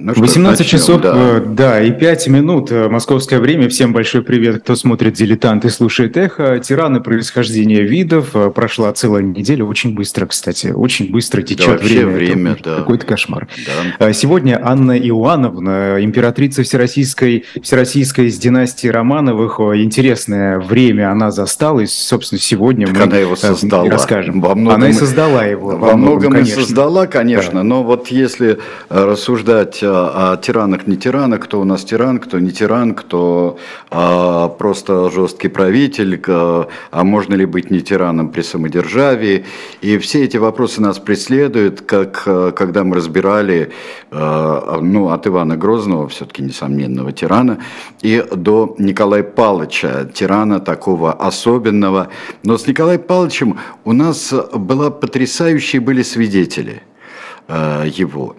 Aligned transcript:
Ну, 0.00 0.12
18 0.14 0.60
начнем, 0.60 0.78
часов, 0.78 1.00
да. 1.00 1.12
Э, 1.16 1.40
да, 1.44 1.82
и 1.82 1.90
5 1.90 2.28
минут, 2.28 2.70
э, 2.70 2.88
московское 2.88 3.40
время. 3.40 3.68
Всем 3.68 3.92
большой 3.92 4.22
привет, 4.22 4.62
кто 4.62 4.76
смотрит 4.76 5.14
«Дилетант» 5.14 5.64
и 5.64 5.70
слушает 5.70 6.16
«Эхо». 6.16 6.60
Тираны 6.60 7.00
происхождения 7.00 7.82
видов. 7.82 8.28
Э, 8.34 8.50
прошла 8.50 8.92
целая 8.92 9.24
неделя, 9.24 9.64
очень 9.64 9.96
быстро, 9.96 10.26
кстати, 10.26 10.68
очень 10.68 11.10
быстро 11.10 11.42
течет 11.42 11.80
да, 11.80 11.84
время. 11.84 12.12
время, 12.12 12.52
Это 12.52 12.62
да. 12.62 12.76
Какой-то 12.76 13.06
кошмар. 13.06 13.48
Да. 13.98 14.12
Сегодня 14.12 14.60
Анна 14.64 14.96
Иоанновна, 14.96 15.96
императрица 16.00 16.62
Всероссийской, 16.62 17.44
Всероссийской 17.60 18.26
из 18.26 18.38
династии 18.38 18.86
Романовых. 18.86 19.58
Интересное 19.58 20.60
время 20.60 21.10
она 21.10 21.32
застала, 21.32 21.80
и, 21.80 21.86
собственно, 21.86 22.40
сегодня 22.40 22.86
так 22.86 22.96
мы 22.96 23.02
она 23.02 23.16
его 23.16 23.34
создала. 23.34 23.90
расскажем. 23.90 24.40
Во 24.40 24.54
многом, 24.54 24.76
она 24.76 24.90
и 24.90 24.92
создала 24.92 25.44
его. 25.44 25.70
Во, 25.70 25.76
во 25.76 25.96
многом, 25.96 26.30
многом 26.30 26.42
и 26.42 26.44
создала, 26.44 27.06
конечно, 27.08 27.54
да. 27.54 27.62
но 27.64 27.82
вот 27.82 28.08
если 28.08 28.58
рассуждать 28.90 29.82
о, 29.88 30.32
о 30.32 30.36
тиранах, 30.36 30.86
не 30.86 30.96
тиранах, 30.96 31.40
кто 31.40 31.60
у 31.60 31.64
нас 31.64 31.84
тиран, 31.84 32.18
кто 32.18 32.38
не 32.38 32.50
тиран, 32.50 32.94
кто 32.94 33.58
а, 33.90 34.48
просто 34.48 35.10
жесткий 35.10 35.48
правитель, 35.48 36.22
а, 36.28 36.68
а 36.90 37.04
можно 37.04 37.34
ли 37.34 37.46
быть 37.46 37.70
не 37.70 37.80
тираном 37.80 38.30
при 38.30 38.42
самодержавии. 38.42 39.44
И 39.80 39.98
все 39.98 40.24
эти 40.24 40.36
вопросы 40.36 40.80
нас 40.80 40.98
преследуют, 40.98 41.80
как 41.80 42.22
а, 42.26 42.52
когда 42.52 42.84
мы 42.84 42.96
разбирали 42.96 43.72
а, 44.10 44.80
ну, 44.80 45.10
от 45.10 45.26
Ивана 45.26 45.56
Грозного, 45.56 46.08
все-таки 46.08 46.42
несомненного 46.42 47.12
тирана, 47.12 47.58
и 48.02 48.24
до 48.34 48.74
Николая 48.78 49.22
Павловича, 49.22 50.04
тирана 50.12 50.60
такого 50.60 51.12
особенного. 51.12 52.08
Но 52.42 52.58
с 52.58 52.66
Николаем 52.66 53.00
Павловичем 53.00 53.58
у 53.84 53.92
нас 53.92 54.32
была 54.54 54.90
потрясающие 54.90 55.80
были 55.80 56.02
свидетели 56.02 56.82
а, 57.48 57.84
его. 57.84 58.36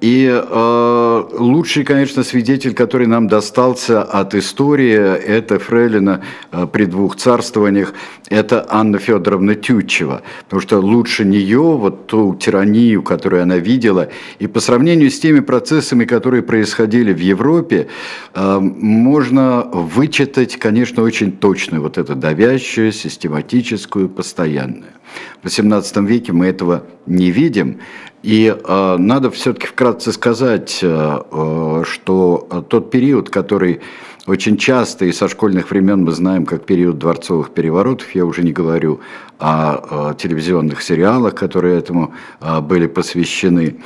И 0.00 0.28
э, 0.30 1.24
лучший, 1.38 1.84
конечно, 1.84 2.22
свидетель, 2.22 2.74
который 2.74 3.06
нам 3.06 3.28
достался 3.28 4.02
от 4.02 4.34
истории, 4.34 4.92
это 4.92 5.58
Фрейлина 5.58 6.22
э, 6.52 6.66
при 6.70 6.84
двух 6.84 7.16
царствованиях, 7.16 7.94
это 8.28 8.66
Анна 8.68 8.98
Федоровна 8.98 9.54
Тютчева. 9.54 10.20
Потому 10.44 10.60
что 10.60 10.78
лучше 10.80 11.24
нее, 11.24 11.60
вот 11.60 12.08
ту 12.08 12.34
тиранию, 12.34 13.02
которую 13.02 13.42
она 13.42 13.56
видела, 13.56 14.10
и 14.38 14.46
по 14.46 14.60
сравнению 14.60 15.10
с 15.10 15.18
теми 15.18 15.40
процессами, 15.40 16.04
которые 16.04 16.42
происходили 16.42 17.14
в 17.14 17.20
Европе, 17.20 17.88
э, 18.34 18.58
можно 18.60 19.62
вычитать, 19.72 20.56
конечно, 20.58 21.02
очень 21.02 21.32
точно 21.32 21.80
вот 21.80 21.96
это 21.96 22.14
давящую, 22.14 22.92
систематическую, 22.92 24.10
постоянную. 24.10 24.95
В 25.42 25.46
XVIII 25.46 26.06
веке 26.06 26.32
мы 26.32 26.46
этого 26.46 26.84
не 27.06 27.30
видим, 27.30 27.80
и 28.22 28.54
э, 28.56 28.96
надо 28.98 29.30
все-таки 29.30 29.66
вкратце 29.66 30.12
сказать, 30.12 30.80
э, 30.82 31.20
э, 31.30 31.84
что 31.86 32.66
тот 32.68 32.90
период, 32.90 33.30
который 33.30 33.80
очень 34.26 34.56
часто 34.56 35.04
и 35.04 35.12
со 35.12 35.28
школьных 35.28 35.70
времен 35.70 36.02
мы 36.04 36.10
знаем 36.10 36.46
как 36.46 36.66
период 36.66 36.98
дворцовых 36.98 37.50
переворотов, 37.50 38.12
я 38.14 38.24
уже 38.24 38.42
не 38.42 38.52
говорю 38.52 39.00
о, 39.38 40.10
о 40.10 40.14
телевизионных 40.14 40.82
сериалах, 40.82 41.34
которые 41.34 41.78
этому 41.78 42.12
э, 42.40 42.60
были 42.60 42.88
посвящены, 42.88 43.76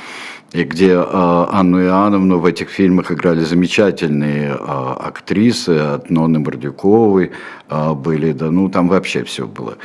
и 0.53 0.63
где 0.63 0.91
э, 0.91 1.45
Анну 1.49 1.81
Иоанновну 1.81 2.39
в 2.39 2.45
этих 2.45 2.69
фильмах 2.69 3.11
играли 3.11 3.39
замечательные 3.39 4.49
э, 4.49 4.55
актрисы, 4.57 5.69
от 5.69 6.09
Нонны 6.09 6.39
Мордюковой 6.39 7.31
э, 7.69 7.93
были, 7.93 8.33
да, 8.33 8.51
ну 8.51 8.67
там 8.69 8.89
вообще 8.89 9.23
все 9.23 9.47
было, 9.47 9.77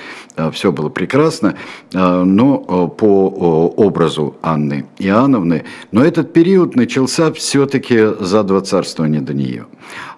все 0.53 0.73
было 0.73 0.89
прекрасно, 0.89 1.57
но 1.93 2.89
по 2.89 3.29
образу 3.77 4.37
Анны 4.43 4.87
Иоанновны, 4.99 5.65
но 5.93 6.05
этот 6.05 6.33
период 6.33 6.75
начался 6.75 7.33
все-таки 7.33 8.15
за 8.21 8.43
два 8.43 8.61
царствования 8.61 9.21
до 9.21 9.35
нее. 9.35 9.67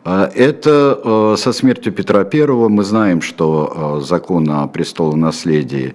Это 0.05 1.35
со 1.37 1.53
смертью 1.53 1.93
Петра 1.93 2.27
I 2.33 2.47
мы 2.47 2.85
знаем, 2.85 3.21
что 3.21 4.01
закон 4.03 4.51
о 4.51 4.67
престолонаследии 4.67 5.95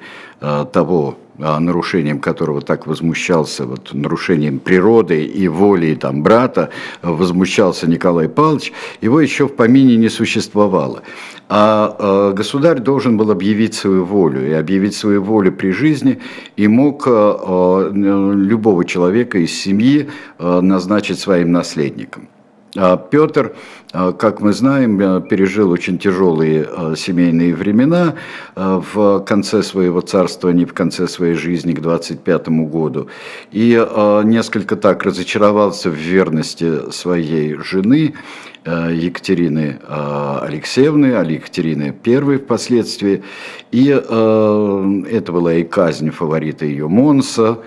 того 0.72 1.16
а, 1.18 1.23
нарушением 1.60 2.20
которого 2.20 2.62
так 2.62 2.88
возмущался, 2.88 3.66
вот, 3.66 3.94
нарушением 3.94 4.60
природы 4.60 5.26
и 5.26 5.48
воли 5.48 5.96
там, 5.96 6.24
брата, 6.24 6.70
возмущался 7.02 7.88
Николай 7.88 8.30
Павлович, 8.30 8.74
его 9.02 9.20
еще 9.22 9.48
в 9.48 9.56
помине 9.56 9.96
не 9.98 10.10
существовало. 10.10 11.04
А, 11.50 11.96
а 12.00 12.32
государь 12.34 12.80
должен 12.80 13.18
был 13.18 13.32
объявить 13.32 13.74
свою 13.74 14.06
волю, 14.06 14.48
и 14.48 14.54
объявить 14.54 14.96
свою 14.96 15.22
волю 15.22 15.52
при 15.52 15.72
жизни, 15.72 16.20
и 16.56 16.68
мог 16.68 17.04
а, 17.06 17.90
любого 17.92 18.86
человека 18.86 19.38
из 19.38 19.52
семьи 19.54 20.10
назначить 20.40 21.20
своим 21.20 21.52
наследником. 21.52 22.28
А 22.76 22.98
Петр, 22.98 23.54
а, 23.92 24.14
как 24.14 24.42
мы 24.42 24.52
знаем, 24.52 25.00
э, 25.00 25.22
пережил 25.22 25.70
очень 25.70 26.00
тяжелые 26.00 26.68
э, 26.68 26.96
семейные 26.98 27.54
времена 27.54 28.16
э, 28.56 28.82
в 28.94 29.20
конце 29.20 29.62
своего 29.62 30.02
царствования, 30.02 30.66
в 30.66 30.74
конце 30.74 31.08
своей 31.08 31.36
жизни 31.36 31.74
к 31.74 31.82
25 31.82 32.48
году. 32.50 33.08
И 33.52 33.74
несколько 34.24 34.76
так 34.76 35.04
разочаровался 35.04 35.90
в 35.90 35.94
верности 35.94 36.92
своей 36.92 37.56
жены 37.56 38.14
Екатерины 38.66 39.80
Алексеевны, 39.88 41.14
а 41.16 41.24
Екатерины 41.24 41.94
I 42.06 42.38
впоследствии. 42.38 43.24
И 43.72 43.88
это 43.88 45.32
была 45.32 45.54
и 45.56 45.64
казнь 45.64 46.12
фаворита 46.12 46.66
ее 46.66 46.88
Монса, 46.88 47.60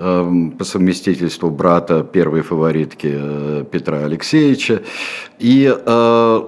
по 0.00 0.64
совместительству 0.64 1.50
брата 1.50 2.02
первой 2.02 2.40
фаворитки 2.40 3.12
э, 3.12 3.64
Петра 3.70 3.98
Алексеевича. 3.98 4.80
И 5.38 5.70
э, 5.70 6.40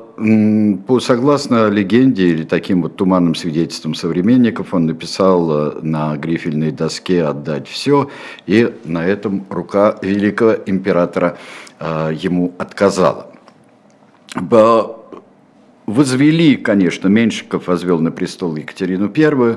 согласно 1.00 1.68
легенде 1.68 2.28
или 2.28 2.44
таким 2.44 2.80
вот 2.80 2.96
туманным 2.96 3.34
свидетельствам 3.34 3.94
современников, 3.94 4.72
он 4.72 4.86
написал 4.86 5.50
э, 5.50 5.80
на 5.82 6.16
грифельной 6.16 6.70
доске 6.70 7.24
«отдать 7.24 7.68
все», 7.68 8.08
и 8.46 8.74
на 8.84 9.06
этом 9.06 9.44
рука 9.50 9.98
великого 10.00 10.56
императора 10.64 11.36
ему 11.78 12.54
отказала 12.58 13.32
возвели, 15.86 16.56
конечно, 16.56 17.08
Меньшиков 17.08 17.66
возвел 17.66 17.98
на 17.98 18.10
престол 18.10 18.56
Екатерину 18.56 19.12
I, 19.14 19.56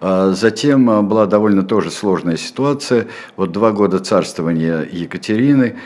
а 0.00 0.32
затем 0.32 0.88
а, 0.90 1.02
была 1.02 1.26
довольно 1.26 1.62
тоже 1.62 1.90
сложная 1.90 2.36
ситуация, 2.36 3.06
вот 3.36 3.52
два 3.52 3.72
года 3.72 3.98
царствования 3.98 4.86
Екатерины, 4.90 5.76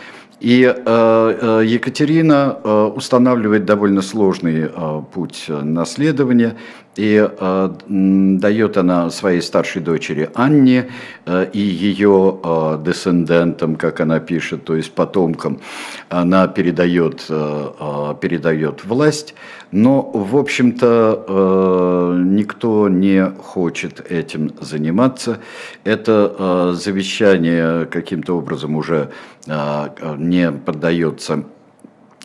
и 0.40 0.64
а, 0.64 1.60
Екатерина 1.60 2.90
устанавливает 2.94 3.64
довольно 3.64 4.02
сложный 4.02 4.70
путь 5.12 5.46
наследования, 5.48 6.56
и 6.98 7.28
э, 7.30 7.70
дает 7.86 8.76
она 8.76 9.10
своей 9.10 9.40
старшей 9.40 9.80
дочери 9.80 10.30
Анне 10.34 10.90
э, 11.26 11.48
и 11.52 11.60
ее 11.60 12.40
э, 12.42 12.78
десцендентам, 12.84 13.76
как 13.76 14.00
она 14.00 14.18
пишет, 14.18 14.64
то 14.64 14.74
есть 14.74 14.92
потомкам, 14.92 15.60
она 16.08 16.48
передает, 16.48 17.24
э, 17.28 17.66
э 17.80 18.14
передает 18.20 18.84
власть, 18.84 19.34
но, 19.70 20.10
в 20.12 20.36
общем-то, 20.36 21.24
э, 21.28 22.22
никто 22.24 22.88
не 22.88 23.30
хочет 23.30 24.00
этим 24.10 24.50
заниматься. 24.60 25.38
Это 25.84 26.34
э, 26.36 26.72
завещание 26.74 27.86
каким-то 27.86 28.38
образом 28.38 28.74
уже 28.74 29.10
э, 29.46 29.88
не 30.18 30.50
поддается 30.50 31.44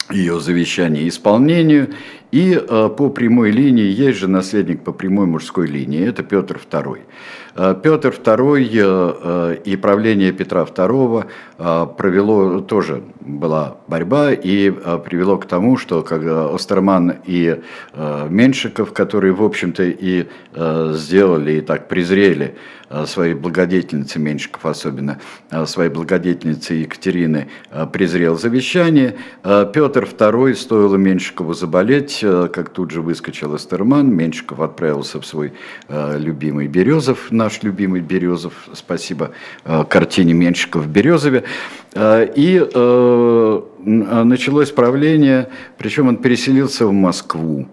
ее 0.09 0.39
завещание 0.39 1.07
исполнению, 1.07 1.89
и 2.33 2.55
э, 2.55 2.89
по 2.89 3.09
прямой 3.09 3.51
линии 3.51 4.07
есть 4.07 4.17
же 4.19 4.27
наследник 4.27 4.83
по 4.83 4.91
прямой 4.91 5.27
мужской 5.27 5.67
линии, 5.67 6.09
это 6.09 6.23
Петр 6.23 6.59
II. 6.71 7.01
Э, 7.55 7.75
Петр 7.81 8.09
II 8.09 8.69
э, 8.73 9.57
и 9.63 9.75
правление 9.75 10.31
Петра 10.31 10.63
II 10.63 11.25
провело, 11.97 12.59
тоже 12.59 13.03
была 13.21 13.77
борьба 13.87 14.33
и 14.33 14.69
привело 14.69 15.37
к 15.37 15.45
тому, 15.45 15.77
что 15.77 16.01
когда 16.01 16.53
Остерман 16.53 17.19
и 17.25 17.61
Меншиков, 17.95 18.91
которые, 18.91 19.33
в 19.33 19.41
общем-то, 19.41 19.83
и 19.83 20.27
сделали, 20.93 21.51
и 21.53 21.61
так 21.61 21.87
презрели 21.87 22.55
своей 23.05 23.33
благодетельницы, 23.33 24.19
Меншиков 24.19 24.65
особенно, 24.65 25.19
своей 25.65 25.89
благодетельницы 25.89 26.73
Екатерины, 26.73 27.47
презрел 27.93 28.37
завещание, 28.37 29.15
Петр 29.41 30.03
II, 30.03 30.55
стоило 30.55 30.97
Меншикову 30.97 31.53
заболеть, 31.53 32.25
Э, 32.33 32.47
как 32.47 32.69
тут 32.69 32.91
же 32.91 33.01
выскочил 33.01 33.55
Эстерман, 33.55 34.13
Меньшиков 34.13 34.59
отправился 34.59 35.19
в 35.19 35.25
свой 35.25 35.53
э, 35.87 36.17
любимый 36.19 36.67
Березов, 36.67 37.31
наш 37.43 37.61
любимый 37.63 38.01
Березов, 38.01 38.53
спасибо 38.73 39.31
э, 39.65 39.83
картине 39.89 40.33
Меньшиков 40.33 40.83
в 40.83 40.87
Березове. 40.87 41.43
И 41.95 42.69
началось 43.85 44.71
правление, 44.71 45.49
причем 45.77 46.07
он 46.07 46.17
переселился 46.17 46.87
в 46.87 46.93
Москву. 46.93 47.67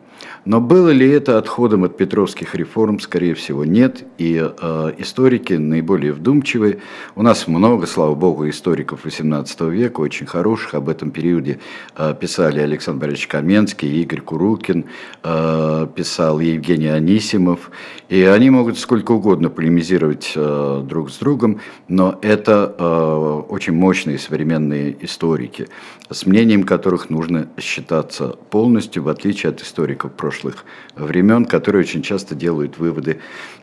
Но 0.46 0.60
было 0.60 0.88
ли 0.88 1.08
это 1.08 1.36
отходом 1.36 1.84
от 1.84 1.98
петровских 1.98 2.54
реформ? 2.54 2.98
Скорее 2.98 3.34
всего, 3.34 3.64
нет. 3.64 4.04
И 4.16 4.42
э, 4.42 4.92
историки 4.96 5.52
наиболее 5.54 6.12
вдумчивые. 6.14 6.78
У 7.14 7.22
нас 7.22 7.46
много, 7.46 7.86
слава 7.86 8.14
богу, 8.14 8.48
историков 8.48 9.04
XVIII 9.04 9.70
века, 9.70 10.00
очень 10.00 10.26
хороших. 10.26 10.74
Об 10.74 10.88
этом 10.88 11.10
периоде 11.10 11.60
э, 11.94 12.14
писали 12.18 12.60
Александр 12.60 13.02
Борисович 13.02 13.28
Каменский, 13.28 14.00
Игорь 14.02 14.22
Курукин, 14.22 14.86
э, 15.22 15.86
писал 15.94 16.40
Евгений 16.40 16.88
Анисимов. 16.88 17.70
И 18.08 18.22
они 18.22 18.48
могут 18.48 18.78
сколько 18.78 19.12
угодно 19.12 19.50
полемизировать 19.50 20.32
э, 20.34 20.82
друг 20.86 21.10
с 21.10 21.18
другом, 21.18 21.60
но 21.86 22.18
это 22.22 22.74
э, 22.78 23.42
очень 23.50 23.74
мощные 23.74 24.18
современные 24.18 24.96
историки, 25.04 25.68
с 26.08 26.24
мнением 26.24 26.62
которых 26.62 27.10
нужно 27.10 27.48
считаться 27.58 28.28
полностью, 28.50 29.02
в 29.02 29.08
отличие 29.08 29.50
от 29.50 29.60
историков 29.60 30.12
прошлого 30.12 30.29
прошлых 30.30 30.64
времен, 30.94 31.44
которые 31.44 31.80
очень 31.80 32.02
часто 32.02 32.34
делают 32.34 32.78
выводы, 32.78 33.18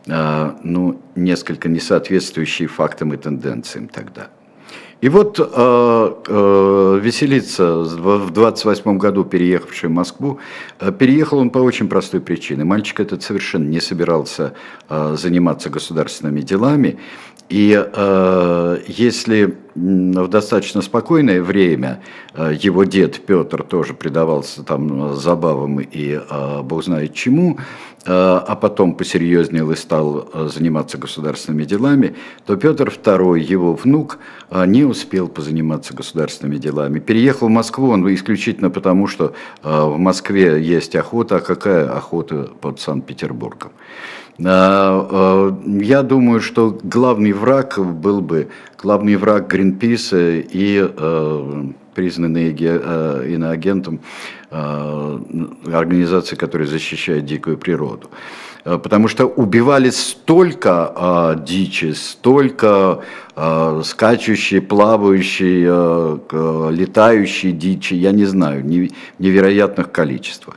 а, 0.06 0.58
ну, 0.62 1.00
несколько 1.16 1.68
не 1.68 1.80
соответствующие 1.80 2.68
фактам 2.68 3.14
и 3.14 3.16
тенденциям 3.16 3.88
тогда. 3.88 4.28
И 5.00 5.08
вот 5.08 5.38
э, 5.38 5.44
э, 5.44 7.00
веселиться 7.00 7.72
в 7.72 8.30
28 8.32 8.98
году, 8.98 9.24
переехавший 9.24 9.88
в 9.88 9.92
Москву, 9.92 10.40
переехал 10.98 11.38
он 11.38 11.50
по 11.50 11.58
очень 11.58 11.88
простой 11.88 12.20
причине. 12.20 12.64
Мальчик 12.64 13.00
этот 13.00 13.22
совершенно 13.22 13.68
не 13.68 13.80
собирался 13.80 14.52
э, 14.88 15.14
заниматься 15.16 15.70
государственными 15.70 16.40
делами. 16.40 16.98
И 17.48 17.72
э, 17.80 18.78
если 18.86 19.56
в 19.74 20.28
достаточно 20.28 20.82
спокойное 20.82 21.40
время 21.40 22.02
э, 22.34 22.54
его 22.60 22.84
дед 22.84 23.20
Петр 23.24 23.62
тоже 23.62 23.94
предавался 23.94 24.62
там 24.64 25.14
забавам 25.14 25.80
и 25.80 26.18
э, 26.18 26.62
бог 26.62 26.84
знает 26.84 27.14
чему, 27.14 27.56
э, 27.56 28.10
а 28.10 28.56
потом 28.56 28.94
посерьезнел 28.94 29.70
и 29.70 29.76
стал 29.76 30.28
заниматься 30.48 30.98
государственными 30.98 31.64
делами, 31.64 32.16
то 32.44 32.56
Петр 32.56 32.88
II, 32.88 33.38
его 33.38 33.74
внук, 33.74 34.18
не 34.66 34.84
успел 34.84 35.28
позаниматься 35.28 35.94
государственными 35.94 36.58
делами. 36.58 36.98
Переехал 36.98 37.48
в 37.48 37.50
Москву 37.50 37.90
он 37.90 38.12
исключительно 38.12 38.70
потому, 38.70 39.06
что 39.06 39.34
в 39.62 39.96
Москве 39.98 40.62
есть 40.62 40.96
охота, 40.96 41.36
а 41.36 41.40
какая 41.40 41.88
охота 41.90 42.50
под 42.60 42.80
Санкт-Петербургом. 42.80 43.72
А, 44.44 45.08
а, 45.10 45.58
я 45.66 46.02
думаю, 46.02 46.40
что 46.40 46.78
главный 46.82 47.32
враг 47.32 47.78
был 47.78 48.20
бы, 48.20 48.48
главный 48.80 49.16
враг 49.16 49.48
Гринписа 49.48 50.36
и 50.36 50.78
а, 50.80 51.66
признанный 51.94 52.52
иноагентом 52.52 54.00
организации, 54.50 56.36
которая 56.36 56.68
защищает 56.68 57.26
дикую 57.26 57.58
природу. 57.58 58.08
Потому 58.62 59.08
что 59.08 59.26
убивали 59.26 59.90
столько 59.90 61.36
дичи, 61.44 61.92
столько 61.92 63.02
скачущей, 63.82 64.60
плавающей, 64.60 65.64
летающей 66.70 67.50
дичи, 67.50 67.94
я 67.94 68.12
не 68.12 68.26
знаю, 68.26 68.64
невероятных 68.64 69.90
количествах 69.90 70.56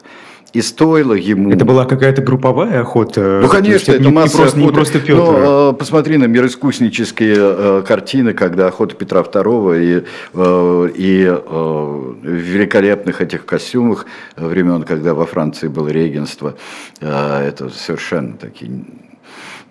и 0.54 0.62
стоило 0.62 1.14
ему... 1.14 1.52
Это 1.52 1.64
была 1.64 1.86
какая-то 1.86 2.22
групповая 2.22 2.82
охота? 2.82 3.40
Ну, 3.42 3.48
конечно, 3.48 3.94
это 3.94 4.04
не, 4.04 4.10
масса 4.10 4.38
просто. 4.38 4.60
Не 4.60 4.68
просто 4.68 5.00
Петр. 5.00 5.16
Но, 5.16 5.70
э, 5.72 5.74
посмотри 5.74 6.18
на 6.18 6.26
мироискуснические 6.26 7.36
э, 7.38 7.84
картины, 7.88 8.34
когда 8.34 8.68
охота 8.68 8.96
Петра 8.96 9.22
II 9.22 9.82
и, 9.82 10.04
э, 10.34 10.90
и 10.96 11.26
в 11.26 12.26
великолепных 12.26 13.22
этих 13.22 13.46
костюмах 13.46 14.06
времен, 14.36 14.84
когда 14.84 15.14
во 15.14 15.26
Франции 15.26 15.68
было 15.68 15.88
регенство, 15.88 16.56
это 17.00 17.70
совершенно 17.70 18.34
такие 18.34 18.84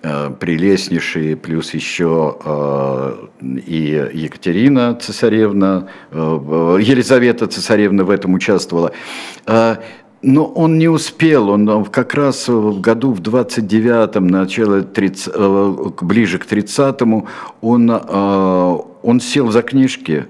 прелестнейшие, 0.02 1.36
плюс 1.36 1.74
еще 1.74 3.26
и 3.42 4.10
Екатерина 4.14 4.94
цесаревна, 4.94 5.88
Елизавета 6.10 7.46
цесаревна 7.46 8.04
в 8.04 8.10
этом 8.10 8.32
участвовала. 8.32 8.92
Но 10.22 10.44
он 10.44 10.78
не 10.78 10.88
успел, 10.88 11.49
он 11.49 11.84
как 11.87 12.12
раз 12.14 12.46
в 12.49 12.81
году 12.81 13.12
в 13.12 13.22
29-м, 13.22 14.26
начало 14.26 14.82
30, 14.82 15.32
э, 15.34 15.75
ближе 16.02 16.38
к 16.38 16.46
30-му, 16.46 17.26
он, 17.62 17.90
э, 17.90 18.78
он 19.02 19.20
сел 19.20 19.50
за 19.50 19.62
книжки, 19.62 20.26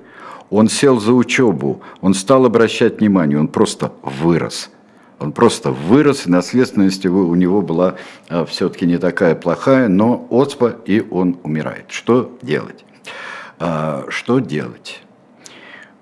он 0.48 0.68
сел 0.68 1.00
за 1.00 1.12
учебу, 1.12 1.80
он 2.00 2.14
стал 2.14 2.46
обращать 2.46 3.00
внимание, 3.00 3.38
он 3.38 3.48
просто 3.48 3.92
вырос. 4.02 4.70
Он 5.18 5.32
просто 5.32 5.72
вырос, 5.72 6.26
и 6.26 6.30
наследственность 6.30 7.04
у 7.04 7.34
него 7.34 7.60
была 7.60 7.96
э, 8.28 8.44
все-таки 8.46 8.86
не 8.86 8.96
такая 8.96 9.34
плохая, 9.34 9.88
но 9.88 10.24
оспа, 10.30 10.76
и 10.86 11.04
он 11.10 11.36
умирает. 11.42 11.86
Что 11.88 12.38
делать? 12.42 12.84
Что 14.08 14.38
делать? 14.38 15.02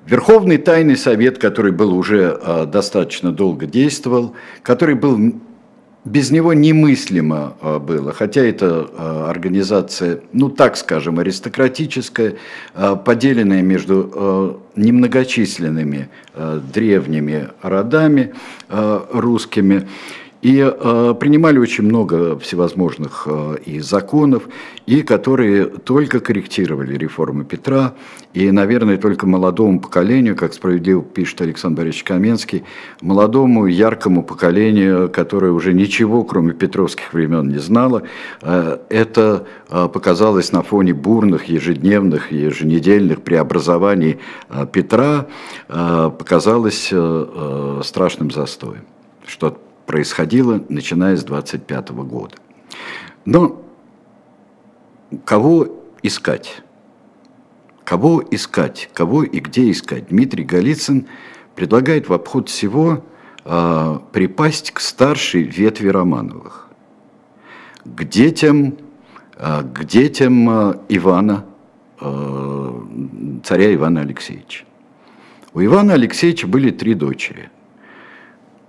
Верховный 0.08 0.56
тайный 0.56 0.96
совет, 0.96 1.36
который 1.36 1.70
был 1.70 1.94
уже 1.94 2.38
э, 2.40 2.64
достаточно 2.64 3.30
долго 3.30 3.66
действовал, 3.66 4.34
который 4.62 4.94
был 4.94 5.34
без 6.06 6.30
него 6.30 6.54
немыслимо 6.54 7.58
э, 7.60 7.78
было, 7.78 8.14
хотя 8.14 8.40
это 8.40 8.88
э, 8.90 9.24
организация, 9.28 10.20
ну 10.32 10.48
так 10.48 10.78
скажем, 10.78 11.18
аристократическая, 11.18 12.36
поделенная 13.04 13.60
между 13.60 14.62
немногочисленными 14.76 16.08
древними 16.72 17.50
родами 17.60 18.32
русскими. 18.70 19.86
И 20.40 20.60
э, 20.60 21.14
принимали 21.18 21.58
очень 21.58 21.84
много 21.84 22.38
всевозможных 22.38 23.26
э, 23.26 23.56
и 23.64 23.80
законов, 23.80 24.44
и 24.86 25.02
которые 25.02 25.66
только 25.66 26.20
корректировали 26.20 26.96
реформы 26.96 27.44
Петра, 27.44 27.94
и, 28.34 28.52
наверное, 28.52 28.98
только 28.98 29.26
молодому 29.26 29.80
поколению, 29.80 30.36
как 30.36 30.54
справедливо 30.54 31.02
пишет 31.02 31.40
Александр 31.40 31.78
Борисович 31.78 32.04
Каменский, 32.04 32.64
молодому 33.00 33.66
яркому 33.66 34.22
поколению, 34.22 35.10
которое 35.10 35.50
уже 35.50 35.72
ничего, 35.74 36.22
кроме 36.22 36.52
петровских 36.52 37.12
времен, 37.12 37.48
не 37.48 37.58
знало, 37.58 38.04
э, 38.42 38.78
это 38.90 39.44
э, 39.68 39.88
показалось 39.92 40.52
на 40.52 40.62
фоне 40.62 40.94
бурных 40.94 41.46
ежедневных, 41.46 42.30
еженедельных 42.30 43.22
преобразований 43.22 44.18
э, 44.48 44.66
Петра, 44.70 45.26
э, 45.68 46.10
показалось 46.16 46.90
э, 46.92 46.96
э, 46.96 47.80
страшным 47.82 48.30
застоем. 48.30 48.84
Что 49.26 49.58
происходило, 49.88 50.62
начиная 50.68 51.16
с 51.16 51.24
25 51.24 51.90
года. 51.90 52.36
Но 53.24 53.64
кого 55.24 55.82
искать? 56.02 56.62
Кого 57.84 58.22
искать? 58.30 58.90
Кого 58.92 59.22
и 59.22 59.40
где 59.40 59.70
искать? 59.70 60.08
Дмитрий 60.08 60.44
Голицын 60.44 61.06
предлагает 61.54 62.10
в 62.10 62.12
обход 62.12 62.50
всего 62.50 63.02
э, 63.46 63.98
припасть 64.12 64.72
к 64.72 64.80
старшей 64.80 65.42
ветви 65.42 65.88
Романовых, 65.88 66.68
к 67.86 68.04
детям, 68.04 68.76
э, 69.36 69.62
к 69.62 69.84
детям 69.84 70.50
э, 70.50 70.74
Ивана, 70.90 71.46
э, 71.98 72.82
царя 73.42 73.74
Ивана 73.74 74.02
Алексеевича. 74.02 74.64
У 75.54 75.64
Ивана 75.64 75.94
Алексеевича 75.94 76.46
были 76.46 76.70
три 76.70 76.92
дочери. 76.92 77.48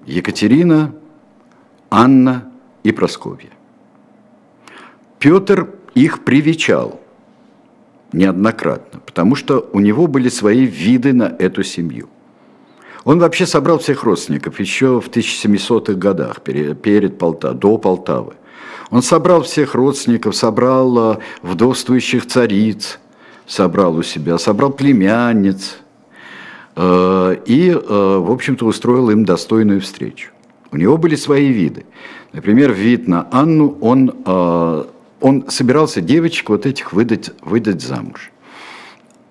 Екатерина, 0.05 0.93
Анна 1.89 2.51
и 2.83 2.91
Просковья. 2.91 3.49
Петр 5.19 5.69
их 5.95 6.23
привечал 6.23 6.99
неоднократно, 8.13 9.01
потому 9.05 9.35
что 9.35 9.69
у 9.73 9.79
него 9.79 10.07
были 10.07 10.29
свои 10.29 10.65
виды 10.65 11.13
на 11.13 11.35
эту 11.39 11.63
семью. 11.63 12.09
Он 13.03 13.19
вообще 13.19 13.45
собрал 13.45 13.79
всех 13.79 14.03
родственников 14.03 14.59
еще 14.59 15.01
в 15.01 15.09
1700-х 15.09 15.93
годах, 15.93 16.41
перед 16.41 17.17
Полта, 17.17 17.53
до 17.53 17.77
Полтавы. 17.77 18.33
Он 18.91 19.01
собрал 19.01 19.43
всех 19.43 19.75
родственников, 19.75 20.35
собрал 20.35 21.13
э, 21.13 21.17
вдовствующих 21.43 22.25
цариц, 22.25 22.99
собрал 23.45 23.95
у 23.95 24.03
себя, 24.03 24.37
собрал 24.37 24.71
племянниц 24.71 25.77
э, 26.75 27.35
и, 27.45 27.69
э, 27.69 27.77
в 27.77 28.31
общем-то, 28.31 28.65
устроил 28.65 29.11
им 29.11 29.25
достойную 29.25 29.81
встречу. 29.81 30.31
У 30.71 30.77
него 30.77 30.97
были 30.97 31.15
свои 31.15 31.47
виды. 31.47 31.85
Например, 32.33 32.71
вид 32.71 33.07
на 33.07 33.27
Анну, 33.31 33.77
он, 33.81 34.15
э, 34.25 34.83
он 35.19 35.49
собирался 35.49 36.01
девочек 36.01 36.49
вот 36.49 36.65
этих 36.65 36.93
выдать, 36.93 37.31
выдать 37.41 37.81
замуж. 37.81 38.31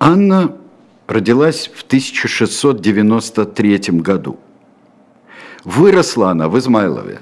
Анна 0.00 0.56
родилась 1.06 1.70
в 1.74 1.84
1693 1.84 4.00
году. 4.00 4.38
Выросла 5.64 6.30
она 6.30 6.48
в 6.48 6.58
Измайлове. 6.58 7.20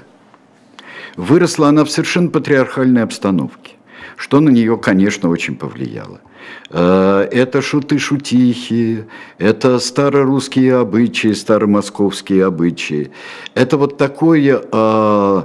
Выросла 1.15 1.69
она 1.69 1.83
в 1.83 1.89
совершенно 1.89 2.29
патриархальной 2.29 3.03
обстановке, 3.03 3.73
что 4.15 4.39
на 4.39 4.49
нее, 4.49 4.77
конечно, 4.77 5.29
очень 5.29 5.55
повлияло. 5.55 6.21
Э, 6.69 7.27
это 7.31 7.61
шуты-шутихи, 7.61 9.05
это 9.37 9.79
старорусские 9.79 10.77
обычаи, 10.77 11.33
старомосковские 11.33 12.45
обычаи. 12.45 13.11
Это 13.53 13.77
вот 13.77 13.97
такой, 13.97 14.47
э, 14.47 15.43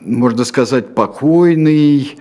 можно 0.00 0.44
сказать, 0.44 0.94
покойный, 0.94 2.18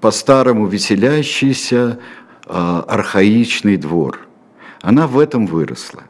по-старому 0.00 0.66
веселящийся, 0.66 2.00
архаичный 2.46 3.76
двор. 3.76 4.26
Она 4.82 5.06
в 5.06 5.20
этом 5.20 5.46
выросла. 5.46 6.02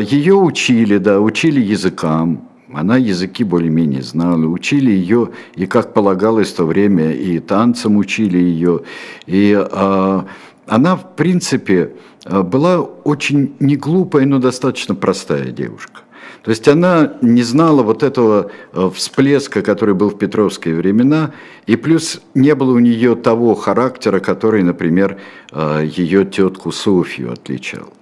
Ее 0.00 0.36
учили, 0.36 0.96
да, 0.96 1.20
учили 1.20 1.60
языкам, 1.60 2.48
она 2.72 2.96
языки 2.96 3.44
более-менее 3.44 4.02
знала, 4.02 4.44
учили 4.46 4.90
ее, 4.90 5.30
и 5.54 5.66
как 5.66 5.94
полагалось 5.94 6.52
в 6.52 6.56
то 6.56 6.64
время, 6.64 7.12
и 7.12 7.38
танцам 7.38 7.96
учили 7.96 8.38
ее. 8.38 8.82
И 9.26 9.56
э, 9.56 10.22
она, 10.66 10.96
в 10.96 11.14
принципе, 11.14 11.92
была 12.24 12.80
очень 12.80 13.54
не 13.60 13.76
глупая, 13.76 14.26
но 14.26 14.38
достаточно 14.38 14.94
простая 14.94 15.52
девушка. 15.52 16.00
То 16.42 16.50
есть 16.50 16.66
она 16.68 17.14
не 17.22 17.42
знала 17.42 17.82
вот 17.82 18.02
этого 18.02 18.50
э, 18.72 18.90
всплеска, 18.94 19.62
который 19.62 19.94
был 19.94 20.10
в 20.10 20.18
петровские 20.18 20.74
времена, 20.76 21.32
и 21.66 21.76
плюс 21.76 22.20
не 22.34 22.54
было 22.54 22.72
у 22.72 22.78
нее 22.78 23.14
того 23.16 23.54
характера, 23.54 24.20
который, 24.20 24.62
например, 24.62 25.18
ее 25.52 26.24
тетку 26.24 26.70
Софью 26.72 27.32
отличал. 27.32 27.95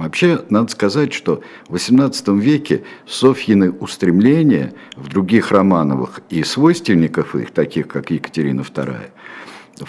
Вообще, 0.00 0.40
надо 0.48 0.72
сказать, 0.72 1.12
что 1.12 1.42
в 1.68 1.74
XVIII 1.74 2.40
веке 2.40 2.84
Софьины 3.06 3.70
устремления 3.70 4.72
в 4.96 5.08
других 5.08 5.52
Романовых 5.52 6.20
и 6.30 6.42
свойственников 6.42 7.36
их, 7.36 7.50
таких 7.50 7.86
как 7.86 8.10
Екатерина 8.10 8.62
II, 8.62 8.96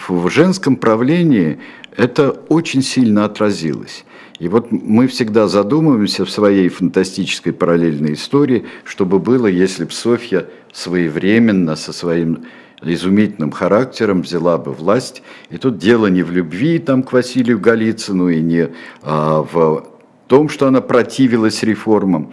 в 0.08 0.28
женском 0.28 0.76
правлении 0.76 1.60
это 1.96 2.30
очень 2.50 2.82
сильно 2.82 3.24
отразилось. 3.24 4.04
И 4.38 4.48
вот 4.48 4.70
мы 4.70 5.06
всегда 5.06 5.48
задумываемся 5.48 6.26
в 6.26 6.30
своей 6.30 6.68
фантастической 6.68 7.54
параллельной 7.54 8.12
истории, 8.12 8.66
чтобы 8.84 9.18
было, 9.18 9.46
если 9.46 9.86
бы 9.86 9.92
Софья 9.92 10.46
своевременно 10.74 11.74
со 11.74 11.94
своим 11.94 12.44
изумительным 12.82 13.52
характером 13.52 14.22
взяла 14.22 14.58
бы 14.58 14.72
власть. 14.72 15.22
И 15.48 15.56
тут 15.56 15.78
дело 15.78 16.08
не 16.08 16.22
в 16.22 16.32
любви 16.32 16.78
там, 16.80 17.02
к 17.02 17.12
Василию 17.12 17.58
Голицыну 17.58 18.28
и 18.28 18.40
не 18.40 18.68
а, 19.02 19.42
в 19.42 19.91
том, 20.32 20.48
что 20.48 20.66
она 20.66 20.80
противилась 20.80 21.62
реформам, 21.62 22.32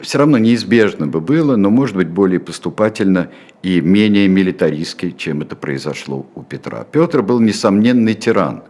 все 0.00 0.16
равно 0.16 0.38
неизбежно 0.38 1.06
бы 1.06 1.20
было, 1.20 1.54
но, 1.56 1.68
может 1.68 1.94
быть, 1.94 2.08
более 2.08 2.40
поступательно 2.40 3.28
и 3.62 3.82
менее 3.82 4.28
милитаристски, 4.28 5.10
чем 5.10 5.42
это 5.42 5.56
произошло 5.56 6.24
у 6.34 6.42
Петра. 6.42 6.86
Петр 6.90 7.20
был 7.20 7.38
несомненный 7.38 8.14
тиран, 8.14 8.62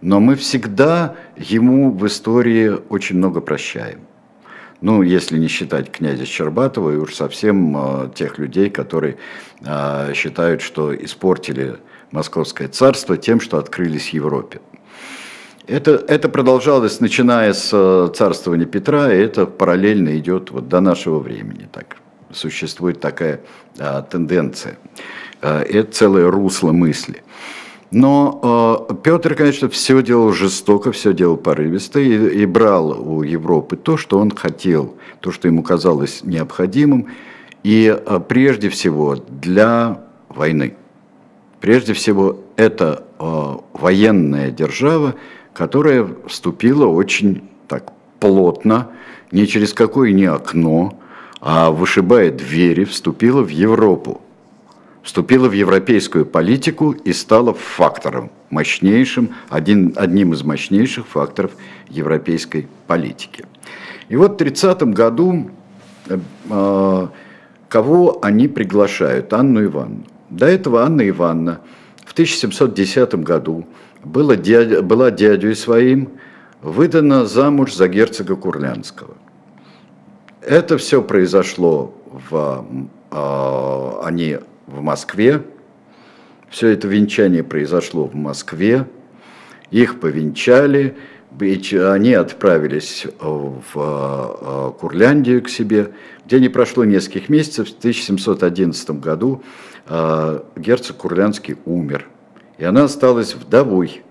но 0.00 0.20
мы 0.20 0.36
всегда 0.36 1.16
ему 1.36 1.90
в 1.90 2.06
истории 2.06 2.70
очень 2.88 3.16
много 3.16 3.40
прощаем. 3.40 3.98
Ну, 4.80 5.02
если 5.02 5.36
не 5.36 5.48
считать 5.48 5.90
князя 5.90 6.24
Щербатова 6.24 6.92
и 6.92 6.96
уж 6.96 7.16
совсем 7.16 7.76
э, 7.76 8.10
тех 8.14 8.38
людей, 8.38 8.70
которые 8.70 9.16
э, 9.62 10.12
считают, 10.14 10.62
что 10.62 10.94
испортили 10.94 11.78
Московское 12.12 12.68
царство 12.68 13.16
тем, 13.16 13.40
что 13.40 13.58
открылись 13.58 14.10
Европе. 14.10 14.60
Это, 15.66 16.04
это 16.06 16.28
продолжалось, 16.28 17.00
начиная 17.00 17.52
с 17.52 17.70
э, 17.72 18.08
царствования 18.14 18.66
Петра, 18.66 19.12
и 19.12 19.18
это 19.18 19.46
параллельно 19.46 20.16
идет 20.16 20.52
вот 20.52 20.68
до 20.68 20.80
нашего 20.80 21.18
времени. 21.18 21.68
Так, 21.72 21.96
существует 22.32 23.00
такая 23.00 23.40
а, 23.78 24.02
тенденция. 24.02 24.78
А, 25.42 25.62
это 25.62 25.90
целое 25.90 26.30
русло 26.30 26.70
мысли. 26.70 27.24
Но 27.90 28.86
э, 28.90 28.94
Петр, 29.02 29.34
конечно, 29.34 29.68
все 29.68 30.02
делал 30.02 30.32
жестоко, 30.32 30.92
все 30.92 31.12
делал 31.12 31.36
порывисто 31.36 31.98
и, 31.98 32.42
и 32.42 32.46
брал 32.46 32.90
у 32.90 33.22
Европы 33.22 33.76
то, 33.76 33.96
что 33.96 34.18
он 34.18 34.30
хотел, 34.30 34.94
то, 35.20 35.32
что 35.32 35.48
ему 35.48 35.64
казалось 35.64 36.20
необходимым, 36.22 37.08
и 37.64 37.86
э, 37.86 38.20
прежде 38.28 38.68
всего 38.68 39.16
для 39.16 40.00
войны. 40.28 40.76
Прежде 41.60 41.92
всего, 41.92 42.38
это 42.56 43.04
э, 43.18 43.56
военная 43.72 44.50
держава, 44.50 45.14
которая 45.56 46.06
вступила 46.26 46.86
очень 46.86 47.48
так 47.66 47.90
плотно, 48.20 48.88
не 49.32 49.46
через 49.46 49.72
какое 49.72 50.12
ни 50.12 50.24
окно, 50.24 50.98
а 51.40 51.70
вышибая 51.70 52.30
двери, 52.30 52.84
вступила 52.84 53.40
в 53.40 53.48
Европу, 53.48 54.20
вступила 55.02 55.48
в 55.48 55.52
европейскую 55.52 56.26
политику 56.26 56.90
и 56.90 57.14
стала 57.14 57.54
фактором, 57.54 58.30
мощнейшим, 58.50 59.30
один, 59.48 59.94
одним 59.96 60.34
из 60.34 60.42
мощнейших 60.42 61.06
факторов 61.06 61.52
европейской 61.88 62.68
политики. 62.86 63.46
И 64.10 64.16
вот 64.16 64.34
в 64.34 64.36
30 64.36 64.82
году 64.82 65.50
э, 66.50 67.08
кого 67.68 68.18
они 68.20 68.46
приглашают? 68.46 69.32
Анну 69.32 69.64
Ивановну. 69.64 70.04
До 70.28 70.46
этого 70.46 70.82
Анна 70.82 71.08
Ивановна 71.08 71.60
в 72.04 72.12
1710 72.12 73.14
году 73.14 73.64
было 74.06 74.36
дядя, 74.36 74.82
была 74.82 75.10
дядей 75.10 75.54
своим, 75.54 76.12
выдана 76.62 77.26
замуж 77.26 77.74
за 77.74 77.88
герцога 77.88 78.36
Курлянского. 78.36 79.14
Это 80.40 80.78
все 80.78 81.02
произошло 81.02 81.94
в, 82.06 82.64
э, 83.10 83.92
они 84.04 84.38
в 84.66 84.80
Москве. 84.80 85.42
Все 86.48 86.68
это 86.68 86.86
венчание 86.86 87.42
произошло 87.42 88.04
в 88.04 88.14
Москве. 88.14 88.86
Их 89.72 89.98
повенчали, 89.98 90.96
они 91.40 92.14
отправились 92.14 93.04
в 93.20 93.74
а, 93.74 94.70
Курляндию 94.78 95.42
к 95.42 95.48
себе, 95.48 95.90
где 96.24 96.38
не 96.38 96.48
прошло 96.48 96.84
нескольких 96.84 97.28
месяцев. 97.28 97.68
В 97.68 97.78
1711 97.78 98.90
году 98.92 99.42
герцог 100.56 100.96
Курлянский 100.96 101.56
умер– 101.64 102.06
и 102.58 102.64
она 102.64 102.84
осталась 102.84 103.34
вдовой, 103.34 104.02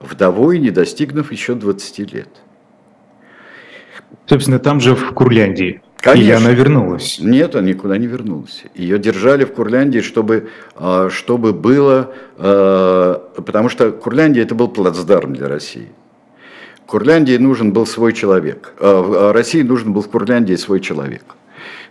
вдовой, 0.00 0.58
не 0.58 0.70
достигнув 0.70 1.32
еще 1.32 1.54
20 1.54 2.12
лет. 2.12 2.28
Собственно, 4.26 4.58
там 4.58 4.80
же 4.80 4.94
в 4.94 5.12
Курляндии. 5.12 5.82
Конечно. 5.96 6.22
Или 6.22 6.32
она 6.32 6.50
вернулась? 6.50 7.18
Нет, 7.18 7.54
она 7.54 7.66
никуда 7.66 7.96
не 7.96 8.06
вернулась. 8.06 8.64
Ее 8.74 8.98
держали 8.98 9.44
в 9.44 9.54
Курляндии, 9.54 10.00
чтобы, 10.00 10.50
а, 10.76 11.08
чтобы 11.10 11.54
было... 11.54 12.12
А, 12.36 13.30
потому 13.34 13.70
что 13.70 13.90
Курляндия 13.90 14.42
это 14.42 14.54
был 14.54 14.68
плацдарм 14.68 15.34
для 15.34 15.48
России. 15.48 15.88
Курляндии 16.84 17.38
нужен 17.38 17.72
был 17.72 17.86
свой 17.86 18.12
человек. 18.12 18.74
А, 18.80 19.32
России 19.32 19.62
нужен 19.62 19.94
был 19.94 20.02
в 20.02 20.10
Курляндии 20.10 20.56
свой 20.56 20.80
человек. 20.80 21.24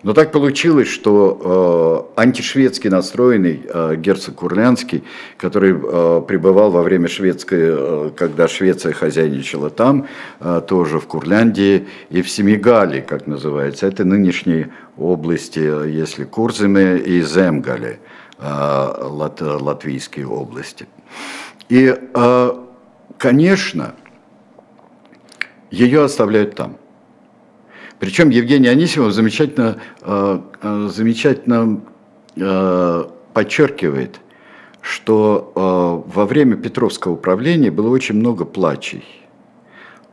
Но 0.04 0.14
так 0.14 0.34
получилось, 0.34 0.90
что 0.90 2.12
э, 2.18 2.22
антишведский 2.22 2.90
настроенный 2.90 3.62
э, 3.66 3.96
герцог 3.96 4.36
Курлянский, 4.36 5.06
который 5.38 5.72
э, 5.72 6.22
пребывал 6.28 6.72
во 6.72 6.84
время 6.84 7.08
шведской, 7.08 7.60
э, 7.62 8.10
когда 8.14 8.50
Швеция 8.50 8.92
хозяйничала 8.92 9.70
там, 9.70 10.08
э, 10.42 10.62
тоже 10.68 11.00
в 11.00 11.08
Курляндии 11.08 11.88
и 12.10 12.22
в 12.22 12.30
Семигале, 12.30 13.02
как 13.02 13.28
называется, 13.28 13.88
это 13.88 14.04
нынешние 14.04 14.72
области, 14.98 15.60
если 15.60 16.26
Курземе 16.26 16.98
и 16.98 17.22
Земгали, 17.22 18.00
э, 18.40 18.44
лат, 18.44 19.40
латвийские 19.40 20.28
области. 20.28 20.86
И, 21.70 21.96
э, 22.14 22.52
конечно, 23.18 23.96
ее 25.72 26.04
оставляют 26.04 26.56
там. 26.56 26.76
Причем 28.04 28.32
Евгений 28.32 28.68
Анисимов 28.68 29.14
замечательно, 29.14 29.78
э, 30.02 30.40
э, 30.62 30.90
замечательно 30.92 31.80
э, 32.36 33.04
подчеркивает, 33.34 34.20
что 34.82 36.04
во 36.14 36.26
время 36.26 36.58
Петровского 36.58 37.14
управления 37.14 37.72
было 37.72 37.88
очень 37.88 38.16
много 38.16 38.44
плачей 38.44 39.06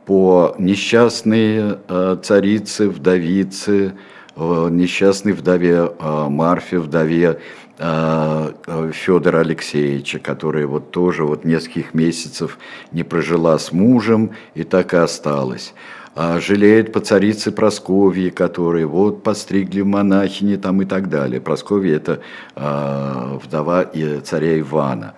по 0.05 0.55
несчастной 0.57 1.79
царице, 2.23 2.87
вдовице, 2.87 3.95
несчастной 4.37 5.33
вдове 5.33 5.91
Марфе, 5.99 6.79
вдове 6.79 7.41
Федора 7.77 9.39
Алексеевича, 9.39 10.19
которая 10.19 10.65
вот 10.65 10.91
тоже 10.91 11.25
вот 11.25 11.43
нескольких 11.43 11.93
месяцев 11.93 12.57
не 12.93 13.03
прожила 13.03 13.59
с 13.59 13.73
мужем 13.73 14.31
и 14.55 14.63
так 14.63 14.93
и 14.93 14.97
осталась. 14.97 15.73
А 16.13 16.41
жалеет 16.41 16.91
по 16.91 16.99
царице 16.99 17.51
Просковье, 17.51 18.31
которые 18.31 18.85
вот 18.85 19.23
постригли 19.23 19.81
монахини 19.81 20.57
там 20.57 20.81
и 20.81 20.85
так 20.85 21.09
далее. 21.09 21.39
Просковья– 21.39 21.95
это 21.97 22.19
э, 22.55 23.37
вдова 23.41 23.83
и 23.83 24.19
царя 24.19 24.59
Ивана. 24.59 25.13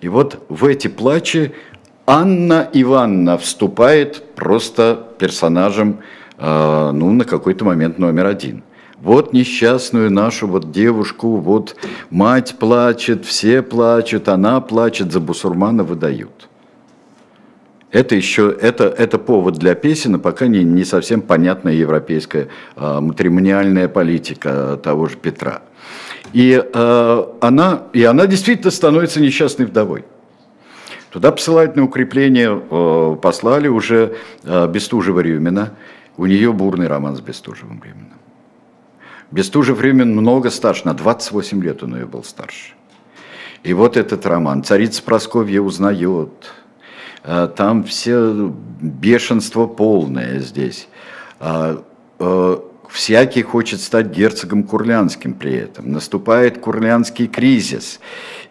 И 0.00 0.08
вот 0.08 0.42
в 0.48 0.64
эти 0.64 0.88
плачи 0.88 1.52
Анна 2.06 2.66
Ивановна 2.72 3.36
вступает 3.36 4.34
просто 4.34 5.06
персонажем, 5.18 5.98
э, 6.38 6.90
ну, 6.94 7.12
на 7.12 7.24
какой-то 7.26 7.66
момент 7.66 7.98
номер 7.98 8.24
один. 8.24 8.62
Вот 9.02 9.34
несчастную 9.34 10.10
нашу 10.10 10.48
вот 10.48 10.72
девушку, 10.72 11.36
вот 11.36 11.76
мать 12.08 12.56
плачет, 12.58 13.26
все 13.26 13.60
плачут, 13.60 14.28
она 14.28 14.62
плачет, 14.62 15.12
за 15.12 15.20
бусурмана 15.20 15.84
выдают. 15.84 16.47
Это 17.90 18.14
еще 18.14 18.54
это, 18.60 18.84
это 18.84 19.18
повод 19.18 19.54
для 19.54 19.74
песен, 19.74 20.16
а 20.16 20.18
пока 20.18 20.46
не, 20.46 20.62
не 20.62 20.84
совсем 20.84 21.22
понятная 21.22 21.72
европейская 21.72 22.48
э, 22.76 23.00
матримониальная 23.00 23.88
политика 23.88 24.78
того 24.82 25.06
же 25.06 25.16
Петра. 25.16 25.62
И, 26.34 26.62
э, 26.62 27.24
она, 27.40 27.84
и 27.94 28.04
она 28.04 28.26
действительно 28.26 28.70
становится 28.70 29.20
несчастной 29.20 29.66
вдовой. 29.66 30.04
Туда 31.10 31.32
посылают 31.32 31.76
на 31.76 31.84
укрепление, 31.84 32.60
э, 32.70 33.16
послали 33.22 33.68
уже 33.68 34.16
э, 34.44 34.66
Бестужева-Рюмина. 34.66 35.70
У 36.18 36.26
нее 36.26 36.52
бурный 36.52 36.88
роман 36.88 37.16
с 37.16 37.20
Бестужевым 37.20 37.82
Рюминым. 37.82 38.18
Бестужев-Рюмин 39.30 40.12
много 40.12 40.50
старше, 40.50 40.82
на 40.84 40.94
28 40.94 41.62
лет 41.62 41.82
он 41.82 41.96
ее 41.96 42.06
был 42.06 42.24
старше. 42.24 42.74
И 43.62 43.72
вот 43.72 43.96
этот 43.96 44.26
роман. 44.26 44.62
Царица 44.62 45.02
Просковья 45.02 45.60
узнает, 45.60 46.52
там 47.56 47.84
все 47.84 48.52
бешенство 48.80 49.66
полное 49.66 50.40
здесь. 50.40 50.88
А, 51.40 51.82
э, 52.18 52.58
всякий 52.88 53.42
хочет 53.42 53.80
стать 53.80 54.06
герцогом 54.08 54.62
Курлянским 54.62 55.34
при 55.34 55.54
этом. 55.54 55.92
Наступает 55.92 56.58
Курлянский 56.58 57.26
кризис. 57.26 58.00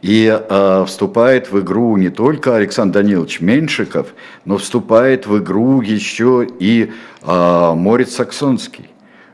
И 0.01 0.27
э, 0.27 0.85
вступает 0.85 1.51
в 1.51 1.59
игру 1.59 1.97
не 1.97 2.09
только 2.09 2.55
Александр 2.55 3.01
Данилович 3.01 3.41
Меньшиков, 3.41 4.13
но 4.45 4.57
вступает 4.57 5.25
в 5.25 5.39
игру 5.39 5.81
еще 5.81 6.47
и 6.59 6.91
э, 7.23 7.73
Морец 7.75 8.13
Саксонский 8.13 8.89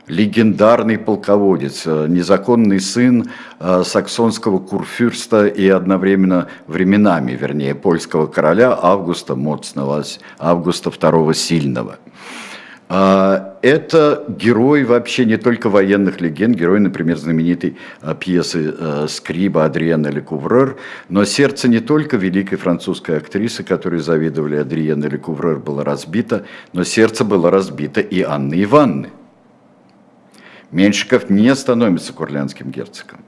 легендарный 0.06 0.98
полководец, 0.98 1.84
э, 1.86 2.06
незаконный 2.08 2.80
сын 2.80 3.30
э, 3.58 3.82
саксонского 3.84 4.58
курфюрста 4.58 5.46
и 5.46 5.68
одновременно 5.68 6.48
временами, 6.66 7.32
вернее, 7.32 7.74
польского 7.74 8.26
короля 8.26 8.78
Августа 8.80 9.34
Моцного, 9.34 10.04
Августа 10.38 10.90
II 10.90 11.34
Сильного. 11.34 11.98
А, 12.86 13.56
это 13.62 14.24
герой 14.28 14.84
вообще 14.84 15.24
не 15.24 15.38
только 15.38 15.70
военных 15.70 16.20
легенд, 16.20 16.54
герой, 16.54 16.80
например, 16.80 17.16
знаменитой 17.16 17.78
э, 18.02 18.14
пьесы 18.14 18.74
Скриба 19.08 19.64
Адриена 19.64 20.08
Лекуврер, 20.08 20.76
но 21.08 21.24
сердце 21.24 21.68
не 21.68 21.80
только 21.80 22.18
великой 22.18 22.56
французской 22.56 23.16
актрисы, 23.16 23.64
которой 23.64 24.00
завидовали 24.00 24.56
Адриена 24.56 25.06
Лекуврер, 25.06 25.60
было 25.60 25.82
разбито, 25.82 26.44
но 26.74 26.84
сердце 26.84 27.24
было 27.24 27.50
разбито 27.50 28.02
и 28.02 28.20
Анны 28.20 28.62
Ивановны. 28.62 29.08
Меньшиков 30.74 31.30
не 31.30 31.54
становится 31.54 32.12
курлянским 32.12 32.70
герцогом. 32.72 33.20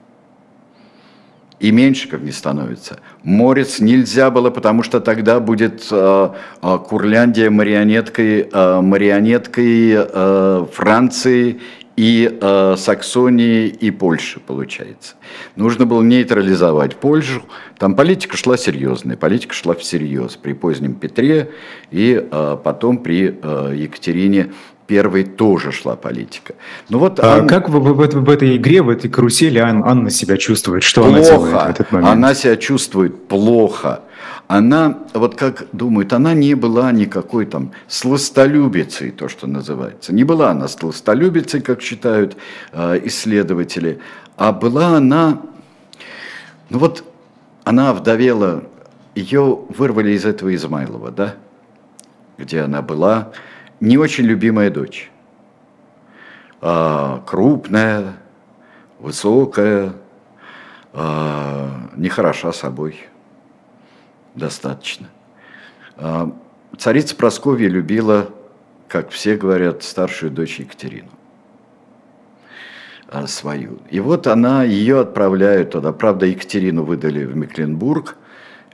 И 1.61 1.71
Меньшиков 1.71 2.21
не 2.21 2.33
становится. 2.33 2.99
Морец 3.23 3.79
нельзя 3.79 4.31
было, 4.31 4.51
потому 4.51 4.83
что 4.83 5.01
тогда 5.01 5.39
будет 5.39 5.87
э, 5.91 6.29
э, 6.61 6.79
Курляндия 6.87 7.49
марионеткой, 7.49 8.49
э, 8.53 8.81
марионеткой 8.81 9.93
э, 9.95 10.67
Франции 10.73 11.61
и 11.97 12.39
э, 12.39 12.75
Саксонии 12.77 13.69
и 13.69 13.91
Польши, 13.93 14.41
получается. 14.41 15.15
Нужно 15.55 15.87
было 15.87 16.03
нейтрализовать 16.03 16.97
Польшу. 16.97 17.43
Там 17.79 17.95
политика 17.95 18.37
шла 18.37 18.59
серьезная, 18.59 19.17
политика 19.17 19.55
шла 19.55 19.75
всерьез 19.75 20.37
при 20.37 20.53
позднем 20.53 20.95
Петре 20.95 21.53
и 21.93 22.29
э, 22.29 22.57
потом 22.63 22.99
при 22.99 23.39
э, 23.41 23.73
Екатерине 23.77 24.53
первой 24.87 25.25
тоже 25.25 25.73
шла 25.73 25.97
политика. 25.97 26.55
Ну 26.89 26.99
вот 26.99 27.19
а. 27.21 27.45
Как 27.47 27.69
в, 27.69 27.79
в, 27.79 27.95
в, 27.95 28.25
в 28.25 28.31
этой 28.31 28.57
игре, 28.57 28.83
в 28.83 28.89
этой 28.89 29.11
карусели 29.11 29.59
Ан, 29.59 29.83
Анна 29.85 30.11
себя 30.11 30.37
чувствует? 30.37 30.83
Что 30.83 31.03
плохо. 31.03 31.17
она 31.17 31.27
делает 31.27 31.53
в 31.55 31.71
этот 31.71 31.93
момент? 31.93 32.13
Она 32.13 32.35
себя 32.35 32.57
чувствует 32.57 33.29
плохо. 33.29 34.01
Она, 34.49 34.99
вот 35.13 35.35
как 35.35 35.67
думают, 35.73 36.13
она 36.13 36.33
не 36.33 36.55
была 36.55 36.93
никакой 36.93 37.47
там 37.47 37.73
сластолюбицей, 37.89 39.11
то, 39.11 39.29
что 39.29 39.49
называется. 39.49 40.15
Не 40.15 40.23
была 40.23 40.51
она 40.51 40.69
сластолюбицей, 40.69 41.61
как 41.61 41.83
считают 41.83 42.37
э, 42.73 43.01
исследователи, 43.05 43.99
а 44.37 44.53
была 44.53 44.97
она, 44.99 45.41
ну 46.71 46.79
вот, 46.79 47.03
она 47.65 47.93
вдовела, 47.93 48.63
ее 49.17 49.59
вырвали 49.69 50.13
из 50.13 50.25
этого 50.25 50.55
Измайлова, 50.55 51.11
да, 51.11 51.35
где 52.39 52.61
она 52.61 52.83
была, 52.83 53.33
не 53.81 53.99
очень 53.99 54.25
любимая 54.25 54.71
дочь. 54.71 55.11
А, 56.61 57.23
крупная, 57.27 58.15
высокая, 58.99 59.93
а, 60.93 61.91
нехороша 61.97 62.53
собой. 62.53 63.07
Достаточно. 64.35 65.09
А, 65.97 66.33
царица 66.79 67.15
Просковья 67.15 67.69
любила, 67.69 68.31
как 68.89 69.11
все 69.11 69.37
говорят, 69.37 69.83
старшую 69.83 70.33
дочь 70.33 70.59
Екатерину 70.59 71.11
а, 73.09 73.27
свою. 73.27 73.79
И 73.91 74.01
вот 74.01 74.27
она, 74.27 74.65
ее 74.65 75.01
отправляют 75.01 75.73
туда. 75.73 75.93
Правда, 75.93 76.27
Екатерину 76.27 76.83
выдали 76.83 77.25
в 77.25 77.37
Мекленбург. 77.37 78.17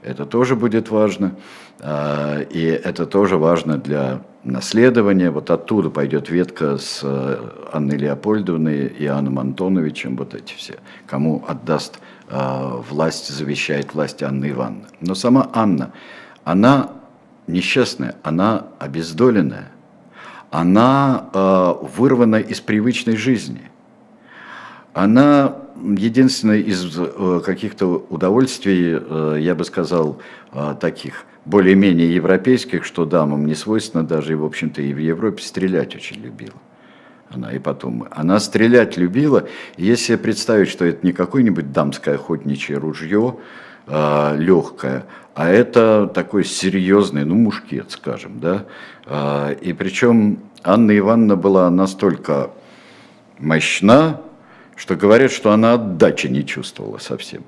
Это 0.01 0.25
тоже 0.25 0.55
будет 0.55 0.89
важно. 0.89 1.35
И 1.81 2.79
это 2.83 3.05
тоже 3.05 3.37
важно 3.37 3.77
для 3.77 4.21
наследования. 4.43 5.31
Вот 5.31 5.49
оттуда 5.49 5.89
пойдет 5.89 6.29
ветка 6.29 6.77
с 6.77 7.01
э, 7.03 7.49
Анной 7.71 7.97
Леопольдовной 7.97 8.87
и 8.87 9.05
Иоанном 9.05 9.39
Антоновичем, 9.39 10.15
вот 10.17 10.33
эти 10.33 10.53
все, 10.53 10.75
кому 11.07 11.43
отдаст 11.47 11.99
э, 12.29 12.81
власть, 12.89 13.29
завещает 13.29 13.93
власть 13.93 14.21
Анны 14.23 14.51
Ивановны. 14.51 14.87
Но 15.01 15.15
сама 15.15 15.49
Анна, 15.53 15.91
она 16.43 16.91
несчастная, 17.47 18.15
она 18.23 18.67
обездоленная, 18.79 19.71
она 20.51 21.29
э, 21.33 21.73
вырвана 21.97 22.37
из 22.37 22.59
привычной 22.59 23.15
жизни. 23.15 23.69
Она 24.93 25.55
единственное 25.75 26.59
из 26.59 26.95
каких-то 27.43 28.05
удовольствий, 28.09 29.41
я 29.41 29.55
бы 29.55 29.63
сказал, 29.63 30.19
таких– 30.79 31.25
более-менее 31.45 32.13
европейских, 32.13 32.85
что 32.85 33.05
дамам 33.05 33.45
не 33.45 33.55
свойственно, 33.55 34.03
даже 34.03 34.33
и, 34.33 34.35
в 34.35 34.45
общем-то, 34.45 34.81
и 34.81 34.93
в 34.93 34.97
Европе 34.97 35.41
стрелять 35.41 35.95
очень 35.95 36.21
любила. 36.21 36.53
Она 37.29 37.51
и 37.51 37.59
потом, 37.59 38.07
она 38.11 38.39
стрелять 38.39 38.97
любила. 38.97 39.47
Если 39.75 40.15
представить, 40.15 40.69
что 40.69 40.85
это 40.85 41.05
не 41.05 41.13
какое-нибудь 41.13 41.71
дамское 41.71 42.15
охотничье 42.15 42.77
ружье, 42.77 43.37
э, 43.87 44.37
легкое, 44.37 45.05
а 45.33 45.49
это 45.49 46.09
такой 46.13 46.43
серьезный, 46.43 47.25
ну, 47.25 47.35
мушкет, 47.35 47.91
скажем, 47.91 48.39
да. 48.39 48.65
Э, 49.05 49.55
и 49.61 49.73
причем 49.73 50.39
Анна 50.63 50.97
Ивановна 50.97 51.35
была 51.35 51.69
настолько 51.69 52.51
мощна, 53.39 54.21
что 54.75 54.95
говорят, 54.95 55.31
что 55.31 55.51
она 55.51 55.73
отдачи 55.73 56.27
не 56.27 56.45
чувствовала 56.45 56.99
совсем. 56.99 57.43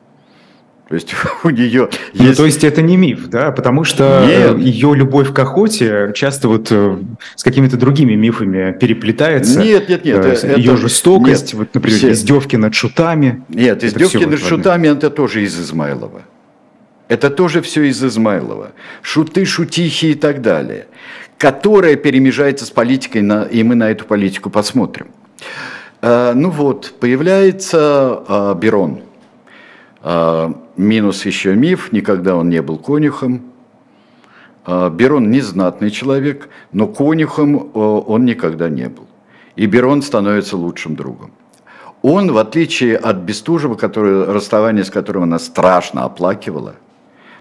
То 0.88 0.96
есть 0.96 1.16
у 1.44 1.50
нее 1.50 1.90
есть... 2.14 2.20
Ну, 2.20 2.34
то 2.34 2.46
есть 2.46 2.64
это 2.64 2.82
не 2.82 2.98
миф, 2.98 3.28
да? 3.28 3.52
Потому 3.52 3.84
что 3.84 4.24
Нет. 4.28 4.60
ее 4.60 4.96
любовь 4.96 5.34
к 5.34 5.40
охоте 5.40 6.12
часто 6.14 6.48
вот 6.48 6.68
э, 6.70 6.98
с 7.36 7.44
какими-то 7.44 7.78
другими 7.78 8.14
мифами 8.14 8.72
переплетается. 8.80 9.60
Нет, 9.60 9.90
нет, 9.90 10.06
нет. 10.06 10.26
Это, 10.26 10.48
ее 10.58 10.74
это... 10.74 10.78
жестокость, 10.78 11.54
нет, 11.54 11.60
вот, 11.60 11.74
например, 11.74 11.98
все... 11.98 12.12
издевки 12.12 12.56
над 12.56 12.76
шутами. 12.76 13.44
Нет, 13.50 13.84
издевки 13.84 14.26
над 14.26 14.40
шутами 14.40 14.88
это 14.88 15.10
тоже 15.10 15.44
из 15.44 15.60
Измайлова. 15.60 16.22
Это 17.08 17.30
тоже 17.30 17.62
все 17.62 17.84
из 17.84 18.04
Измайлова. 18.04 18.72
Шуты, 19.02 19.46
шутихи 19.46 20.12
и 20.12 20.16
так 20.16 20.42
далее. 20.42 20.88
Которая 21.38 21.96
перемежается 21.96 22.66
с 22.66 22.72
политикой, 22.72 23.22
на, 23.22 23.44
и 23.44 23.64
мы 23.64 23.76
на 23.76 23.92
эту 23.92 24.06
политику 24.06 24.50
посмотрим. 24.50 25.08
Ну 26.02 26.50
вот, 26.50 26.94
появляется 27.00 28.56
Берон– 28.60 29.02
минус 30.78 31.26
еще 31.26 31.56
миф, 31.56 31.92
никогда 31.92 32.36
он 32.36 32.50
не 32.50 32.62
был 32.62 32.78
конюхом. 32.78 33.42
А, 34.66 34.90
Берон 34.90 35.32
не 35.32 35.42
знатный 35.42 35.92
человек, 35.92 36.50
но 36.72 36.88
конюхом 36.88 37.72
он 37.74 38.26
никогда 38.26 38.70
не 38.70 38.90
был. 38.90 39.08
И 39.56 39.66
Берон 39.66 40.02
становится 40.02 40.58
лучшим 40.58 40.96
другом. 40.96 41.32
Он, 42.02 42.32
в 42.32 42.38
отличие 42.38 42.98
от 42.98 43.18
Бестужева, 43.18 43.76
который, 43.76 44.26
расставание 44.26 44.84
с 44.84 44.90
которым 44.90 45.24
она 45.24 45.40
страшно 45.40 46.04
оплакивала, 46.04 46.76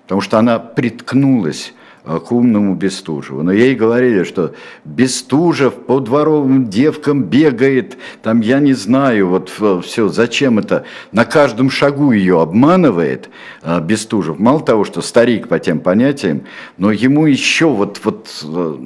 потому 0.03 0.21
что 0.21 0.39
она 0.39 0.59
приткнулась 0.59 1.75
Э, 1.75 1.84
к 2.05 2.33
умному 2.33 2.75
Бестужеву. 2.75 3.43
Но 3.43 3.53
ей 3.53 3.75
говорили, 3.75 4.25
что 4.25 4.55
Бестужев 4.85 5.75
по 5.75 6.01
дворовым 6.01 6.69
девкам 6.69 7.25
бегает, 7.25 7.97
там 8.23 8.41
я 8.41 8.61
не 8.61 8.75
знаю, 8.75 9.29
вот 9.29 9.51
все, 9.85 10.09
зачем 10.09 10.59
это, 10.59 10.85
на 11.13 11.25
каждом 11.25 11.71
шагу 11.71 12.13
ее 12.13 12.43
обманывает 12.43 13.31
э, 13.63 13.81
Бестужев. 13.81 14.39
Мало 14.39 14.61
того, 14.61 14.85
что 14.85 15.01
старик 15.01 15.49
по 15.49 15.59
тем 15.59 15.81
понятиям, 15.81 16.43
но 16.77 16.93
ему 16.93 17.27
еще 17.27 17.69
вот, 17.69 18.01
вот 18.05 18.29
э, 18.45 18.77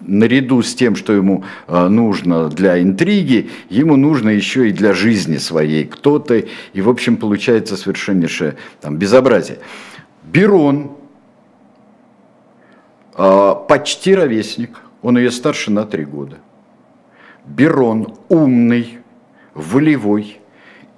наряду 0.00 0.62
с 0.62 0.74
тем, 0.74 0.96
что 0.96 1.12
ему 1.12 1.44
э, 1.66 1.88
нужно 1.88 2.48
для 2.48 2.82
интриги, 2.82 3.50
ему 3.68 3.96
нужно 3.96 4.30
еще 4.30 4.68
и 4.68 4.72
для 4.72 4.92
жизни 4.92 5.36
своей 5.36 5.84
кто-то. 5.84 6.42
И, 6.72 6.80
в 6.80 6.88
общем, 6.88 7.16
получается 7.16 7.76
совершеннейшее 7.76 8.56
там, 8.80 8.96
безобразие. 8.96 9.58
Берон, 10.24 10.90
э, 10.90 11.03
почти 13.14 14.14
ровесник, 14.14 14.80
он 15.02 15.18
ее 15.18 15.30
старше 15.30 15.70
на 15.70 15.84
три 15.86 16.04
года. 16.04 16.38
Берон 17.44 18.16
умный, 18.28 18.98
волевой, 19.54 20.40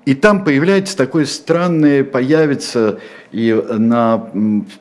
и 0.07 0.14
там 0.14 0.45
появляется 0.45 0.97
такое 0.97 1.27
странное, 1.27 2.05
появится 2.05 3.01
и 3.33 3.53
на, 3.53 4.31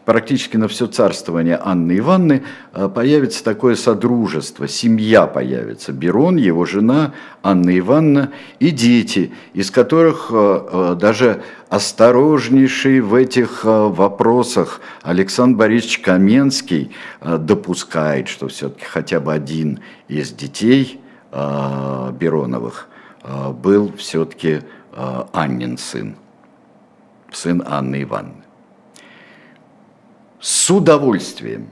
практически 0.05 0.55
на 0.55 0.67
все 0.67 0.85
царствование 0.85 1.59
Анны 1.61 1.97
Ивановны 1.97 2.43
э, 2.73 2.87
появится 2.93 3.43
такое 3.43 3.75
содружество, 3.75 4.67
семья 4.67 5.25
появится. 5.25 5.93
Берон, 5.93 6.35
его 6.35 6.65
жена, 6.65 7.15
Анна 7.41 7.77
Ивановна 7.77 8.31
и 8.59 8.69
дети, 8.69 9.33
из 9.53 9.71
которых 9.71 10.27
э, 10.29 10.61
э, 10.71 10.95
даже 11.01 11.41
осторожнейший 11.69 13.01
в 13.01 13.15
этих 13.15 13.63
вопросах 13.63 14.79
Александр 15.01 15.57
Борисович 15.57 15.99
Каменский 15.99 16.91
допускает, 17.19 18.27
что 18.27 18.47
все-таки 18.47 18.85
хотя 18.85 19.19
бы 19.19 19.33
один 19.33 19.79
из 20.07 20.31
детей 20.31 21.01
Бероновых 21.33 22.87
был 23.61 23.91
все-таки 23.97 24.61
Аннин 24.95 25.77
сын, 25.77 26.15
сын 27.31 27.63
Анны 27.65 28.03
Ивановны. 28.03 28.43
С 30.39 30.69
удовольствием 30.69 31.67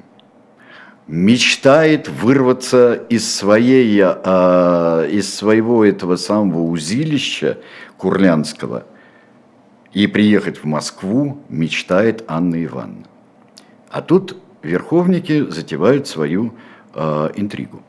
мечтает 1.08 2.10
вырваться 2.10 2.94
из, 2.94 3.34
своей, 3.34 4.02
э, 4.02 5.10
из 5.12 5.34
своего 5.34 5.86
этого 5.86 6.16
самого 6.16 6.64
узилища 6.64 7.60
Курлянского 7.98 8.86
и 9.92 10.08
приехать 10.08 10.58
в 10.58 10.66
Москву 10.66 11.38
мечтает 11.50 12.24
Анна 12.28 12.64
Ивановна. 12.64 13.06
А 13.90 14.02
тут 14.02 14.38
верховники 14.64 15.50
затевают 15.50 16.08
свою 16.08 16.54
э, 16.94 17.30
интригу. 17.36 17.84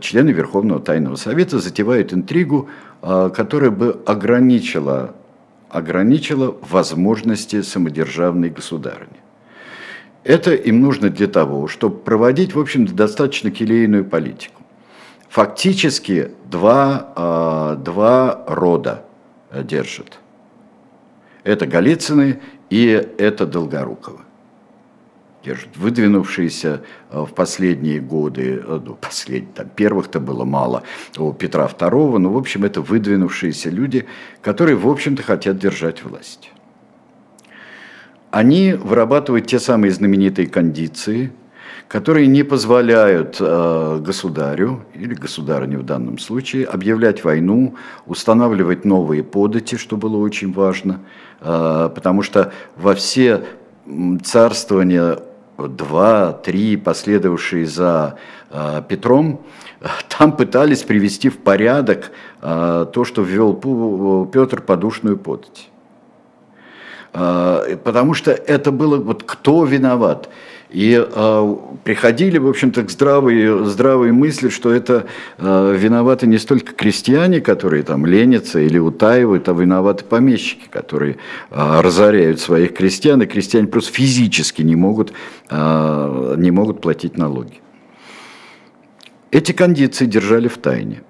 Члены 0.00 0.30
Верховного 0.30 0.80
Тайного 0.80 1.16
Совета 1.16 1.58
затевают 1.58 2.14
интригу 2.14 2.70
а, 2.70 2.89
которая 3.00 3.70
бы 3.70 4.00
ограничила, 4.06 5.14
ограничила 5.68 6.56
возможности 6.60 7.62
самодержавной 7.62 8.50
государыни. 8.50 9.20
Это 10.22 10.54
им 10.54 10.80
нужно 10.80 11.08
для 11.08 11.26
того, 11.26 11.66
чтобы 11.66 11.98
проводить, 11.98 12.54
в 12.54 12.60
общем-то, 12.60 12.92
достаточно 12.92 13.50
келейную 13.50 14.04
политику. 14.04 14.62
Фактически 15.28 16.32
два, 16.50 17.12
а, 17.16 17.76
два 17.76 18.44
рода 18.46 19.04
держат. 19.52 20.18
Это 21.44 21.66
Голицыны 21.66 22.40
и 22.68 22.86
это 23.18 23.46
Долгоруковы 23.46 24.20
выдвинувшиеся 25.76 26.82
э, 27.10 27.20
в 27.20 27.32
последние 27.34 28.00
годы, 28.00 28.62
э, 28.64 28.80
ну, 28.84 28.94
последних, 28.94 29.54
там, 29.54 29.68
первых-то 29.68 30.20
было 30.20 30.44
мало, 30.44 30.82
у 31.16 31.32
Петра 31.32 31.66
II, 31.66 32.18
но, 32.18 32.32
в 32.32 32.36
общем, 32.36 32.64
это 32.64 32.80
выдвинувшиеся 32.80 33.70
люди, 33.70 34.06
которые, 34.42 34.76
в 34.76 34.88
общем-то, 34.88 35.22
хотят 35.22 35.58
держать 35.58 36.04
власть. 36.04 36.50
Они 38.30 38.74
вырабатывают 38.74 39.46
те 39.46 39.58
самые 39.58 39.90
знаменитые 39.90 40.46
кондиции, 40.46 41.32
которые 41.88 42.28
не 42.28 42.44
позволяют 42.44 43.38
э, 43.40 43.98
государю, 44.00 44.84
или 44.94 45.14
государыне 45.14 45.78
в 45.78 45.82
данном 45.82 46.18
случае, 46.18 46.66
объявлять 46.66 47.24
войну, 47.24 47.74
устанавливать 48.06 48.84
новые 48.84 49.24
подати, 49.24 49.76
что 49.76 49.96
было 49.96 50.16
очень 50.18 50.52
важно, 50.52 51.00
э, 51.40 51.90
потому 51.92 52.22
что 52.22 52.52
во 52.76 52.94
все 52.94 53.44
царствования 54.22 55.18
два, 55.68 56.32
три 56.32 56.76
последовавшие 56.76 57.66
за 57.66 58.16
э, 58.50 58.82
Петром, 58.88 59.40
там 60.18 60.36
пытались 60.36 60.82
привести 60.82 61.28
в 61.28 61.38
порядок 61.38 62.10
э, 62.42 62.86
то, 62.92 63.04
что 63.04 63.22
ввел 63.22 63.54
Петр 64.26 64.62
подушную 64.62 65.16
подать. 65.16 65.68
Э, 67.12 67.76
потому 67.82 68.14
что 68.14 68.30
это 68.30 68.70
было, 68.72 68.96
вот 68.96 69.22
кто 69.24 69.64
виноват. 69.64 70.28
И 70.70 71.04
э, 71.04 71.56
приходили, 71.82 72.38
в 72.38 72.48
общем-то, 72.48 72.84
к 72.84 72.90
здравой, 72.90 73.64
здравой 73.64 74.12
мысли, 74.12 74.50
что 74.50 74.70
это 74.70 75.06
э, 75.36 75.76
виноваты 75.76 76.28
не 76.28 76.38
столько 76.38 76.72
крестьяне, 76.74 77.40
которые 77.40 77.82
там 77.82 78.06
ленятся 78.06 78.60
или 78.60 78.78
утаивают, 78.78 79.48
а 79.48 79.52
виноваты 79.52 80.04
помещики, 80.04 80.68
которые 80.70 81.16
э, 81.50 81.80
разоряют 81.80 82.38
своих 82.38 82.72
крестьян, 82.74 83.20
и 83.20 83.26
крестьяне 83.26 83.66
просто 83.66 83.92
физически 83.92 84.62
не 84.62 84.76
могут, 84.76 85.12
э, 85.50 86.34
не 86.38 86.52
могут 86.52 86.80
платить 86.80 87.18
налоги. 87.18 87.60
Эти 89.32 89.50
кондиции 89.50 90.06
держали 90.06 90.46
в 90.46 90.58
тайне, 90.58 91.02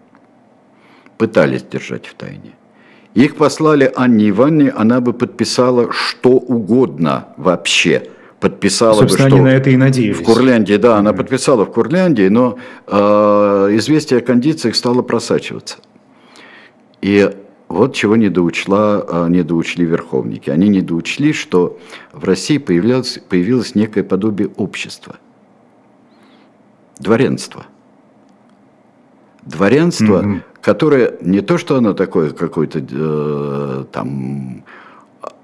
пытались 1.19 1.65
держать 1.65 2.07
в 2.07 2.15
тайне. 2.15 2.53
Их 3.13 3.37
послали 3.37 3.93
Анне 3.95 4.31
Ивановне, 4.31 4.71
она 4.71 5.03
бы 5.03 5.13
подписала 5.13 5.93
что 5.93 6.31
угодно 6.31 7.35
вообще– 7.37 8.05
подписала 8.41 8.95
Собственно, 8.95 9.25
бы, 9.25 9.29
что... 9.29 9.37
они 9.37 9.45
на 9.45 9.55
это 9.55 9.71
и 9.71 9.77
надеялись. 9.77 10.17
В 10.17 10.23
Курляндии, 10.23 10.77
да, 10.77 10.97
она 10.97 11.13
подписала 11.13 11.65
в 11.65 11.73
Курляндии, 11.73 12.29
но 12.29 12.59
э, 12.87 12.97
известие 13.77 14.21
о 14.21 14.23
кондициях 14.23 14.75
стало 14.75 15.03
просачиваться. 15.03 15.77
И 17.03 17.31
вот 17.69 17.95
чего 17.95 18.17
не 18.17 18.31
доучла, 18.31 19.07
э, 19.07 19.29
не 19.29 19.43
доучли 19.43 19.85
верховники. 19.85 20.51
Они 20.51 20.69
не 20.69 20.81
доучли, 20.81 21.33
что 21.33 21.79
в 22.13 22.25
России 22.25 22.59
появилось, 22.59 23.21
появилось 23.29 23.75
некое 23.75 24.03
подобие 24.03 24.49
общества. 24.57 25.17
Дворянство. 26.99 27.67
Дворянство, 29.43 30.23
mm-hmm. 30.23 30.41
которое 30.63 31.15
не 31.21 31.41
то, 31.41 31.59
что 31.59 31.77
оно 31.77 31.93
такое 31.93 32.31
какое-то 32.31 32.85
э, 32.91 33.85
там... 33.93 34.65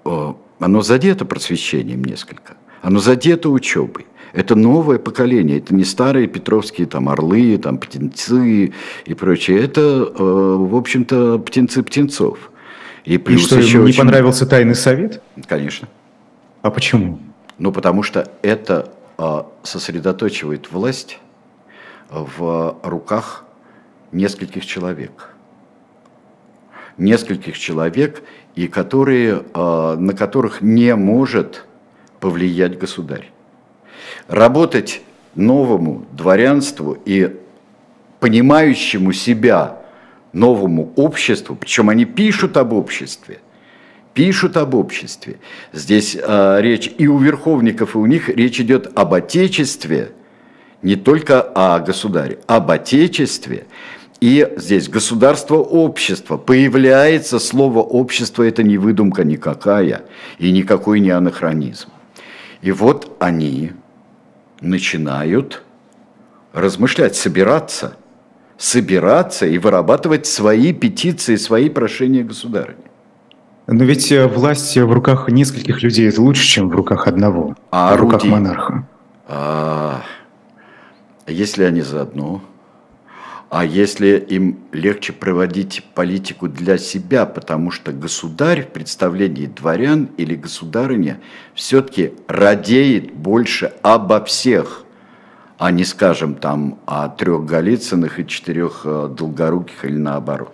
Э, 0.05 0.33
оно 0.59 0.81
задето 0.81 1.27
просвещением 1.27 2.03
несколько 2.03 2.57
оно 2.87 3.01
задето 3.01 3.51
учебой. 3.51 4.07
Это 4.33 4.55
новое 4.55 4.99
поколение, 4.99 5.59
это 5.59 5.75
не 5.75 5.83
старые 5.83 6.29
петровские 6.29 6.87
там 6.87 7.09
орлы, 7.09 7.59
там 7.59 7.79
птенцы 7.79 8.73
и 9.05 9.15
прочее. 9.15 9.61
Это, 9.61 9.81
э, 9.81 10.57
в 10.59 10.77
общем-то, 10.77 11.41
птенцы 11.41 11.83
птенцов. 11.83 12.39
И, 13.05 13.19
плюс 13.19 13.43
и 13.43 13.47
что, 13.47 13.59
еще 13.59 13.79
не 13.79 13.85
очень... 13.87 13.99
понравился 13.99 14.47
тайный 14.47 14.77
совет? 14.77 15.21
Конечно. 15.49 15.89
А 16.63 16.71
почему? 16.71 17.19
Ну, 17.59 17.73
потому 17.73 18.05
что 18.05 18.31
это 18.43 18.93
э, 19.19 19.43
сосредоточивает 19.65 20.71
власть 20.71 21.19
в 22.09 22.79
руках 22.85 23.47
нескольких 24.13 24.65
человек. 24.65 25.31
Нескольких 26.99 27.59
человек, 27.59 28.23
и 28.55 28.69
которые, 28.69 29.43
э, 29.53 29.97
на 29.99 30.13
которых 30.13 30.63
не 30.63 30.95
может 30.95 31.65
повлиять 32.21 32.79
государь. 32.79 33.31
Работать 34.29 35.03
новому 35.35 36.07
дворянству 36.13 36.97
и 37.05 37.37
понимающему 38.21 39.13
себя 39.13 39.79
новому 40.33 40.93
обществу, 40.97 41.57
причем 41.57 41.89
они 41.89 42.05
пишут 42.05 42.57
об 42.57 42.73
обществе, 42.73 43.39
пишут 44.15 44.57
об 44.57 44.75
обществе. 44.75 45.39
Здесь 45.73 46.17
э, 46.21 46.59
речь 46.61 46.91
и 46.99 47.07
у 47.07 47.19
верховников, 47.19 47.95
и 47.95 47.99
у 47.99 48.07
них 48.07 48.29
речь 48.29 48.61
идет 48.61 48.91
об 48.95 49.15
отечестве, 49.15 50.13
не 50.83 50.97
только 50.97 51.41
о 51.41 51.81
государе, 51.81 52.39
об 52.47 52.71
отечестве. 52.71 53.67
И 54.21 54.51
здесь 54.57 54.89
государство, 54.89 55.57
общество. 55.57 56.39
Появляется 56.39 57.39
слово 57.39 57.81
общество, 57.81 58.43
это 58.43 58.63
не 58.63 58.79
выдумка 58.79 59.25
никакая 59.25 60.03
и 60.39 60.51
никакой 60.51 61.01
не 61.01 61.11
анахронизм. 61.11 61.91
И 62.63 62.73
вот 62.73 63.17
они 63.21 63.73
начинают 64.61 65.63
размышлять, 66.53 67.15
собираться, 67.15 67.97
собираться 68.57 69.47
и 69.47 69.59
вырабатывать 69.59 70.27
свои 70.27 70.73
петиции, 70.73 71.37
свои 71.37 71.69
прошения 71.69 72.25
государыни. 72.25 72.85
Но 73.67 73.85
ведь 73.85 74.11
э, 74.13 74.27
власть 74.27 74.77
в 74.77 74.93
руках 74.93 75.29
нескольких 75.29 75.83
людей 75.83 76.09
это 76.09 76.23
лучше, 76.23 76.45
чем 76.45 76.69
в 76.69 76.75
руках 76.75 77.09
одного, 77.09 77.57
а 77.71 77.97
в 77.97 78.01
руках 78.01 78.25
монарха. 78.25 78.87
А, 79.29 80.03
если 81.27 81.65
они 81.65 81.83
заодно, 81.83 82.43
а 83.49 83.65
если 83.65 84.19
им 84.19 84.59
легче 84.73 85.13
проводить 85.13 85.85
политику 85.95 86.49
для 86.49 86.79
себя, 86.79 87.27
потому 87.27 87.71
что 87.71 87.93
государь 87.93 88.63
в 88.63 88.69
представлении 88.69 89.47
дворян 89.47 90.09
или 90.17 90.35
государыня 90.35 91.21
все-таки 91.55 92.13
радеет 92.27 93.15
больше 93.15 93.73
обо 93.83 94.25
всех, 94.25 94.85
а 95.59 95.71
не, 95.71 95.85
скажем, 95.85 96.35
там 96.35 96.79
о 96.87 97.09
трех 97.09 97.47
Голицыных 97.47 98.19
и 98.19 98.27
четырех 98.27 98.83
э, 98.85 99.09
Долгоруких 99.17 99.85
или 99.85 99.97
наоборот. 99.97 100.53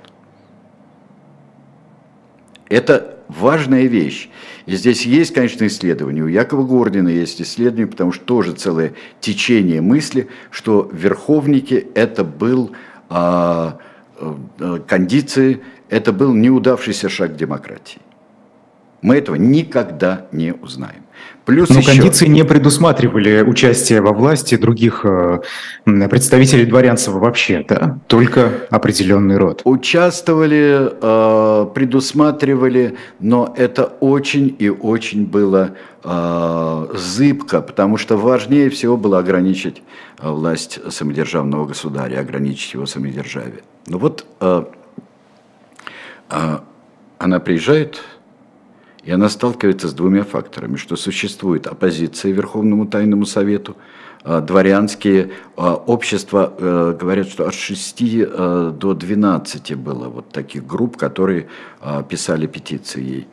Это 2.68 3.18
важная 3.38 3.87
вещь. 3.87 4.29
И 4.66 4.77
здесь 4.77 5.05
есть, 5.07 5.35
конечно, 5.35 5.66
исследования. 5.66 6.23
У 6.23 6.29
Якова 6.29 6.64
Гордина 6.64 7.09
есть 7.09 7.40
исследования, 7.42 7.87
потому 7.87 8.12
что 8.12 8.25
тоже 8.25 8.53
целое 8.53 8.95
течение 9.21 9.81
мысли, 9.81 10.29
что 10.51 10.88
верховники 10.92 11.87
это 11.95 12.25
был 12.25 12.73
а, 13.09 13.79
а, 14.18 14.79
кондиции, 14.87 15.61
это 15.88 16.12
был 16.12 16.33
неудавшийся 16.35 17.09
шаг 17.09 17.37
демократии. 17.37 18.01
Мы 19.03 19.16
этого 19.16 19.37
никогда 19.37 20.27
не 20.33 20.53
узнаем. 20.53 21.02
Плюс 21.44 21.70
Но 21.70 21.80
еще... 21.80 21.92
кондиции 21.92 22.28
не 22.28 22.44
предусматривали 22.44 23.42
участие 23.42 24.00
во 24.00 24.12
власти 24.12 24.56
других 24.56 25.04
э, 25.04 25.40
представителей 25.85 26.66
дворянства 26.66 27.18
вообще, 27.18 27.64
да? 27.68 27.98
Только 28.06 28.50
определенный 28.70 29.38
род. 29.38 29.62
Участвовали, 29.64 30.92
э, 31.02 31.66
предусматривали, 31.74 32.96
но 33.18 33.52
это 33.56 33.85
очень 34.00 34.54
и 34.56 34.68
очень 34.68 35.26
было 35.26 35.72
э, 36.04 36.87
зыбко, 36.94 37.61
потому 37.61 37.96
что 37.96 38.16
важнее 38.16 38.70
всего 38.70 38.96
было 38.96 39.18
ограничить 39.18 39.82
власть 40.20 40.78
самодержавного 40.92 41.66
государя, 41.66 42.20
ограничить 42.20 42.74
его 42.74 42.87
самодержавие. 42.87 43.62
Ну 43.88 43.98
вот 43.98 44.24
она 46.28 47.40
приезжает 47.40 48.00
и 49.05 49.11
она 49.11 49.29
сталкивается 49.29 49.88
с 49.88 49.95
двумя 49.95 50.23
факторами, 50.23 50.77
что 50.77 50.97
существует 50.97 51.67
оппозиция 51.67 52.33
Верховному 52.33 52.87
Тайному 52.87 53.27
Совету, 53.27 53.77
а, 54.23 54.41
дворянские 54.41 55.33
а, 55.57 55.75
общества, 55.75 56.53
э, 56.57 56.97
говорят, 56.99 57.27
что 57.27 57.49
от 57.49 57.55
6 57.55 58.01
э, 58.01 58.73
до 58.79 58.95
12 58.95 59.75
было 59.77 60.09
вот 60.09 60.29
таких 60.29 60.65
групп, 60.65 60.97
которые 60.97 61.49
а, 61.81 62.05
писали 62.05 62.47
петиции 62.47 63.03
ей. 63.03 63.29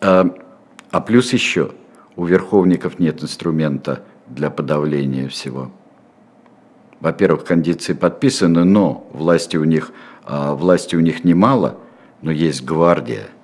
А 0.00 1.00
плюс 1.02 1.32
еще, 1.34 1.72
у 2.16 2.24
верховников 2.24 2.98
нет 2.98 3.22
инструмента 3.22 4.02
для 4.26 4.48
подавления 4.48 5.28
всего. 5.28 5.70
Во-первых, 7.00 7.44
кондиции 7.44 7.92
подписаны, 7.92 8.64
но 8.64 9.06
власти 9.12 9.56
у 9.56 9.64
них, 9.64 9.92
власти 10.26 10.96
у 10.96 11.00
них 11.00 11.22
немало, 11.22 11.78
но 12.22 12.30
есть 12.30 12.64
гвардия– 12.64 13.28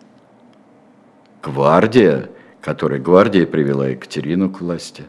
Гвардия, 1.47 2.29
которая 2.61 2.99
гвардия 2.99 3.47
привела 3.47 3.87
Екатерину 3.89 4.51
к 4.51 4.61
власти. 4.61 5.05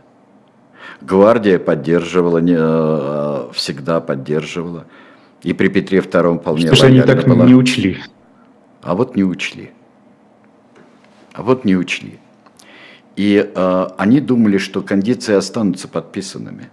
Гвардия 1.02 1.58
поддерживала, 1.58 2.38
не, 2.38 2.56
э, 2.56 3.50
всегда 3.54 4.00
поддерживала. 4.00 4.86
И 5.42 5.54
при 5.54 5.68
Петре 5.68 6.00
II 6.00 6.40
вполне 6.40 6.68
Что 6.68 6.76
же 6.76 6.86
они 6.86 7.02
так 7.02 7.28
была. 7.28 7.46
не 7.46 7.56
учли? 7.56 7.98
А 8.84 8.94
вот 8.94 9.16
не 9.16 9.24
учли. 9.24 9.72
А 11.34 11.42
вот 11.42 11.66
не 11.66 11.76
учли. 11.76 12.20
И 13.16 13.52
э, 13.56 13.88
они 13.98 14.20
думали, 14.20 14.60
что 14.60 14.82
кондиции 14.82 15.34
останутся 15.34 15.88
подписанными. 15.88 16.70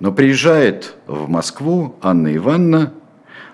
Но 0.00 0.12
приезжает 0.12 0.94
в 1.06 1.28
Москву 1.28 1.94
Анна 2.00 2.34
Ивановна, 2.34 2.94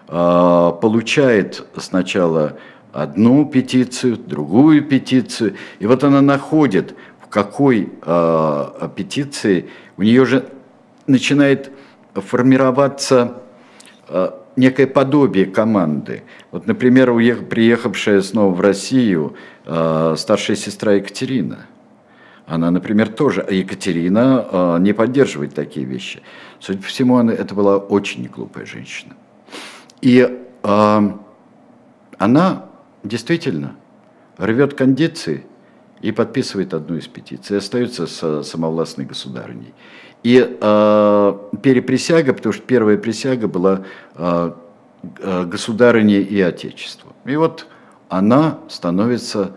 э, 0.07 0.72
получает 0.81 1.66
сначала 1.76 2.57
одну 3.03 3.45
петицию, 3.47 4.17
другую 4.17 4.83
петицию. 4.83 5.55
И 5.79 5.87
вот 5.87 6.05
она 6.05 6.21
находит, 6.21 6.95
в 7.21 7.29
какой 7.29 7.93
э, 8.03 8.89
петиции 8.97 9.69
у 9.97 10.03
нее 10.03 10.25
же 10.25 10.49
начинает 11.07 11.71
формироваться 12.15 13.43
э, 14.09 14.31
некое 14.57 14.87
подобие 14.87 15.47
команды. 15.47 16.23
Вот, 16.51 16.67
например, 16.67 17.11
уех, 17.11 17.49
приехавшая 17.49 18.23
снова 18.23 18.53
в 18.53 18.61
Россию 18.61 19.37
э, 19.65 20.15
старшая 20.17 20.57
сестра 20.57 20.95
Екатерина. 20.95 21.67
Она, 22.47 22.71
например, 22.71 23.09
тоже, 23.09 23.47
Екатерина 23.49 24.47
э, 24.51 24.77
не 24.81 24.95
поддерживает 24.95 25.55
такие 25.55 25.87
вещи. 25.87 26.23
Судя 26.61 26.79
по 26.79 26.87
всему, 26.87 27.17
она, 27.17 27.33
это 27.33 27.55
была 27.55 27.77
очень 27.77 28.23
неглупая 28.23 28.65
женщина. 28.65 29.15
И 30.01 30.45
э, 30.63 31.11
она 32.19 32.67
действительно 33.03 33.77
рвет 34.37 34.75
кондиции 34.75 35.47
и 36.01 36.13
подписывает 36.13 36.75
одну 36.75 36.97
из 36.97 37.09
петиций, 37.09 37.59
остается 37.59 38.07
с 38.07 38.43
самовластной 38.43 39.05
государыней. 39.05 39.75
И 40.23 40.39
э, 40.39 41.39
переприсяга, 41.63 42.33
потому 42.35 42.53
что 42.53 42.63
первая 42.63 42.99
присяга 42.99 43.49
была 43.49 43.85
э, 44.15 44.53
государыне 45.03 46.21
и 46.21 46.41
отечеству. 46.41 47.13
И 47.25 47.37
вот 47.37 47.67
она 48.09 48.59
становится 48.69 49.53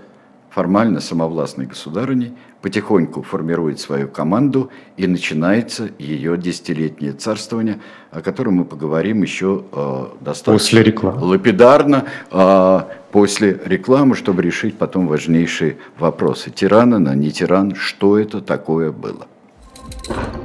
формально 0.52 1.00
самовластной 1.00 1.66
государыней, 1.66 2.34
потихоньку 2.62 3.24
формирует 3.24 3.80
свою 3.80 4.08
команду 4.08 4.70
и 4.98 5.08
начинается 5.08 5.90
ее 5.98 6.38
десятилетнее 6.38 7.14
царствование, 7.14 7.80
о 8.12 8.22
котором 8.22 8.56
мы 8.56 8.66
поговорим 8.66 9.24
еще 9.24 9.64
э, 9.72 10.06
достаточно 10.20 10.54
после 10.54 10.84
рекламы. 10.84 11.22
лапидарно 11.22 12.06
э, 12.30 12.82
после 13.12 13.60
рекламы, 13.66 14.16
чтобы 14.16 14.42
решить 14.42 14.78
потом 14.78 15.08
важнейшие 15.08 15.78
вопросы. 15.98 16.52
Тиран 16.52 16.94
она, 16.94 17.16
не 17.16 17.32
тиран, 17.32 17.74
что 17.76 18.20
это 18.20 18.42
такое 18.42 18.92
было? 18.92 19.28
Книжка 20.08 20.38
у 20.38 20.41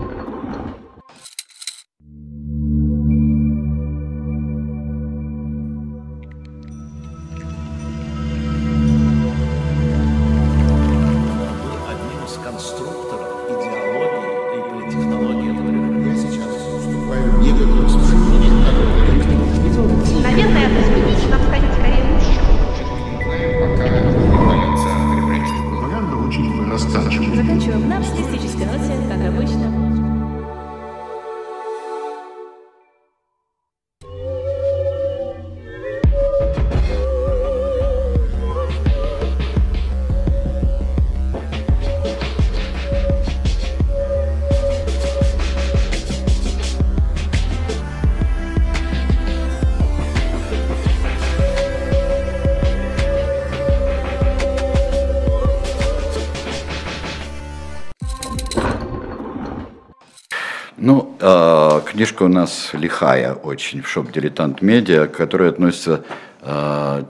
лихая 62.73 63.35
очень 63.35 63.83
в 63.83 63.89
шоп 63.89 64.13
«Дилетант 64.13 64.63
Медиа», 64.63 65.07
которая 65.07 65.51
относится 65.51 66.05
э, 66.43 67.05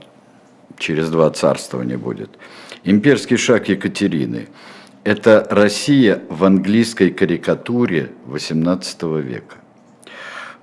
через 0.77 1.09
два 1.09 1.29
царствования 1.29 1.97
будет. 1.97 2.37
Имперский 2.83 3.37
шаг 3.37 3.69
Екатерины. 3.69 4.47
Это 5.03 5.47
Россия 5.49 6.21
в 6.29 6.43
английской 6.43 7.11
карикатуре 7.11 8.11
XVIII 8.27 9.21
века. 9.21 9.55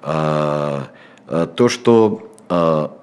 А, 0.03 0.89
а, 1.27 1.47
то, 1.47 1.69
что 1.69 2.35
а, 2.49 2.97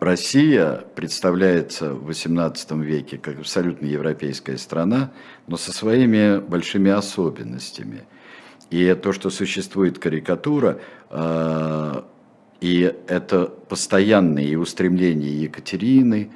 Россия 0.00 0.84
представляется 0.94 1.94
в 1.94 2.10
XVIII 2.10 2.82
веке 2.82 3.16
как 3.18 3.38
абсолютно 3.38 3.86
европейская 3.86 4.58
страна, 4.58 5.10
но 5.46 5.56
со 5.56 5.72
своими 5.72 6.38
большими 6.38 6.90
особенностями– 6.90 8.02
и 8.70 8.94
то, 8.94 9.12
что 9.12 9.30
существует 9.30 9.98
карикатура, 9.98 10.80
э, 11.10 12.02
и 12.60 12.94
это 13.08 13.46
постоянные 13.46 14.58
устремления 14.58 15.30
Екатерины, 15.30 16.30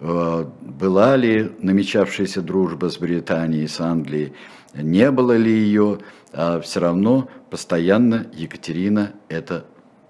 э, 0.00 0.46
была 0.60 1.16
ли 1.16 1.52
намечавшаяся 1.60 2.42
дружба 2.42 2.90
с 2.90 2.98
Британией, 2.98 3.68
с 3.68 3.80
Англией, 3.80 4.32
не 4.74 5.10
было 5.10 5.36
ли 5.36 5.52
ее, 5.52 5.98
а 6.32 6.60
все 6.60 6.80
равно 6.80 7.28
постоянно 7.50 8.26
Екатерина– 8.32 9.12
это 9.28 9.66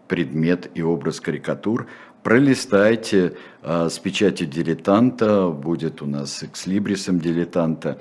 предмет 0.09 0.71
и 0.75 0.83
образ 0.83 1.21
карикатур. 1.21 1.87
Пролистайте 2.25 3.35
э, 3.63 3.89
с 3.91 3.99
печати 3.99 4.47
дилетанта, 4.47 5.49
будет 5.51 6.01
у 6.01 6.07
нас 6.07 6.43
экслибрисом 6.43 7.21
дилетанта, 7.21 7.99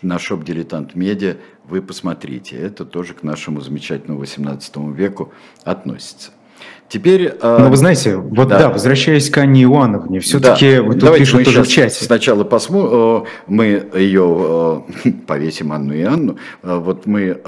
на 0.00 0.20
шоп 0.20 0.44
дилетант 0.44 0.94
медиа, 0.94 1.38
вы 1.64 1.82
посмотрите. 1.82 2.56
Это 2.56 2.84
тоже 2.84 3.14
к 3.14 3.24
нашему 3.24 3.60
замечательному 3.60 4.20
18 4.20 4.76
веку 4.94 5.32
относится. 5.64 6.30
Теперь... 6.88 7.34
А, 7.40 7.58
Но 7.58 7.68
вы 7.68 7.76
знаете, 7.76 8.16
вот 8.16 8.46
да, 8.46 8.60
да 8.60 8.70
возвращаясь 8.70 9.28
к 9.28 9.38
Анне 9.38 9.64
Ивановне, 9.64 10.20
все-таки 10.20 10.76
да. 10.76 10.82
вот 10.84 11.00
тут 11.00 11.18
пишут 11.18 11.44
тоже 11.44 11.64
в 11.64 11.68
чате. 11.68 12.04
Сначала 12.04 12.44
посмотрим, 12.44 13.26
мы 13.48 13.90
ее 13.96 14.84
повесим, 15.26 15.72
Анну 15.72 15.94
и 15.94 16.02
Анну, 16.02 16.38
вот 16.62 17.06
мы 17.06 17.40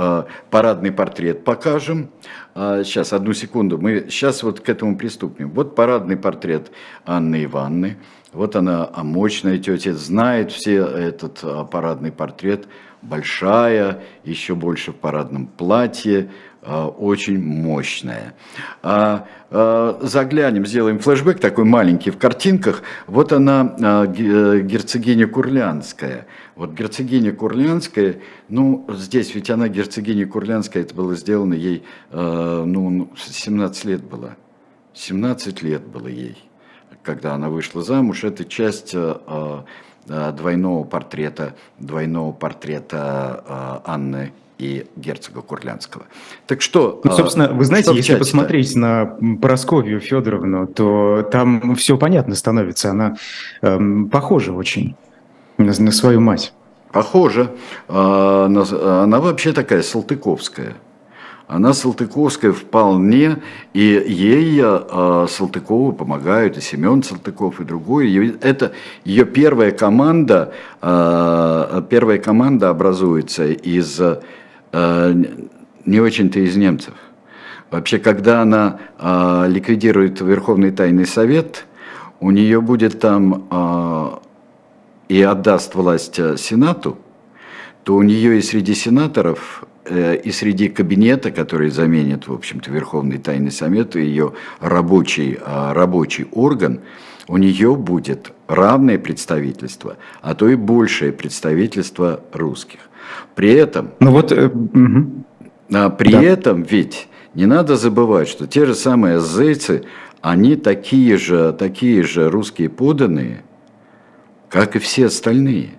парадный 0.50 0.90
портрет 0.90 1.44
покажем. 1.44 2.10
Сейчас, 2.56 3.12
одну 3.12 3.34
секунду, 3.34 3.76
мы 3.76 4.06
сейчас 4.08 4.42
вот 4.42 4.60
к 4.60 4.68
этому 4.70 4.96
приступим. 4.96 5.50
Вот 5.50 5.74
парадный 5.74 6.16
портрет 6.16 6.70
Анны 7.04 7.44
Ивановны. 7.44 7.98
Вот 8.32 8.56
она, 8.56 8.88
а 8.94 9.04
мощная 9.04 9.58
тетя, 9.58 9.92
знает 9.92 10.52
все 10.52 10.86
этот 10.86 11.44
парадный 11.70 12.12
портрет. 12.12 12.66
Большая, 13.02 14.02
еще 14.24 14.54
больше 14.54 14.92
в 14.92 14.96
парадном 14.96 15.46
платье, 15.46 16.30
а, 16.30 16.30
очень 16.66 17.40
мощная. 17.40 18.34
А, 18.82 19.26
а, 19.50 19.98
заглянем, 20.02 20.66
сделаем 20.66 20.98
флешбэк 20.98 21.38
такой 21.38 21.64
маленький 21.64 22.10
в 22.10 22.18
картинках. 22.18 22.82
Вот 23.06 23.32
она, 23.32 23.76
э, 23.78 24.60
герцогиня 24.62 25.28
Курлянская. 25.28 26.26
Вот 26.56 26.72
герцогиня 26.72 27.32
Курлянская, 27.32 28.16
ну, 28.48 28.84
здесь 28.88 29.34
ведь 29.34 29.48
она 29.50 29.68
герцогиня 29.68 30.26
Курлянская, 30.26 30.82
это 30.82 30.94
было 30.94 31.14
сделано 31.14 31.54
ей, 31.54 31.84
ну, 32.10 33.10
17 33.16 33.84
лет 33.84 34.02
было. 34.02 34.36
17 34.94 35.62
лет 35.62 35.82
было 35.86 36.08
ей, 36.08 36.36
когда 37.02 37.34
она 37.34 37.50
вышла 37.50 37.82
замуж. 37.82 38.24
Это 38.24 38.46
часть 38.46 38.96
двойного 40.06 40.84
портрета, 40.84 41.54
двойного 41.78 42.32
портрета 42.32 43.82
Анны 43.84 44.32
и 44.58 44.86
герцога 44.96 45.42
Курлянского. 45.42 46.06
Так 46.46 46.62
что... 46.62 47.00
Ну, 47.04 47.12
собственно, 47.12 47.48
вы 47.52 47.64
знаете, 47.64 47.94
если 47.94 48.16
посмотреть 48.16 48.74
на 48.74 49.16
Просковью 49.40 50.00
Федоровну, 50.00 50.66
то 50.66 51.28
там 51.30 51.74
все 51.74 51.98
понятно 51.98 52.34
становится. 52.34 52.90
Она 52.90 53.16
эм, 53.62 54.08
похожа 54.08 54.52
очень 54.52 54.96
на, 55.58 55.72
на 55.78 55.90
свою 55.92 56.20
мать. 56.20 56.52
Похожа. 56.92 57.50
А, 57.88 58.46
она, 58.46 58.64
она 59.02 59.20
вообще 59.20 59.52
такая 59.52 59.82
салтыковская. 59.82 60.76
Она 61.48 61.74
Салтыковская 61.74 62.50
вполне, 62.50 63.36
и 63.72 64.04
ей 64.08 64.60
э, 64.60 65.26
Салтыкову 65.28 65.92
помогают, 65.92 66.56
и 66.56 66.60
Семен 66.60 67.04
Салтыков, 67.04 67.60
и 67.60 67.64
другой. 67.64 68.36
Это 68.40 68.72
ее 69.04 69.24
первая 69.24 69.70
команда, 69.70 70.52
э, 70.82 71.82
первая 71.88 72.18
команда 72.18 72.70
образуется 72.70 73.46
из 73.46 74.00
не 74.72 76.00
очень-то 76.00 76.40
из 76.40 76.56
немцев. 76.56 76.94
Вообще, 77.70 77.98
когда 77.98 78.42
она 78.42 78.78
э, 78.98 79.46
ликвидирует 79.48 80.20
Верховный 80.20 80.70
Тайный 80.70 81.06
Совет, 81.06 81.66
у 82.20 82.30
нее 82.30 82.60
будет 82.60 83.00
там 83.00 83.46
э, 83.50 84.10
и 85.08 85.22
отдаст 85.22 85.74
власть 85.74 86.14
Сенату, 86.38 86.98
то 87.84 87.94
у 87.94 88.02
нее 88.02 88.38
и 88.38 88.42
среди 88.42 88.74
сенаторов, 88.74 89.64
и 89.88 90.32
среди 90.32 90.68
кабинета, 90.68 91.30
который 91.30 91.70
заменит, 91.70 92.26
в 92.26 92.32
общем-то, 92.32 92.72
Верховный 92.72 93.18
Тайный 93.18 93.52
Совет, 93.52 93.94
и 93.94 94.00
ее 94.00 94.32
рабочий, 94.58 95.38
рабочий 95.44 96.26
орган, 96.32 96.80
у 97.28 97.36
нее 97.36 97.76
будет 97.76 98.32
равное 98.48 98.98
представительство, 98.98 99.96
а 100.22 100.34
то 100.34 100.48
и 100.48 100.54
большее 100.54 101.12
представительство 101.12 102.20
русских. 102.32 102.80
При 103.34 103.52
этом... 103.52 103.90
Ну 104.00 104.10
вот... 104.10 104.32
Э, 104.32 104.46
угу. 104.46 105.24
а, 105.72 105.90
при 105.90 106.12
да. 106.12 106.22
этом 106.22 106.62
ведь 106.62 107.08
не 107.34 107.46
надо 107.46 107.76
забывать, 107.76 108.28
что 108.28 108.46
те 108.46 108.64
же 108.66 108.74
самые 108.74 109.20
зайцы, 109.20 109.84
они 110.22 110.56
такие 110.56 111.16
же, 111.18 111.52
такие 111.52 112.02
же 112.02 112.30
русские 112.30 112.70
поданные, 112.70 113.44
как 114.48 114.76
и 114.76 114.78
все 114.78 115.06
остальные. 115.06 115.70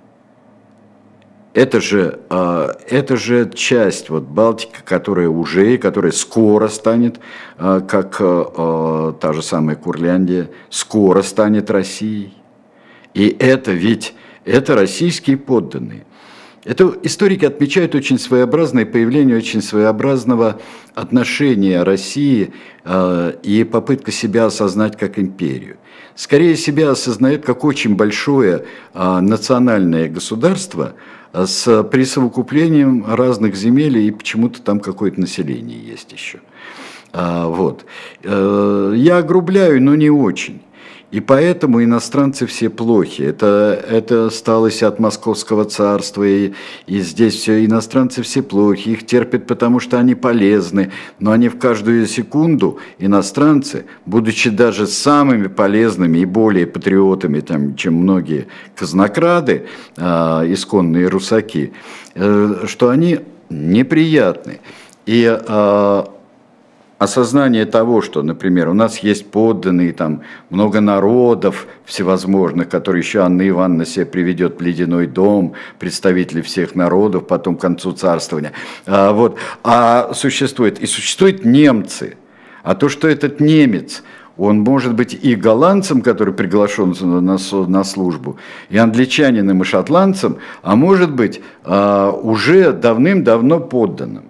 Это 1.57 1.81
же, 1.81 2.19
а, 2.29 2.77
это 2.87 3.17
же 3.17 3.49
часть 3.51 4.11
вот 4.11 4.25
Балтики, 4.25 4.77
которая 4.85 5.27
уже, 5.27 5.79
которая 5.79 6.11
скоро 6.11 6.67
станет, 6.67 7.19
а, 7.57 7.79
как 7.79 8.17
а, 8.19 9.13
та 9.13 9.33
же 9.33 9.41
самая 9.41 9.75
Курляндия, 9.75 10.51
скоро 10.69 11.23
станет 11.23 11.71
Россией. 11.71 12.35
И 13.15 13.35
это 13.39 13.71
ведь, 13.71 14.13
это 14.45 14.75
российские 14.75 15.37
подданные. 15.37 16.05
Это 16.67 16.93
историки 17.01 17.45
отмечают 17.45 17.95
очень 17.95 18.19
своеобразное 18.19 18.85
появление 18.85 19.37
очень 19.37 19.61
своеобразного 19.61 20.59
отношения 20.95 21.81
России 21.81 22.51
э, 22.83 23.33
и 23.41 23.63
попытка 23.63 24.11
себя 24.11 24.47
осознать 24.47 24.97
как 24.97 25.17
империю. 25.17 25.77
Скорее 26.15 26.57
себя 26.57 26.91
осознает 26.91 27.45
как 27.45 27.63
очень 27.63 27.95
большое 27.95 28.65
э, 28.93 29.19
национальное 29.21 30.09
государство 30.09 30.95
э, 31.31 31.45
с 31.45 31.83
присовокуплением 31.83 33.05
разных 33.07 33.55
земель 33.55 33.99
и 33.99 34.11
почему-то 34.11 34.61
там 34.61 34.81
какое-то 34.81 35.21
население 35.21 35.79
есть 35.79 36.11
еще. 36.11 36.39
А, 37.13 37.47
вот. 37.47 37.85
Э, 38.23 38.93
я 38.93 39.19
огрубляю, 39.19 39.81
но 39.81 39.95
не 39.95 40.09
очень. 40.09 40.61
И 41.09 41.21
поэтому 41.21 41.81
иностранцы 41.81 42.45
все 42.45 42.69
плохи. 42.69 43.21
Это, 43.21 43.81
это 43.89 44.25
осталось 44.25 44.83
от 44.83 44.99
Московского 44.99 45.63
царства, 45.63 46.23
и, 46.23 46.51
и 46.85 46.99
здесь 46.99 47.35
все 47.35 47.63
иностранцы 47.63 48.21
все 48.23 48.41
плохи. 48.41 48.89
Их 48.89 49.05
терпят, 49.05 49.47
потому 49.47 49.79
что 49.79 49.99
они 49.99 50.15
полезны. 50.15 50.91
Но 51.19 51.31
они 51.31 51.47
в 51.47 51.57
каждую 51.57 52.07
секунду, 52.07 52.79
иностранцы, 52.99 53.85
будучи 54.05 54.49
даже 54.49 54.85
самыми 54.85 55.47
полезными 55.47 56.17
и 56.17 56.25
более 56.25 56.67
патриотами, 56.67 57.39
там, 57.39 57.75
чем 57.77 57.93
многие 57.93 58.47
казнокрады, 58.75 59.65
э, 59.95 60.01
исконные 60.03 61.07
русаки, 61.07 61.71
э, 62.15 62.65
что 62.67 62.89
они 62.89 63.19
неприятны. 63.49 64.59
И 65.05 65.23
э, 65.25 66.03
осознание 66.97 67.65
того, 67.65 68.01
что, 68.01 68.23
например, 68.23 68.69
у 68.69 68.73
нас 68.73 68.99
есть 68.99 69.29
подданные, 69.29 69.93
там 69.93 70.21
много 70.49 70.81
народов 70.81 71.67
всевозможных, 71.85 72.69
которые 72.69 73.01
еще 73.01 73.21
Анна 73.21 73.47
Ивановна 73.47 73.85
себе 73.85 74.05
приведет 74.05 74.59
в 74.59 74.61
ледяной 74.63 75.07
дом, 75.07 75.53
представители 75.79 76.41
всех 76.41 76.75
народов, 76.75 77.27
потом 77.27 77.55
к 77.55 77.61
концу 77.61 77.91
царствования. 77.91 78.53
А, 78.85 79.11
вот. 79.11 79.37
а 79.63 80.13
существует, 80.13 80.79
и 80.79 80.87
существуют 80.87 81.45
немцы. 81.45 82.17
А 82.63 82.75
то, 82.75 82.89
что 82.89 83.07
этот 83.07 83.39
немец, 83.39 84.03
он 84.35 84.59
может 84.59 84.93
быть 84.93 85.13
и 85.13 85.35
голландцем, 85.35 86.01
который 86.01 86.33
приглашен 86.33 86.95
на, 86.99 87.37
на 87.67 87.83
службу, 87.83 88.37
и 88.69 88.77
англичанином, 88.77 89.61
и 89.61 89.65
шотландцем, 89.65 90.37
а 90.63 90.75
может 90.75 91.11
быть 91.11 91.41
а, 91.63 92.11
уже 92.11 92.73
давным-давно 92.73 93.59
подданным. 93.59 94.25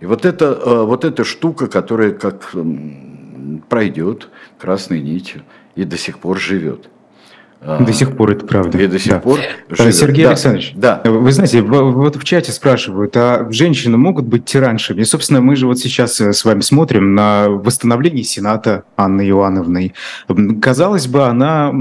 И 0.00 0.06
вот, 0.06 0.24
это, 0.24 0.46
э, 0.46 0.82
вот 0.84 1.04
эта 1.04 1.24
штука, 1.24 1.66
которая 1.66 2.12
как 2.12 2.52
пройдет 3.68 4.28
красной 4.58 5.00
нитью 5.00 5.42
и 5.74 5.84
до 5.84 5.96
сих 5.96 6.18
пор 6.18 6.38
живет. 6.38 6.88
А, 7.60 7.82
до 7.82 7.92
сих 7.92 8.16
пор 8.16 8.30
это 8.30 8.46
правда. 8.46 8.78
И 8.78 8.86
до 8.86 8.98
сих 9.00 9.12
да. 9.12 9.18
пор. 9.18 9.40
Э, 9.40 9.74
живет. 9.74 9.94
Сергей 9.96 10.24
да. 10.24 10.30
Александрович, 10.30 10.72
да. 10.76 11.02
вы 11.04 11.32
знаете, 11.32 11.62
вот 11.62 12.14
в 12.14 12.22
чате 12.22 12.52
спрашивают, 12.52 13.16
а 13.16 13.48
женщины 13.50 13.96
могут 13.96 14.26
быть 14.26 14.44
тираншами? 14.44 15.00
И, 15.00 15.04
собственно, 15.04 15.40
мы 15.40 15.56
же 15.56 15.66
вот 15.66 15.78
сейчас 15.78 16.20
э, 16.20 16.32
с 16.32 16.44
вами 16.44 16.60
смотрим 16.60 17.14
на 17.16 17.48
восстановление 17.48 18.22
Сената 18.22 18.84
Анны 18.96 19.28
Ивановны. 19.28 19.94
Казалось 20.62 21.08
бы, 21.08 21.24
она 21.24 21.72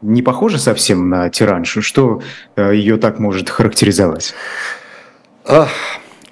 не 0.00 0.22
похожа 0.22 0.58
совсем 0.58 1.10
на 1.10 1.28
тираншу. 1.28 1.82
Что 1.82 2.22
ее 2.56 2.96
так 2.96 3.18
может 3.18 3.50
характеризовать? 3.50 4.32
Ах 5.46 5.68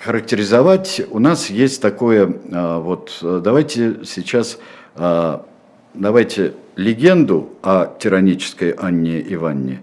характеризовать, 0.03 1.01
у 1.11 1.19
нас 1.19 1.49
есть 1.49 1.81
такое, 1.81 2.35
а, 2.51 2.81
вот 2.81 3.19
давайте 3.23 4.05
сейчас, 4.05 4.59
а, 4.97 5.47
давайте 5.95 6.55
легенду 6.75 7.51
о 7.63 7.87
тиранической 7.99 8.71
Анне 8.71 9.23
Иванне. 9.33 9.83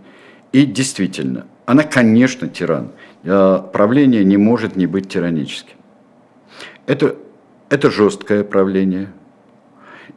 И 0.52 0.66
действительно, 0.66 1.46
она, 1.66 1.84
конечно, 1.84 2.50
тиран. 2.50 2.92
А, 3.24 3.60
правление 3.60 4.26
не 4.26 4.38
может 4.38 4.76
не 4.76 4.88
быть 4.88 5.08
тираническим. 5.08 5.78
Это, 6.86 7.16
это 7.70 7.90
жесткое 7.90 8.44
правление. 8.44 9.10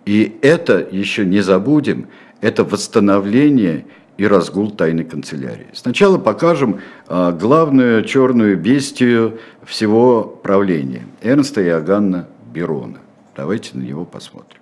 И 0.05 0.37
это, 0.43 0.85
еще 0.91 1.24
не 1.24 1.43
забудем, 1.43 2.09
это 2.41 2.64
восстановление 2.64 3.87
и 4.17 4.27
разгул 4.27 4.71
тайной 4.71 5.05
канцелярии. 5.05 5.69
Сначала 5.73 6.19
покажем 6.19 6.81
а, 7.09 7.33
главную 7.33 8.05
черную 8.05 8.57
бестию 8.57 9.39
всего 9.65 10.23
правления– 10.23 11.07
Эрнста 11.23 11.65
Иоганна 11.65 12.29
Берона. 12.53 12.99
Давайте 13.37 13.77
на 13.77 13.83
него 13.83 14.05
посмотрим. 14.05 14.61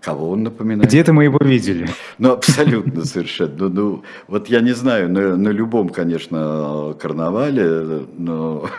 Кого 0.00 0.30
он 0.30 0.44
напоминает? 0.44 0.88
Где-то 0.88 1.12
мы 1.12 1.24
его 1.24 1.38
видели. 1.42 1.88
Ну, 2.18 2.30
абсолютно 2.30 3.04
совершенно. 3.04 3.54
Ну, 3.58 3.68
ну, 3.68 4.02
вот 4.28 4.48
я 4.48 4.60
не 4.60 4.72
знаю, 4.72 5.10
на, 5.10 5.36
на 5.36 5.48
любом, 5.48 5.88
конечно, 5.88 6.94
карнавале, 7.00 8.06
но 8.16 8.70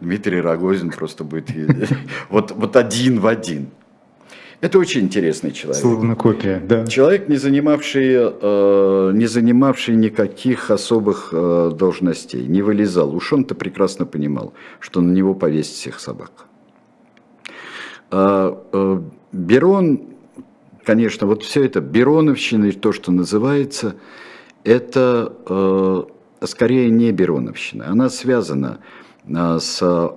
Дмитрий 0.00 0.42
Рогозин 0.42 0.90
просто 0.90 1.24
будет 1.24 1.50
вот, 2.28 2.50
вот 2.50 2.76
один 2.76 3.18
в 3.20 3.26
один. 3.26 3.68
Это 4.64 4.78
очень 4.78 5.02
интересный 5.02 5.52
человек. 5.52 5.82
Словно 5.82 6.16
копия, 6.16 6.58
да. 6.66 6.86
Человек, 6.86 7.28
не 7.28 7.36
занимавший, 7.36 8.14
э, 8.14 9.10
не 9.12 9.26
занимавший 9.26 9.94
никаких 9.94 10.70
особых 10.70 11.28
э, 11.32 11.70
должностей, 11.78 12.46
не 12.46 12.62
вылезал. 12.62 13.14
Уж 13.14 13.34
он-то 13.34 13.54
прекрасно 13.54 14.06
понимал, 14.06 14.54
что 14.80 15.02
на 15.02 15.12
него 15.12 15.34
повесит 15.34 15.74
всех 15.74 16.00
собак. 16.00 16.30
А, 18.10 18.58
э, 18.72 19.00
Берон 19.32 20.00
конечно, 20.82 21.26
вот 21.26 21.42
все 21.42 21.64
это 21.64 21.82
Бероновщина, 21.82 22.72
то, 22.72 22.92
что 22.92 23.12
называется, 23.12 23.96
это 24.64 25.30
э, 25.46 26.46
скорее 26.46 26.88
не 26.88 27.12
Бероновщина. 27.12 27.90
Она 27.90 28.08
связана 28.08 28.78
э, 29.26 29.58
с 29.60 30.14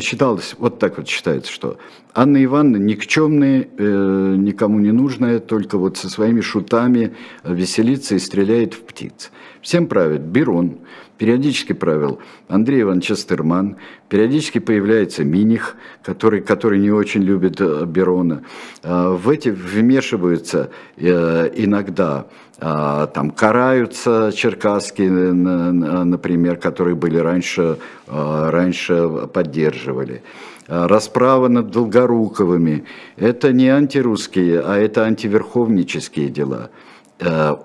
считалось, 0.00 0.54
вот 0.58 0.78
так 0.78 0.98
вот 0.98 1.08
считается, 1.08 1.50
что 1.50 1.78
Анна 2.14 2.42
Ивановна 2.44 2.76
никчемная, 2.76 3.68
э, 3.76 4.34
никому 4.36 4.78
не 4.78 4.92
нужная, 4.92 5.40
только 5.40 5.78
вот 5.78 5.96
со 5.96 6.08
своими 6.08 6.40
шутами 6.40 7.14
веселится 7.44 8.14
и 8.14 8.18
стреляет 8.18 8.74
в 8.74 8.82
птиц. 8.82 9.30
Всем 9.62 9.86
правит 9.86 10.22
Берон, 10.22 10.80
периодически 11.18 11.72
правил 11.72 12.18
Андрей 12.48 12.82
Иванович 12.82 13.12
Астерман, 13.12 13.76
периодически 14.08 14.58
появляется 14.58 15.24
Миних, 15.24 15.76
который, 16.02 16.40
который 16.40 16.78
не 16.78 16.90
очень 16.90 17.22
любит 17.22 17.60
э, 17.60 17.84
Берона. 17.86 18.42
Э, 18.82 19.10
в 19.10 19.28
эти 19.28 19.48
вмешиваются 19.48 20.70
э, 20.96 21.50
иногда 21.54 22.26
там 22.60 23.32
караются 23.32 24.30
черкасские, 24.32 25.10
например, 25.10 26.58
которые 26.58 26.94
были 26.94 27.16
раньше, 27.16 27.78
раньше 28.06 29.26
поддерживали. 29.32 30.22
Расправа 30.68 31.48
над 31.48 31.72
Долгоруковыми– 31.72 32.84
это 33.16 33.52
не 33.52 33.68
антирусские, 33.68 34.60
а 34.60 34.76
это 34.76 35.02
антиверховнические 35.02 36.28
дела 36.28 36.70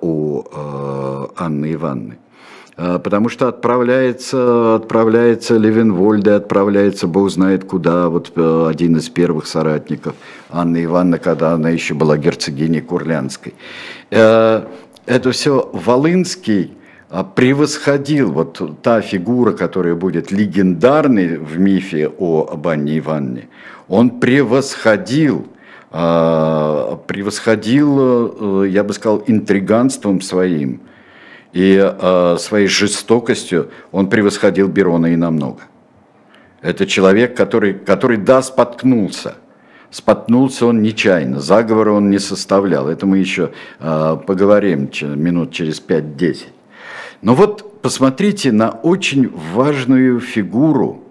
у 0.02 0.44
Анны 1.36 1.74
Ивановны. 1.74 2.18
А, 2.78 3.00
потому 3.00 3.28
что 3.28 3.48
отправляется, 3.48 4.76
отправляется 4.76 5.58
Левенвольде, 5.58 6.34
отправляется 6.34 7.08
Бог 7.08 7.32
знает 7.32 7.64
куда, 7.64 8.08
вот 8.10 8.32
э, 8.36 8.68
один 8.70 8.98
из 8.98 9.10
первых 9.10 9.48
соратников 9.48 10.14
Анны 10.52 10.84
Ивановны, 10.84 11.18
когда 11.18 11.54
она 11.54 11.70
еще 11.70 11.96
была 11.96 12.18
герцогиней 12.18 12.82
Курлянской. 12.82 13.56
Э, 14.12 14.68
это 15.08 15.32
все 15.32 15.68
Волынский 15.74 16.78
а, 17.10 17.24
превосходил 17.24 18.32
вот 18.32 18.62
та 18.84 19.02
фигура, 19.02 19.54
которая 19.54 19.96
будет 19.96 20.32
легендарной 20.32 21.38
в 21.40 21.58
мифе 21.58 22.12
о 22.20 22.60
Анне 22.64 23.00
Ивановне, 23.00 23.48
он 23.88 24.20
превосходил 24.20 25.48
превосходил, 27.08 28.66
э, 28.66 28.68
я 28.70 28.84
бы 28.84 28.94
сказал, 28.94 29.24
интриганством 29.26 30.22
своим– 30.22 30.82
и 31.54 31.78
э, 31.80 32.38
своей 32.40 32.68
жестокостью 32.68 33.72
он 33.92 34.10
превосходил 34.10 34.68
Берона 34.68 35.08
и 35.08 35.16
намного. 35.16 35.62
Это 36.62 36.86
человек, 36.86 37.36
который, 37.36 37.74
который 37.74 38.18
да, 38.18 38.42
споткнулся. 38.42 39.36
Споткнулся 39.90 40.66
он 40.66 40.82
нечаянно, 40.82 41.40
заговора 41.40 41.92
он 41.92 42.10
не 42.10 42.20
составлял. 42.20 42.90
Это 42.90 43.06
мы 43.06 43.20
еще 43.20 43.52
э, 43.80 44.18
поговорим 44.28 44.90
минут 45.02 45.54
через 45.54 45.82
5-10. 45.82 46.48
Но 47.22 47.36
вот 47.36 47.82
посмотрите 47.82 48.52
на 48.52 48.70
очень 48.70 49.32
важную 49.54 50.20
фигуру. 50.20 51.04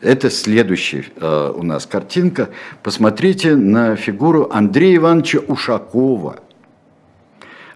Это 0.00 0.30
следующая 0.30 1.04
э, 1.16 1.52
у 1.54 1.62
нас 1.62 1.84
картинка. 1.84 2.48
Посмотрите 2.82 3.54
на 3.54 3.96
фигуру 3.96 4.48
Андрея 4.50 4.96
Ивановича 4.96 5.40
Ушакова. 5.40 6.40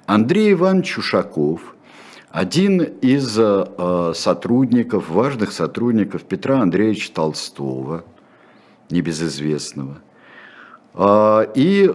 Андрей 0.06 0.52
Иванович 0.52 0.98
Ушаков– 0.98 1.60
один 2.34 2.82
из 2.82 3.38
э, 3.38 4.12
сотрудников, 4.16 5.08
важных 5.08 5.52
сотрудников 5.52 6.24
Петра 6.24 6.60
Андреевича 6.60 7.12
Толстого, 7.14 8.02
небезызвестного, 8.90 9.98
э, 10.94 11.46
и 11.54 11.92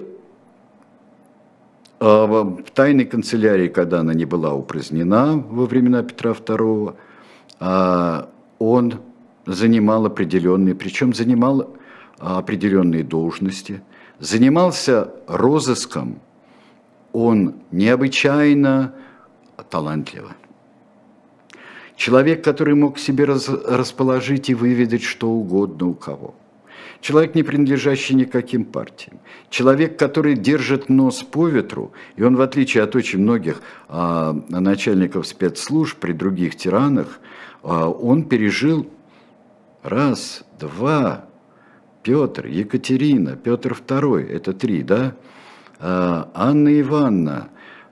э, 1.99 2.05
в 2.05 2.63
тайной 2.73 3.03
канцелярии, 3.03 3.67
когда 3.67 3.99
она 3.99 4.13
не 4.13 4.23
была 4.23 4.53
упразднена 4.53 5.43
во 5.49 5.65
времена 5.65 6.03
Петра 6.03 6.31
II, 6.31 6.95
он 8.59 8.93
занимал 9.45 10.05
определенные, 10.05 10.73
причем 10.73 11.13
занимал 11.13 11.75
определенные 12.17 13.03
должности, 13.03 13.81
занимался 14.19 15.11
розыском, 15.27 16.21
он 17.11 17.55
необычайно 17.71 18.93
талантливо. 19.63 20.31
Человек, 21.95 22.43
который 22.43 22.75
мог 22.75 22.97
себе 22.97 23.25
раз, 23.25 23.49
расположить 23.49 24.49
и 24.49 24.53
выведать 24.53 25.03
что 25.03 25.29
угодно 25.29 25.87
у 25.87 25.93
кого. 25.93 26.33
Человек, 27.01 27.35
не 27.35 27.43
принадлежащий 27.43 28.13
никаким 28.13 28.65
партиям. 28.65 29.19
Человек, 29.49 29.97
который 29.97 30.35
держит 30.35 30.89
нос 30.89 31.23
по 31.23 31.47
ветру, 31.47 31.93
и 32.17 32.23
он, 32.23 32.35
в 32.35 32.41
отличие 32.41 32.83
от 32.83 32.95
очень 32.95 33.19
многих 33.19 33.61
а, 33.87 34.33
начальников 34.49 35.27
спецслужб 35.27 35.97
при 35.97 36.11
других 36.11 36.57
тиранах, 36.57 37.19
а, 37.63 37.89
он 37.89 38.23
пережил 38.23 38.89
раз, 39.83 40.43
два, 40.59 41.25
Петр, 42.03 42.47
Екатерина, 42.47 43.35
Петр 43.35 43.73
II, 43.73 44.27
это 44.29 44.53
три, 44.53 44.83
да? 44.83 45.15
А, 45.79 46.29
Анна 46.33 46.79
Ивановна, 46.79 47.49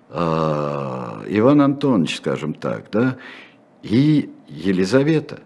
Иван 0.09 1.61
Антонович, 1.61 2.17
скажем 2.17 2.53
так, 2.53 2.85
да, 2.91 3.17
и 3.83 4.29
Елизавета. 4.47 5.39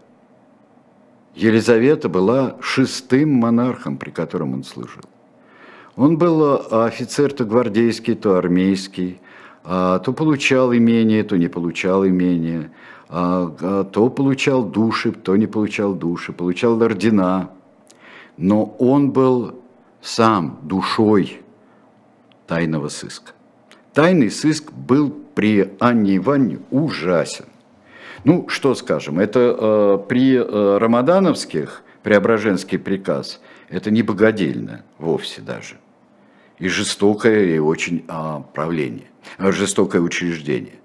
Елизавета 1.36 2.10
была 2.10 2.58
шестым 2.62 3.34
монархом, 3.34 3.98
при 3.98 4.12
котором 4.12 4.54
он 4.54 4.64
служил. 4.64 5.04
Он 5.96 6.18
был 6.18 6.44
а, 6.44 6.86
офицер 6.86 7.34
то 7.34 7.46
гвардейский, 7.46 8.16
то 8.16 8.36
армейский, 8.36 9.20
а, 9.64 10.00
то 10.00 10.14
получал 10.14 10.74
имение, 10.74 11.24
то 11.24 11.38
не 11.38 11.48
получал 11.48 12.06
имение, 12.06 12.72
то 13.10 14.14
получал 14.16 14.64
души, 14.64 15.12
то 15.12 15.36
не 15.36 15.46
получал 15.46 15.94
души, 15.94 16.32
получал 16.32 16.82
ордена. 16.82 17.50
Но 18.38 18.64
он 18.80 19.12
был 19.12 19.60
сам 20.02 20.60
душой 20.64 21.42
тайного 22.48 22.88
сыска. 22.88 23.34
Тайный 23.94 24.32
сыск 24.32 24.72
был 24.72 25.14
при 25.36 25.74
Анне 25.80 26.16
Ивановне 26.16 26.60
ужасен. 26.70 27.46
Ну, 28.24 28.48
что 28.48 28.74
скажем, 28.74 29.20
это 29.20 29.56
э, 29.60 29.98
при 30.08 30.36
э, 30.36 30.78
Рамадановских, 30.78 31.84
Преображенский 32.04 32.80
приказ, 32.80 33.42
это 33.70 33.92
не 33.92 34.02
богодельно 34.02 34.84
вовсе 34.98 35.42
даже. 35.42 35.76
И 36.58 36.70
жестокое, 36.70 37.56
и 37.56 37.60
очень 37.60 38.06
э, 38.08 38.42
правление, 38.54 39.08
э, 39.38 39.52
жестокое 39.52 40.02
учреждение. 40.02 40.76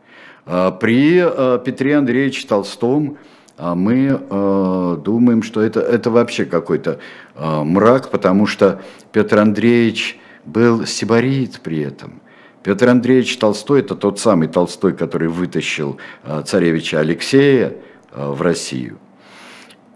Э, 0.45 0.73
при 0.73 1.23
э, 1.23 1.61
Петре 1.65 1.97
Андреевиче 1.97 2.49
Толстом 2.49 3.19
э, 3.57 3.75
мы 3.75 4.19
э, 4.19 4.97
думаем, 5.05 5.43
что 5.45 5.63
это, 5.63 5.81
это 5.81 6.11
вообще 6.11 6.45
какой-то 6.45 6.99
э, 7.37 7.63
мрак, 7.63 8.11
потому 8.11 8.47
что 8.47 8.81
Петр 9.13 9.39
Андреевич 9.39 10.19
был 10.45 10.87
сибарит 10.87 11.61
при 11.63 11.81
этом– 11.81 12.21
Петр 12.67 12.89
Андреевич 12.89 13.39
Толстой– 13.39 13.79
это 13.83 13.95
тот 13.95 14.19
самый 14.19 14.49
Толстой, 14.49 14.93
который 14.93 15.29
вытащил 15.29 15.99
э, 16.25 16.43
царевича 16.45 16.99
Алексея 16.99 17.75
э, 18.11 18.29
в 18.29 18.43
Россию. 18.43 18.99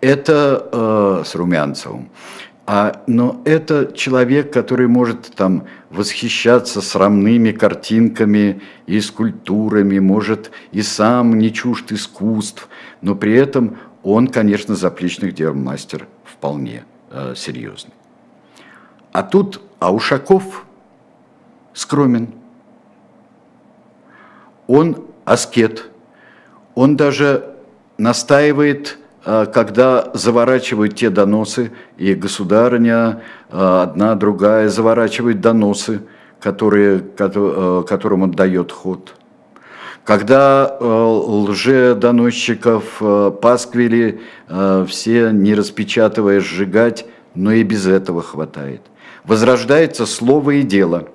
Это 0.01 0.69
э, 0.71 1.25
с 1.27 1.35
Румянцевым. 1.35 2.11
А, 2.67 3.03
но 3.09 3.43
это 3.45 3.93
человек, 3.97 4.53
который 4.53 4.87
может 4.87 5.35
там 5.35 5.65
восхищаться 5.91 6.81
срамными 6.81 7.51
картинками 7.51 8.63
и 8.87 9.01
скульптурами, 9.01 9.99
может 9.99 10.53
и 10.71 10.83
сам 10.83 11.39
не 11.39 11.53
чужд 11.53 11.91
искусств, 11.91 12.69
но 13.01 13.17
при 13.17 13.35
этом 13.35 13.79
он, 14.05 14.29
конечно, 14.29 14.77
заплечных 14.77 15.35
дел 15.35 15.55
мастер 15.55 16.07
вполне 16.23 16.85
э, 17.11 17.35
серьезный. 17.37 17.95
А 19.11 19.25
тут 19.25 19.61
Аушаков 19.81 20.65
скромен– 21.75 22.29
он 24.71 25.05
аскет, 25.25 25.91
он 26.77 26.97
даже 26.97 27.57
настаивает 27.99 28.99
а, 29.23 29.45
когда 29.47 30.11
заворачивают 30.15 30.95
те 30.95 31.11
доносы, 31.11 31.73
и 31.99 32.15
государыня, 32.15 33.23
а, 33.51 33.83
одна, 33.83 34.15
другая, 34.15 34.69
заворачивает 34.69 35.41
доносы, 35.41 36.03
которые, 36.41 37.01
которым 37.01 38.23
он 38.23 38.31
дает 38.31 38.71
ход. 38.73 39.17
Когда 40.05 40.79
лже-доносчиков 40.81 43.03
пасквили 43.43 44.23
все, 44.87 45.31
не 45.33 45.55
распечатывая, 45.55 46.41
сжигать, 46.41 47.05
но 47.35 47.53
и 47.53 47.63
без 47.63 47.87
этого 47.87 48.23
хватает. 48.23 48.81
Возрождается 49.25 50.07
слово 50.07 50.53
и 50.53 50.63
дело. 50.63 51.09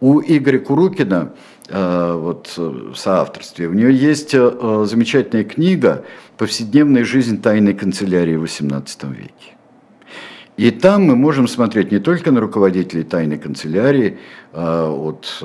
У 0.00 0.20
Игоря 0.20 0.58
Курукина 0.58 1.22
Э, 1.22 1.28
вот, 1.70 2.54
в 2.56 2.94
соавторстве. 2.94 3.68
У 3.68 3.72
нее 3.72 3.94
есть 3.94 4.34
э, 4.34 4.84
замечательная 4.86 5.44
книга 5.44 6.04
«Повседневная 6.36 7.04
жизнь 7.04 7.42
тайной 7.42 7.74
канцелярии 7.74 8.36
в 8.36 8.44
XVIII 8.44 9.14
веке». 9.14 9.56
И 10.56 10.70
там 10.70 11.04
мы 11.04 11.14
можем 11.14 11.46
смотреть 11.46 11.92
не 11.92 11.98
только 12.00 12.32
на 12.32 12.40
руководителей 12.40 13.04
тайной 13.04 13.38
канцелярии 13.38 14.18
от 14.52 15.40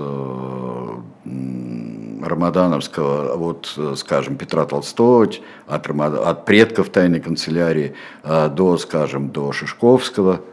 Рамадановского, 2.23 3.37
вот, 3.37 3.79
скажем, 3.95 4.37
Петра 4.37 4.65
Толстого, 4.65 5.29
от, 5.67 5.87
от 5.87 6.45
предков 6.45 6.89
тайной 6.89 7.19
канцелярии 7.19 7.93
до, 8.23 8.77
скажем, 8.79 9.29
до 9.29 9.51
Шишковского– 9.51 10.41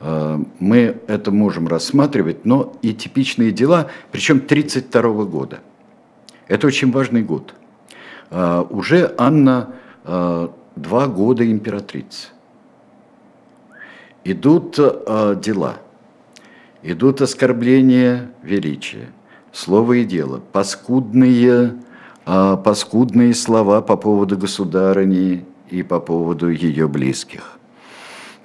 мы 0.00 1.00
это 1.08 1.32
можем 1.32 1.66
рассматривать, 1.66 2.44
но 2.44 2.72
и 2.82 2.94
типичные 2.94 3.50
дела, 3.50 3.88
причем 4.12 4.36
1932 4.36 5.24
года. 5.24 5.58
Это 6.46 6.68
очень 6.68 6.92
важный 6.92 7.22
год. 7.22 7.54
Э, 8.30 8.64
уже 8.70 9.12
Анна 9.18 9.74
э, 10.04 10.48
два 10.76 11.06
года 11.08 11.50
императрица. 11.50 12.28
Идут 14.24 14.76
дела, 14.76 15.76
идут 16.82 17.22
оскорбления 17.22 18.30
величия, 18.42 19.08
слово 19.52 19.94
и 19.94 20.04
дело, 20.04 20.42
паскудные, 20.52 21.76
паскудные 22.26 23.32
слова 23.32 23.80
по 23.80 23.96
поводу 23.96 24.36
государыни 24.36 25.46
и 25.70 25.82
по 25.82 25.98
поводу 25.98 26.50
ее 26.50 26.88
близких 26.88 27.57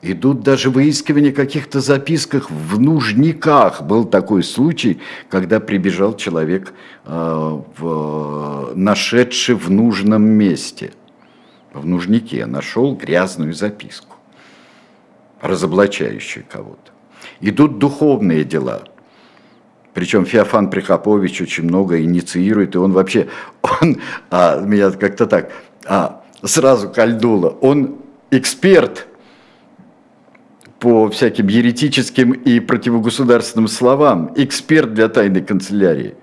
Идут 0.06 0.42
даже 0.42 0.70
выискивания 0.70 1.32
каких-то 1.32 1.80
записках 1.80 2.52
в 2.52 2.78
нужниках. 2.78 3.84
Был 3.84 4.04
такой 4.04 4.44
случай, 4.44 5.00
когда 5.30 5.62
прибежал 5.62 6.18
человек, 6.18 6.74
э, 7.06 7.60
в, 7.78 8.74
нашедший 8.76 9.56
в 9.56 9.72
нужном 9.72 10.24
месте. 10.24 10.92
В 11.72 11.86
нужнике 11.86 12.46
нашел 12.46 12.98
грязную 12.98 13.54
записку, 13.54 14.18
разоблачающую 15.40 16.44
кого-то. 16.52 16.92
Идут 17.40 17.80
духовные 17.80 18.44
дела. 18.44 18.84
Причем 19.94 20.26
Феофан 20.26 20.70
Прихопович 20.70 21.44
очень 21.44 21.64
много 21.64 22.02
инициирует, 22.02 22.76
и 22.76 22.78
он 22.78 22.92
вообще, 22.92 23.30
он, 23.62 24.02
а, 24.30 24.60
меня 24.60 24.92
как-то 24.92 25.28
так, 25.28 25.54
а, 25.86 26.26
сразу 26.44 26.90
кольдуло, 26.90 27.58
он 27.62 28.00
эксперт– 28.32 29.08
по 30.84 31.10
всяким 31.10 31.48
еретическим 31.48 32.34
и 32.34 32.60
противогосударственным 32.60 33.70
словам, 33.70 34.34
эксперт 34.36 34.94
для 34.94 35.08
тайной 35.08 35.42
канцелярии. 35.42 36.16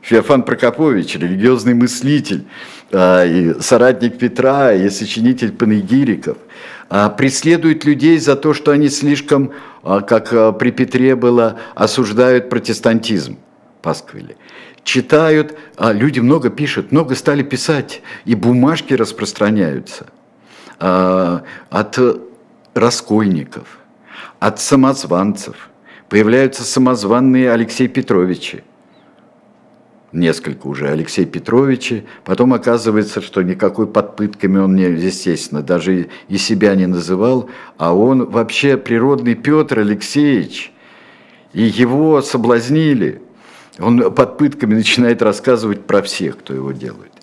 Феофан 0.00 0.42
Прокопович, 0.42 1.14
религиозный 1.14 1.74
мыслитель, 1.74 2.46
а, 2.92 3.24
и 3.24 3.54
соратник 3.60 4.18
Петра, 4.18 4.72
и 4.72 4.90
сочинитель 4.90 5.52
панегириков, 5.52 6.36
а, 6.88 7.10
преследует 7.10 7.84
людей 7.84 8.18
за 8.18 8.34
то, 8.34 8.54
что 8.54 8.72
они 8.72 8.88
слишком, 8.88 9.52
а, 9.84 10.00
как 10.00 10.58
при 10.58 10.72
Петре 10.72 11.14
было, 11.14 11.60
осуждают 11.76 12.50
протестантизм. 12.50 13.38
Пасквили. 13.82 14.36
Читают, 14.82 15.56
люди 15.78 16.18
много 16.18 16.50
пишут, 16.50 16.90
много 16.90 17.14
стали 17.14 17.44
писать, 17.44 18.02
и 18.24 18.34
бумажки 18.34 18.94
распространяются 18.94 20.06
от 20.78 21.98
раскольников, 22.76 23.78
от 24.38 24.60
самозванцев. 24.60 25.70
Появляются 26.08 26.62
самозванные 26.62 27.50
Алексей 27.50 27.88
Петровичи. 27.88 28.62
Несколько 30.12 30.68
уже 30.68 30.88
Алексей 30.88 31.26
Петровичи. 31.26 32.06
Потом 32.24 32.54
оказывается, 32.54 33.20
что 33.20 33.42
никакой 33.42 33.86
под 33.86 34.16
пытками 34.16 34.58
он, 34.58 34.76
не, 34.76 34.84
естественно, 34.84 35.62
даже 35.62 36.08
и 36.28 36.38
себя 36.38 36.74
не 36.74 36.86
называл, 36.86 37.50
а 37.76 37.92
он 37.92 38.24
вообще 38.24 38.76
природный 38.76 39.34
Петр 39.34 39.80
Алексеевич. 39.80 40.72
И 41.52 41.62
его 41.62 42.22
соблазнили. 42.22 43.20
Он 43.78 44.12
под 44.14 44.38
пытками 44.38 44.74
начинает 44.74 45.22
рассказывать 45.22 45.86
про 45.86 46.02
всех, 46.02 46.38
кто 46.38 46.54
его 46.54 46.72
делает. 46.72 47.15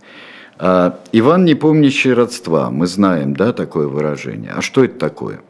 А, 0.58 1.00
Иван, 1.12 1.46
не 1.46 1.56
помнящий 1.56 2.14
родства, 2.14 2.70
мы 2.70 2.88
знаем, 2.88 3.36
да, 3.36 3.54
такое 3.54 3.88
выражение. 3.88 4.52
А 4.56 4.62
что 4.62 4.84
это 4.84 4.98
такое? 5.00 5.42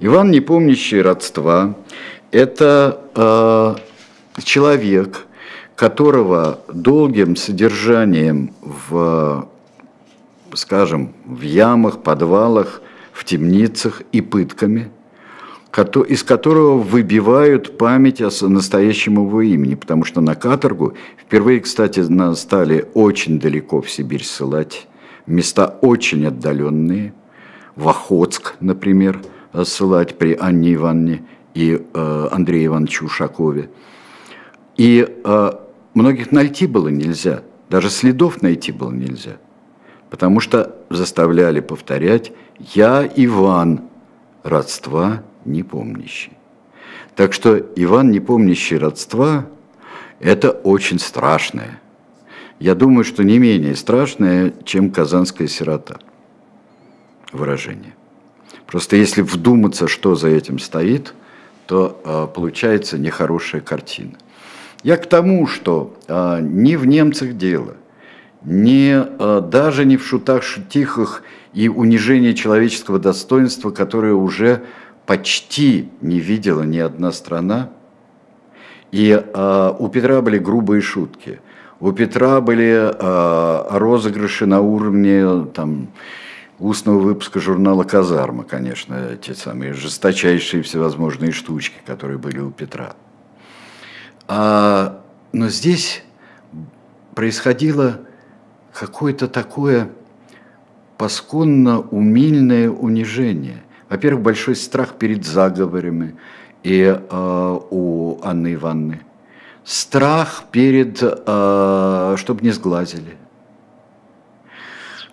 Иван, 0.00 0.30
не 0.30 0.40
помнящий 0.40 1.00
родства, 1.00 1.74
это 2.30 3.00
э, 3.14 4.42
человек, 4.42 5.26
которого 5.74 6.60
долгим 6.72 7.36
содержанием 7.36 8.52
в, 8.60 9.48
скажем, 10.54 11.12
в 11.24 11.42
ямах, 11.42 12.02
подвалах, 12.02 12.82
в 13.12 13.24
темницах 13.24 14.02
и 14.12 14.20
пытками– 14.20 14.90
из 16.02 16.22
которого 16.22 16.78
выбивают 16.78 17.78
память 17.78 18.20
о 18.20 18.30
настоящем 18.48 19.14
его 19.14 19.40
имени, 19.40 19.74
потому 19.74 20.04
что 20.04 20.20
на 20.20 20.34
каторгу 20.34 20.94
впервые, 21.18 21.60
кстати, 21.60 22.00
нас 22.00 22.40
стали 22.40 22.86
очень 22.92 23.40
далеко 23.40 23.80
в 23.80 23.90
Сибирь 23.90 24.22
ссылать, 24.22 24.86
места 25.26 25.78
очень 25.80 26.26
отдаленные, 26.26 27.14
в 27.74 27.88
Охотск, 27.88 28.54
например, 28.60 29.22
ссылать 29.64 30.18
при 30.18 30.36
Анне 30.38 30.74
Ивановне 30.74 31.24
и 31.54 31.82
э, 31.94 32.28
Андрее 32.30 32.66
Ивановиче 32.66 33.06
Ушакове. 33.06 33.70
И 34.76 35.06
э, 35.24 35.52
многих 35.94 36.32
найти 36.32 36.66
было 36.66 36.88
нельзя, 36.88 37.42
даже 37.70 37.88
следов 37.88 38.42
найти 38.42 38.72
было 38.72 38.92
нельзя, 38.92 39.38
потому 40.10 40.40
что 40.40 40.76
заставляли 40.90 41.60
повторять 41.60 42.32
«Я 42.58 43.10
Иван, 43.16 43.80
родства 44.42 45.22
не 45.44 45.62
помнящий. 45.62 46.32
Так 47.14 47.32
что 47.32 47.58
Иван, 47.58 48.10
не 48.10 48.20
помнящий 48.20 48.78
родства, 48.78 49.46
это 50.20 50.50
очень 50.50 50.98
страшное. 50.98 51.80
Я 52.58 52.74
думаю, 52.74 53.04
что 53.04 53.24
не 53.24 53.38
менее 53.38 53.74
страшное, 53.74 54.54
чем 54.64 54.90
казанская 54.90 55.48
сирота. 55.48 55.98
Выражение. 57.32 57.94
Просто 58.66 58.96
если 58.96 59.22
вдуматься, 59.22 59.88
что 59.88 60.14
за 60.14 60.28
этим 60.28 60.58
стоит, 60.58 61.14
то 61.66 62.00
э, 62.04 62.28
получается 62.34 62.98
нехорошая 62.98 63.60
картина. 63.60 64.12
Я 64.82 64.96
к 64.96 65.06
тому, 65.06 65.46
что 65.46 65.96
э, 66.08 66.38
не 66.40 66.76
в 66.76 66.86
немцах 66.86 67.36
дело, 67.36 67.74
не, 68.44 68.94
э, 68.94 69.40
даже 69.40 69.84
не 69.84 69.96
в 69.96 70.06
шутах-шутихах 70.06 71.22
и 71.52 71.68
унижении 71.68 72.32
человеческого 72.32 72.98
достоинства, 72.98 73.70
которое 73.70 74.14
уже 74.14 74.62
почти 75.06 75.90
не 76.00 76.20
видела 76.20 76.62
ни 76.62 76.78
одна 76.78 77.12
страна. 77.12 77.70
И 78.90 79.10
э, 79.10 79.74
у 79.78 79.88
Петра 79.88 80.20
были 80.20 80.38
грубые 80.38 80.82
шутки. 80.82 81.40
У 81.80 81.92
Петра 81.92 82.40
были 82.40 82.92
э, 82.92 83.78
розыгрыши 83.78 84.46
на 84.46 84.60
уровне 84.60 85.46
там, 85.54 85.88
устного 86.58 86.98
выпуска 86.98 87.40
журнала 87.40 87.84
«Казарма», 87.84 88.44
конечно, 88.44 89.16
те 89.16 89.34
самые 89.34 89.72
жесточайшие 89.72 90.62
всевозможные 90.62 91.32
штучки, 91.32 91.76
которые 91.86 92.18
были 92.18 92.38
у 92.38 92.50
Петра. 92.50 92.94
А, 94.28 95.00
но 95.32 95.48
здесь 95.48 96.04
происходило 97.14 98.00
какое-то 98.72 99.26
такое 99.26 99.90
пасконно 100.98 101.80
умильное 101.80 102.70
унижение– 102.70 103.64
во-первых, 103.92 104.22
большой 104.22 104.56
страх 104.56 104.94
перед 104.94 105.22
заговорами 105.26 106.16
и 106.62 106.80
э, 106.80 107.58
у 107.70 108.18
Анны 108.22 108.54
Ивановны. 108.54 109.02
Страх 109.64 110.44
перед, 110.50 111.02
э, 111.02 112.14
чтобы 112.16 112.40
не 112.40 112.52
сглазили. 112.52 113.18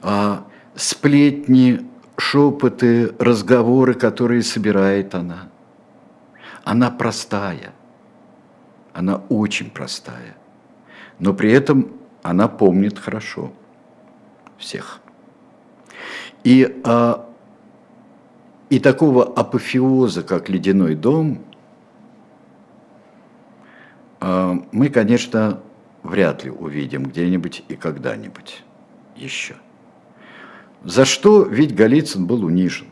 Э, 0.01 0.37
сплетни, 0.75 1.85
шепоты, 2.17 3.13
разговоры, 3.19 3.95
которые 3.95 4.43
собирает 4.43 5.13
она. 5.13 5.49
Она 6.63 6.89
простая. 6.89 7.73
Она 8.93 9.17
очень 9.27 9.71
простая. 9.71 10.37
Но 11.19 11.33
при 11.33 11.51
этом 11.51 11.91
она 12.23 12.47
помнит 12.47 12.97
хорошо 12.97 13.51
всех. 14.57 15.01
И, 16.45 16.81
а, 16.85 17.28
и 18.69 18.79
такого 18.79 19.23
апофеоза, 19.25 20.23
как 20.23 20.49
«Ледяной 20.49 20.95
дом», 20.95 21.39
а, 24.19 24.63
мы, 24.71 24.89
конечно, 24.89 25.61
вряд 26.03 26.43
ли 26.43 26.51
увидим 26.51 27.03
где-нибудь 27.03 27.63
и 27.67 27.75
когда-нибудь 27.75 28.63
еще. 29.15 29.55
За 30.83 31.05
что 31.05 31.43
ведь 31.43 31.75
Голицын 31.75 32.25
был 32.25 32.45
унижен? 32.45 32.87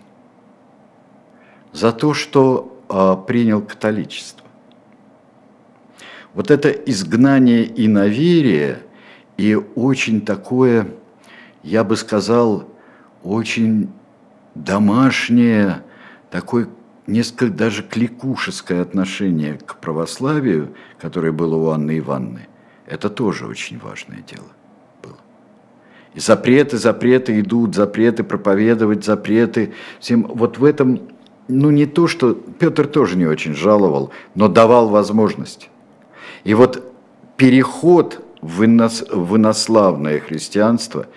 За 1.74 1.92
то, 1.92 2.14
что 2.14 2.82
а, 2.90 3.16
принял 3.16 3.62
католичество. 3.62 4.46
Вот 6.34 6.52
это 6.52 6.70
изгнание 6.70 7.66
иноверия 7.66 8.82
и 9.38 9.56
очень 9.56 10.22
такое, 10.22 10.88
я 11.64 11.84
бы 11.84 11.98
сказал, 11.98 12.70
очень 13.24 13.90
домашнее, 14.64 15.84
такое 16.30 16.68
несколько 17.06 17.48
даже 17.48 17.84
кликушеское 17.84 18.82
отношение 18.82 19.56
к 19.56 19.78
православию, 19.78 20.76
которое 21.00 21.32
было 21.32 21.56
у 21.56 21.70
Анны 21.70 22.00
Ивановны, 22.00 22.48
это 22.86 23.10
тоже 23.10 23.48
очень 23.48 23.80
важное 23.80 24.24
дело 24.28 24.48
было. 25.02 25.18
И 26.14 26.20
запреты, 26.20 26.78
запреты 26.78 27.40
идут, 27.40 27.76
запреты 27.76 28.24
проповедовать, 28.24 29.06
запреты. 29.06 29.74
Всем 30.00 30.24
вот 30.24 30.58
в 30.58 30.64
этом, 30.64 31.02
ну 31.48 31.70
не 31.70 31.86
то, 31.86 32.08
что 32.08 32.34
Петр 32.34 32.88
тоже 32.88 33.18
не 33.18 33.26
очень 33.26 33.54
жаловал, 33.54 34.12
но 34.36 34.48
давал 34.48 34.90
возможность. 34.90 35.70
И 36.44 36.54
вот 36.54 36.94
переход 37.38 38.24
в, 38.42 38.66
инос, 38.66 39.04
инославное 39.04 40.20
христианство, 40.20 41.08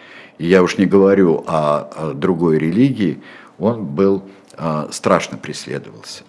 я 0.46 0.62
уж 0.62 0.78
не 0.78 0.86
говорю 0.86 1.44
о, 1.46 2.12
другой 2.14 2.58
религии, 2.58 3.20
он 3.58 3.84
был 3.84 4.22
а, 4.56 4.88
страшно 4.90 5.36
преследовался. 5.36 6.24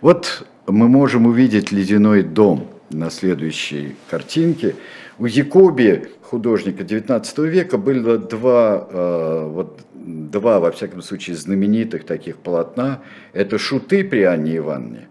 Вот 0.00 0.46
мы 0.66 0.88
можем 0.88 1.26
увидеть 1.26 1.72
ледяной 1.72 2.22
дом 2.22 2.68
на 2.90 3.10
следующей 3.10 3.96
картинке. 4.08 4.76
У 5.18 5.26
Якоби, 5.26 6.08
художника 6.22 6.84
XIX 6.84 7.48
века, 7.48 7.76
было 7.76 8.18
два, 8.18 8.86
а, 8.88 9.48
вот, 9.48 9.80
два, 9.94 10.60
во 10.60 10.70
всяком 10.70 11.02
случае, 11.02 11.36
знаменитых 11.36 12.04
таких 12.04 12.36
полотна. 12.36 13.00
Это 13.32 13.58
«Шуты» 13.58 14.04
при 14.04 14.22
Анне 14.22 14.58
Ивановне, 14.58 15.08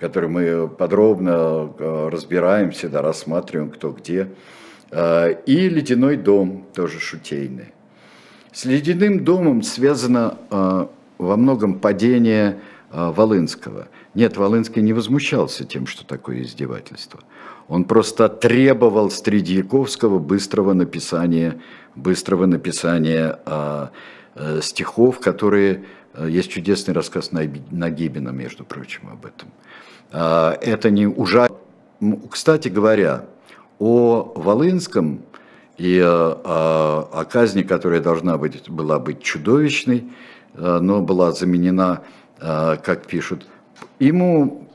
которые 0.00 0.30
мы 0.30 0.68
подробно 0.68 1.32
а, 1.34 2.10
разбираем, 2.10 2.72
всегда 2.72 3.00
рассматриваем, 3.00 3.70
кто 3.70 3.92
где. 3.92 4.28
И 4.92 5.68
«Ледяной 5.68 6.16
дом», 6.16 6.66
тоже 6.74 7.00
шутейный. 7.00 7.72
С 8.52 8.64
«Ледяным 8.64 9.24
домом» 9.24 9.62
связано 9.62 10.38
во 11.18 11.36
многом 11.36 11.78
падение 11.78 12.58
а, 12.90 13.10
Волынского. 13.10 13.88
Нет, 14.14 14.36
Волынский 14.36 14.80
не 14.80 14.92
возмущался 14.92 15.64
тем, 15.64 15.86
что 15.86 16.06
такое 16.06 16.42
издевательство. 16.42 17.20
Он 17.66 17.84
просто 17.84 18.28
требовал 18.28 19.10
Стридьяковского 19.10 20.18
быстрого 20.18 20.74
написания, 20.74 21.60
быстрого 21.96 22.46
написания 22.46 23.38
а, 23.46 23.90
а, 24.34 24.60
стихов, 24.60 25.18
которые... 25.18 25.84
А, 26.12 26.26
есть 26.26 26.50
чудесный 26.50 26.94
рассказ 26.94 27.32
Нагибина, 27.32 28.30
между 28.30 28.64
прочим, 28.64 29.08
об 29.10 29.26
этом. 29.26 29.48
А, 30.12 30.56
это 30.60 30.90
не 30.90 31.06
ужасно. 31.06 31.56
Кстати 32.30 32.68
говоря, 32.68 33.24
о 33.78 34.32
Волынском 34.34 35.20
и 35.76 36.00
о, 36.00 37.08
о 37.12 37.24
казни, 37.24 37.62
которая 37.62 38.00
должна 38.00 38.38
быть, 38.38 38.68
была 38.68 38.98
быть 38.98 39.22
чудовищной, 39.22 40.04
Э, 40.54 40.78
но 40.80 41.02
была 41.02 41.32
заменена, 41.32 42.02
э, 42.40 42.76
как 42.82 43.06
пишут, 43.06 43.46
ему 43.98 44.68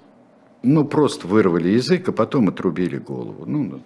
ну, 0.61 0.85
просто 0.85 1.27
вырвали 1.27 1.69
язык, 1.69 2.09
а 2.09 2.11
потом 2.11 2.49
отрубили 2.49 2.97
голову. 2.97 3.45
Ну, 3.45 3.63
ну 3.63 3.81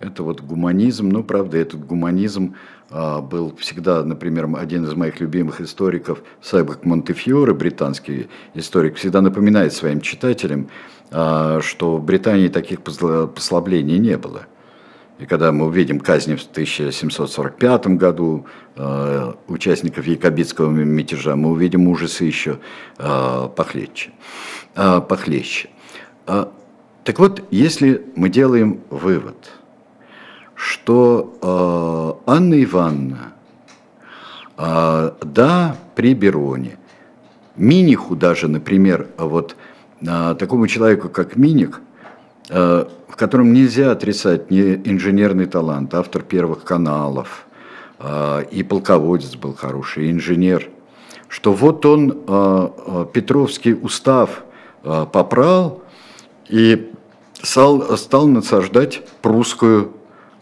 это 0.00 0.22
вот 0.22 0.42
гуманизм, 0.42 1.08
ну, 1.08 1.24
правда, 1.24 1.56
этот 1.56 1.86
гуманизм 1.86 2.56
а, 2.90 3.22
был 3.22 3.56
всегда, 3.56 4.04
например, 4.04 4.50
один 4.58 4.84
из 4.84 4.92
моих 4.94 5.20
любимых 5.20 5.62
историков, 5.62 6.22
Сайбак 6.42 6.84
Монтефьоре, 6.84 7.54
британский 7.54 8.28
историк, 8.52 8.96
всегда 8.96 9.22
напоминает 9.22 9.72
своим 9.72 10.02
читателям, 10.02 10.68
что 11.10 11.96
в 11.96 12.04
Британии 12.04 12.48
таких 12.48 12.80
послаблений 12.80 13.98
не 13.98 14.16
было– 14.16 14.46
и 15.18 15.26
когда 15.26 15.52
мы 15.52 15.66
увидим 15.66 16.00
казни 16.00 16.34
в 16.34 16.42
1745 16.42 17.86
году 17.86 18.46
э, 18.74 19.32
участников 19.46 20.06
Якобитского 20.06 20.68
мятежа, 20.70 21.36
мы 21.36 21.50
увидим 21.50 21.86
ужасы 21.86 22.24
еще 22.24 22.58
э, 22.98 23.48
похлеще. 23.54 24.10
Э, 24.74 25.00
похлеще. 25.00 25.68
Э, 26.26 26.46
так 27.04 27.18
вот, 27.20 27.44
если 27.52 28.04
мы 28.16 28.28
делаем 28.28 28.80
вывод, 28.90 29.52
что 30.56 32.18
э, 32.26 32.30
Анна 32.30 32.64
Ивановна, 32.64 33.34
э, 34.58 35.12
да, 35.22 35.76
при 35.94 36.14
Бероне, 36.14 36.76
Миниху 37.54 38.16
даже, 38.16 38.48
например, 38.48 39.06
вот 39.16 39.54
такому 40.00 40.66
человеку, 40.66 41.08
как 41.08 41.36
Миних, 41.36 41.80
э, 42.50 42.84
в 43.08 43.16
котором 43.16 43.52
нельзя 43.52 43.92
отрицать 43.92 44.50
ни 44.50 44.74
инженерный 44.74 45.46
талант, 45.46 45.94
автор 45.94 46.22
первых 46.22 46.64
каналов, 46.64 47.46
а, 48.00 48.40
и 48.40 48.62
полководец 48.62 49.36
был 49.36 49.54
хороший, 49.54 50.06
и 50.06 50.10
инженер, 50.10 50.68
что 51.28 51.52
вот 51.52 51.86
он 51.86 52.24
а, 52.26 52.74
а, 52.86 53.04
Петровский 53.06 53.72
устав 53.74 54.42
попрал 54.82 55.82
и 56.48 56.92
стал, 57.40 57.96
стал 57.96 58.28
насаждать 58.28 59.00
прусскую 59.22 59.92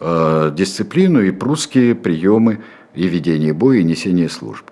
дисциплину 0.01 1.21
и 1.21 1.31
прусские 1.31 1.95
приемы 1.95 2.59
и 2.93 3.07
ведения 3.07 3.53
боя, 3.53 3.77
и 3.77 3.83
несения 3.85 4.27
службы. 4.27 4.67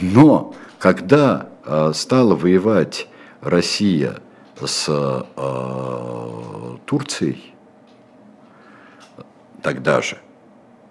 Но 0.00 0.54
когда 0.78 1.50
стала 1.92 2.34
воевать 2.34 3.08
Россия 3.48 4.16
с 4.60 4.86
э, 4.88 6.76
Турцией. 6.84 7.54
Тогда 9.62 10.00
же, 10.02 10.18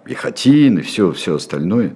и 0.06 0.14
Хатин, 0.14 0.78
и 0.78 0.82
все, 0.82 1.12
все 1.12 1.36
остальное, 1.36 1.94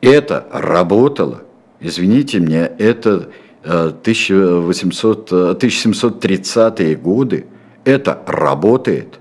это 0.00 0.46
работало. 0.52 1.42
Извините 1.80 2.40
меня, 2.40 2.70
это 2.78 3.30
1800, 3.64 5.32
э, 5.32 5.34
1730-е 5.60 6.92
э, 6.92 6.96
годы, 6.96 7.46
это 7.84 8.22
работает. 8.26 9.20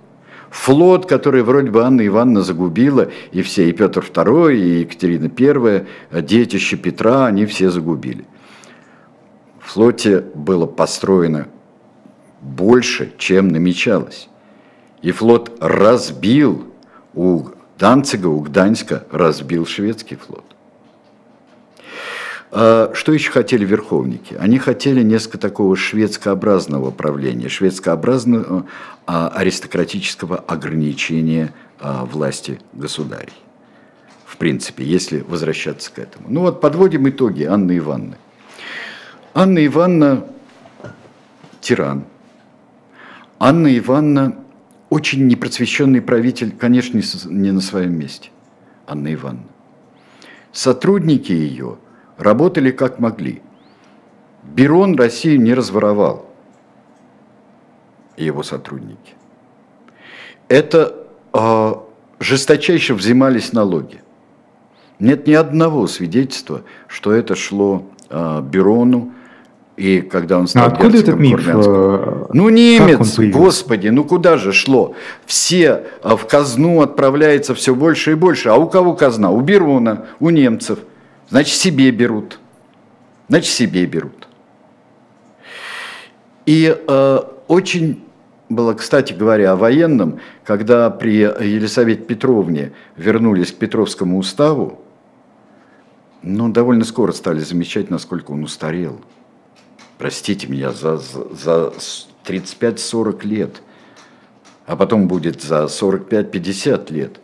Флот, 0.50 1.06
который 1.06 1.44
вроде 1.44 1.70
бы 1.72 1.84
Анна 1.84 2.06
Ивановна 2.08 2.42
загубила, 2.42 3.10
и 3.32 3.42
все, 3.42 3.70
и 3.70 3.74
Петр 3.74 4.02
II, 4.02 4.56
и 4.56 4.80
Екатерина 4.80 5.30
I, 5.38 6.22
детище 6.22 6.78
Петра, 6.78 7.26
они 7.26 7.46
все 7.46 7.70
загубили 7.70 8.26
флоте 9.68 10.22
было 10.34 10.66
построено 10.66 11.48
больше, 12.42 13.14
чем 13.18 13.50
намечалось. 13.50 14.30
И 15.02 15.12
флот 15.12 15.58
разбил 15.60 16.74
у 17.14 17.50
Данцига, 17.78 18.28
у 18.28 18.40
Гданьска 18.40 19.06
разбил 19.12 19.66
шведский 19.66 20.16
флот. 20.16 20.46
А 22.50 22.92
что 22.94 23.12
еще 23.12 23.32
хотели 23.32 23.66
верховники? 23.66 24.36
Они 24.36 24.58
хотели 24.58 25.04
несколько 25.04 25.38
такого 25.38 25.76
шведскообразного 25.76 26.92
правления, 26.92 27.50
шведскообразного 27.50 28.66
а, 29.06 29.28
аристократического 29.30 30.38
ограничения 30.38 31.54
а, 31.80 32.06
власти 32.06 32.60
государей. 32.74 33.34
В 34.26 34.38
принципе, 34.38 34.86
если 34.86 35.20
возвращаться 35.20 35.92
к 35.92 36.00
этому. 36.00 36.28
Ну 36.30 36.42
вот 36.42 36.62
подводим 36.62 37.10
итоги 37.10 37.44
Анны 37.44 37.78
Ивановны. 37.78 38.18
Анна 39.40 39.64
Ивановна– 39.64 40.26
тиран. 41.62 42.06
Анна 43.38 43.78
Ивановна– 43.78 44.36
очень 44.90 45.28
непросвещенный 45.28 46.02
правитель, 46.02 46.56
конечно, 46.58 47.00
не 47.26 47.52
на 47.52 47.62
своем 47.62 48.00
месте. 48.00 48.32
Анна 48.88 49.14
Ивановна. 49.14 49.46
Сотрудники 50.52 51.34
ее 51.34 51.78
работали 52.18 52.72
как 52.72 52.98
могли. 52.98 53.44
Берон 54.42 54.96
Россию 54.96 55.40
не 55.40 55.54
разворовал, 55.54 56.26
его 58.18 58.42
сотрудники. 58.42 59.14
Это 60.48 61.06
э, 61.34 61.74
жесточайше 62.20 62.96
взимались 62.96 63.54
налоги. 63.54 64.02
Нет 64.98 65.28
ни 65.28 65.34
одного 65.34 65.86
свидетельства, 65.86 66.64
что 66.88 67.12
это 67.12 67.36
шло 67.36 67.86
э, 68.10 68.42
Берону 68.42 69.14
И 69.78 70.02
когда 70.02 70.40
он 70.40 70.46
а 70.46 70.48
стал 70.48 70.64
а 70.64 70.68
откуда 70.70 70.98
этот 70.98 71.20
миф? 71.20 71.48
Э, 71.48 72.26
ну, 72.34 72.50
немец, 72.50 73.20
господи, 73.32 73.90
ну 73.90 74.04
куда 74.04 74.38
же 74.38 74.52
шло? 74.52 74.96
Все 75.28 75.84
э, 76.04 76.16
в 76.16 76.26
казну 76.26 76.82
отправляется 76.82 77.54
все 77.54 77.76
больше 77.76 78.14
и 78.14 78.16
больше. 78.16 78.50
А 78.50 78.56
у 78.56 78.68
кого 78.68 78.96
казна? 78.96 79.30
У 79.30 79.40
Берона, 79.40 80.08
у 80.20 80.32
немцев. 80.32 80.80
Значит, 81.30 81.56
себе 81.56 81.92
берут. 81.92 82.40
Значит, 83.30 83.52
себе 83.52 83.86
берут. 83.86 84.28
И 86.48 86.76
э, 86.76 87.20
очень 87.48 88.04
было, 88.50 88.74
кстати 88.74 89.14
говоря, 89.14 89.52
о 89.52 89.58
военном, 89.58 90.22
когда 90.44 90.90
при 90.90 91.18
Елисавете 91.20 92.02
Петровне 92.02 92.72
вернулись 92.96 93.52
к 93.52 93.58
Петровскому 93.58 94.18
уставу, 94.18 94.82
ну, 96.24 96.50
довольно 96.50 96.84
скоро 96.84 97.12
стали 97.12 97.42
замечать, 97.42 97.92
насколько 97.92 98.32
он 98.32 98.44
устарел. 98.44 99.00
Простите 99.98 100.48
меня, 100.48 100.72
за, 100.72 100.98
за 100.98 101.74
35-40 102.26 103.26
лет, 103.26 103.62
а 104.66 104.76
потом 104.76 105.08
будет 105.08 105.42
за 105.42 105.64
45-50 105.64 106.94
лет. 106.94 107.20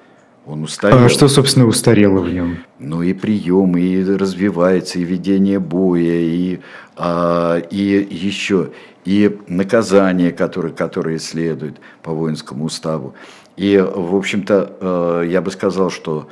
Он 0.46 0.64
устарел. 0.64 0.98
А 0.98 1.10
что, 1.10 1.28
собственно, 1.28 1.68
устарело 1.68 2.20
в 2.20 2.34
нем? 2.34 2.58
Ну 2.80 3.02
и 3.02 3.14
прием, 3.14 3.78
и 3.78 4.04
развивается, 4.04 5.00
и 5.00 5.04
ведение 5.04 5.60
боя, 5.60 6.02
и, 6.02 6.60
а, 6.98 7.60
и 7.60 8.08
еще, 8.12 8.72
и 9.06 9.40
наказания, 9.48 10.32
которые, 10.32 10.74
которые 10.74 11.20
следуют 11.20 11.78
по 12.02 12.12
воинскому 12.12 12.66
уставу. 12.66 13.14
И, 13.56 13.78
в 13.78 14.16
общем-то, 14.16 14.78
э, 14.80 15.28
я 15.30 15.42
бы 15.42 15.52
сказал, 15.52 15.92
что 15.92 16.28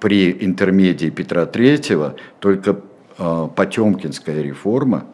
при 0.00 0.32
интермедии 0.44 1.10
Петра 1.10 1.44
III 1.44 2.16
только 2.40 2.80
э, 3.18 3.48
Потемкинская 3.54 4.42
реформа, 4.42 5.04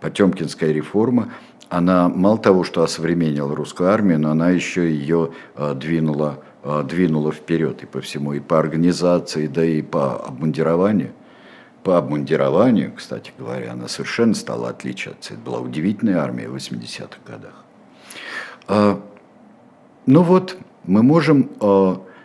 Потемкинская 0.00 0.72
реформа, 0.72 1.32
она 1.68 2.08
мало 2.08 2.38
того, 2.38 2.64
что 2.64 2.82
осовременила 2.82 3.54
русскую 3.54 3.90
армию, 3.90 4.20
но 4.20 4.30
она 4.30 4.50
еще 4.50 4.88
ее 4.88 5.32
э, 5.56 5.74
двинула, 5.74 6.40
э, 6.62 6.84
двинула 6.88 7.32
вперед 7.32 7.82
и 7.82 7.86
по 7.86 8.00
всему, 8.00 8.34
и 8.34 8.40
по 8.40 8.58
организации, 8.58 9.46
да 9.46 9.64
и 9.64 9.82
по 9.82 10.16
обмундированию. 10.16 11.12
По 11.82 11.98
обмундированию, 11.98 12.92
кстати 12.96 13.32
говоря, 13.38 13.72
она 13.72 13.88
совершенно 13.88 14.34
стала 14.34 14.70
отличаться. 14.70 15.34
Это 15.34 15.42
была 15.42 15.60
удивительная 15.60 16.18
армия 16.18 16.48
в 16.48 16.56
80-х 16.56 17.18
годах. 17.24 19.02
Ну 20.06 20.22
вот, 20.22 20.56
мы 20.82 21.04
можем 21.04 21.50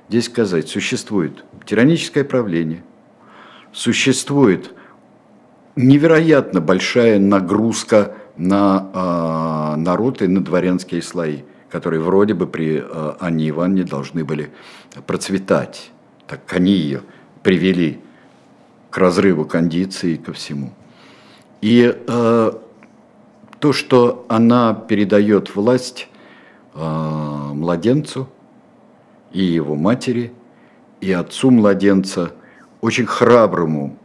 здесь 0.09 0.25
сказать, 0.25 0.67
существует 0.67 1.45
тираническое 1.65 2.23
правление, 2.23 2.83
существует 3.71 4.73
невероятно 5.75 6.61
большая 6.61 7.19
нагрузка 7.19 8.15
на 8.37 8.89
э, 8.93 9.79
народ 9.79 10.21
и 10.21 10.27
на 10.27 10.43
дворянские 10.43 11.01
слои, 11.01 11.41
которые 11.69 12.01
вроде 12.01 12.33
бы 12.33 12.47
при 12.47 12.83
э, 12.83 13.13
Анне 13.19 13.49
Ивановне 13.49 13.83
должны 13.83 14.23
были 14.23 14.51
процветать. 15.05 15.91
Так 16.27 16.41
они 16.53 16.73
ее 16.73 17.01
привели 17.43 17.99
к 18.89 18.97
разрыву 18.97 19.45
кондиции 19.45 20.13
и 20.13 20.17
ко 20.17 20.33
всему. 20.33 20.73
И 21.61 21.95
э, 22.07 22.51
то, 23.59 23.73
что 23.73 24.25
она 24.27 24.73
передает 24.73 25.55
власть 25.55 26.09
э, 26.73 26.79
младенцу 26.79 28.27
и 29.31 29.43
его 29.43 29.75
матери– 29.75 30.33
и 31.01 31.11
отцу 31.11 31.49
младенца, 31.49 32.31
очень 32.79 33.05
храброму 33.05 33.97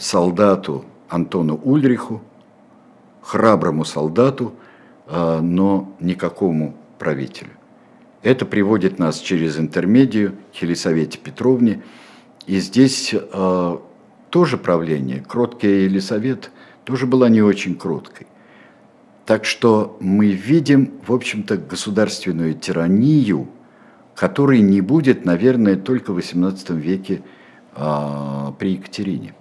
солдату 0.00 0.84
Антону 1.08 1.60
Ульриху, 1.62 2.22
храброму 3.22 3.84
солдату, 3.84 4.54
а, 5.06 5.40
но 5.40 5.94
никакому 6.00 6.74
правителю. 6.98 7.50
Это 8.22 8.46
приводит 8.46 8.98
нас 8.98 9.18
через 9.18 9.58
интермедию 9.58 10.34
к 10.52 10.62
Елисавете 10.62 11.18
Петровне. 11.18 11.82
И 12.46 12.58
здесь 12.58 13.14
а, 13.14 13.80
тоже 14.30 14.56
правление, 14.56 15.24
кроткая 15.26 15.82
Елисавет, 15.82 16.50
тоже 16.84 17.06
была 17.06 17.28
не 17.28 17.42
очень 17.42 17.74
кроткой. 17.74 18.26
Так 19.26 19.44
что 19.44 19.96
мы 20.00 20.32
видим, 20.32 20.92
в 21.06 21.12
общем-то, 21.12 21.56
государственную 21.56 22.54
тиранию– 22.54 23.48
который 24.14 24.60
не 24.60 24.80
будет, 24.80 25.24
наверное, 25.24 25.76
только 25.76 26.12
в 26.12 26.18
XVIII 26.18 26.78
веке 26.78 27.22
а, 27.74 28.52
при 28.58 28.72
Екатерине. 28.72 29.34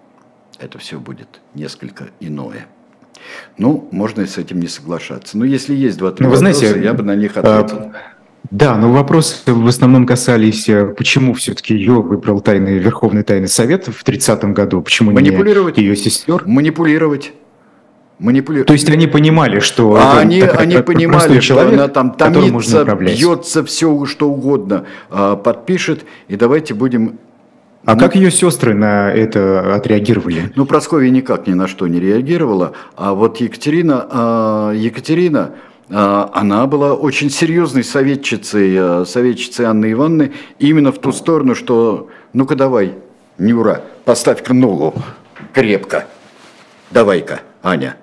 Это 0.59 0.77
все 0.77 0.99
будет 0.99 1.41
несколько 1.53 2.05
иное. 2.19 2.67
Ну, 3.57 3.87
можно 3.91 4.21
и 4.21 4.25
с 4.25 4.37
этим 4.37 4.59
не 4.59 4.67
соглашаться. 4.67 5.37
Но 5.37 5.45
если 5.45 5.73
есть 5.73 5.97
два-три 5.97 6.25
вопроса, 6.25 6.53
знаете, 6.53 6.83
я 6.83 6.93
бы 6.93 7.03
на 7.03 7.15
них 7.15 7.37
а, 7.37 7.59
ответил. 7.59 7.77
А, 7.77 7.93
да, 8.51 8.75
но 8.77 8.91
вопросы 8.91 9.51
в 9.51 9.67
основном 9.67 10.05
касались, 10.05 10.67
э, 10.67 10.93
почему 10.97 11.33
все-таки 11.33 11.73
ее 11.73 12.01
выбрал 12.01 12.41
тайный, 12.41 12.77
Верховный 12.77 13.23
Тайный 13.23 13.47
Совет 13.47 13.87
в 13.87 14.03
30-м 14.03 14.53
году, 14.53 14.81
почему 14.81 15.11
Манипулировать. 15.11 15.77
не 15.77 15.83
ее 15.83 15.95
сестер? 15.95 16.43
Манипулировать 16.45 17.33
манипулирует. 18.19 18.67
То 18.67 18.73
есть 18.73 18.89
они 18.89 19.07
понимали, 19.07 19.59
что 19.59 19.95
а 19.95 20.19
они, 20.19 20.41
так, 20.41 20.59
они 20.59 20.77
понимали, 20.77 21.39
человек, 21.39 21.73
что 21.73 21.83
она 21.83 21.87
там 21.87 22.13
томится, 22.13 22.85
бьется, 22.95 23.63
все 23.63 24.05
что 24.05 24.29
угодно 24.29 24.85
а, 25.09 25.35
подпишет, 25.35 26.05
и 26.27 26.35
давайте 26.35 26.73
будем... 26.73 27.19
А 27.85 27.95
ну, 27.95 27.99
как 27.99 28.15
ее 28.15 28.31
сестры 28.31 28.73
на 28.73 29.11
это 29.11 29.75
отреагировали? 29.75 30.51
Ну, 30.55 30.65
Прасковья 30.65 31.09
никак 31.09 31.47
ни 31.47 31.53
на 31.53 31.67
что 31.67 31.87
не 31.87 31.99
реагировала, 31.99 32.73
а 32.95 33.13
вот 33.13 33.37
Екатерина, 33.37 34.07
а, 34.09 34.71
Екатерина, 34.71 35.51
а, 35.89 36.29
она 36.33 36.65
была 36.67 36.93
очень 36.93 37.29
серьезной 37.29 37.83
советчицей, 37.83 39.05
советчицей 39.05 39.65
Анны 39.65 39.91
Ивановны, 39.91 40.31
именно 40.59 40.91
в 40.91 40.99
ту 40.99 41.11
сторону, 41.11 41.55
что 41.55 42.09
ну-ка 42.31 42.55
давай, 42.55 42.95
Нюра, 43.37 43.83
поставь-ка 44.05 44.53
ногу 44.53 44.93
крепко, 45.53 46.07
давай-ка, 46.91 47.41
Аня. 47.61 47.97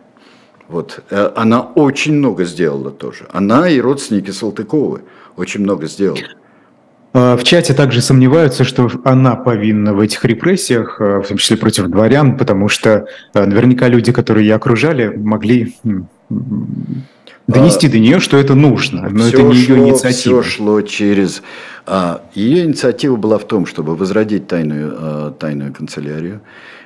Вот. 0.68 1.01
Э, 1.11 1.33
она 1.35 1.62
очень 1.62 2.14
много 2.14 2.45
сделала 2.45 2.91
тоже. 2.91 3.26
Она 3.33 3.68
и 3.68 3.81
родственники 3.81 4.31
Салтыковы 4.31 5.03
очень 5.37 5.61
много 5.61 5.87
сделали. 5.87 6.28
А, 7.13 7.37
в 7.37 7.45
чате 7.45 7.75
также 7.75 8.01
сомневаются, 8.01 8.65
что 8.65 8.91
она 9.05 9.37
повинна 9.37 9.95
в 9.95 10.01
этих 10.01 10.25
репрессиях, 10.25 11.01
э, 11.01 11.23
в 11.25 11.29
том 11.29 11.37
числе 11.39 11.57
против 11.57 11.89
дворян, 11.89 12.37
потому 12.37 12.69
что 12.69 13.07
э, 13.35 13.45
наверняка 13.45 13.89
люди, 13.89 14.13
которые 14.13 14.47
ее 14.47 14.55
окружали, 14.55 15.09
могли 15.09 15.75
донести 17.49 17.87
а, 17.89 17.91
до 17.91 17.99
нее, 17.99 18.21
что 18.21 18.37
это 18.37 18.55
нужно, 18.55 19.09
но 19.11 19.27
это 19.27 19.43
не 19.43 19.55
шло, 19.55 19.75
ее 19.75 19.89
инициатива. 19.89 20.43
Все 20.43 20.51
шло 20.51 20.83
через... 20.83 21.43
А, 21.87 22.23
ее 22.35 22.65
инициатива 22.65 23.17
была 23.17 23.39
в 23.39 23.45
том, 23.45 23.67
чтобы 23.67 23.97
возродить 23.97 24.47
тайную, 24.47 25.35
тайную 25.39 25.73
канцелярию, 25.73 26.41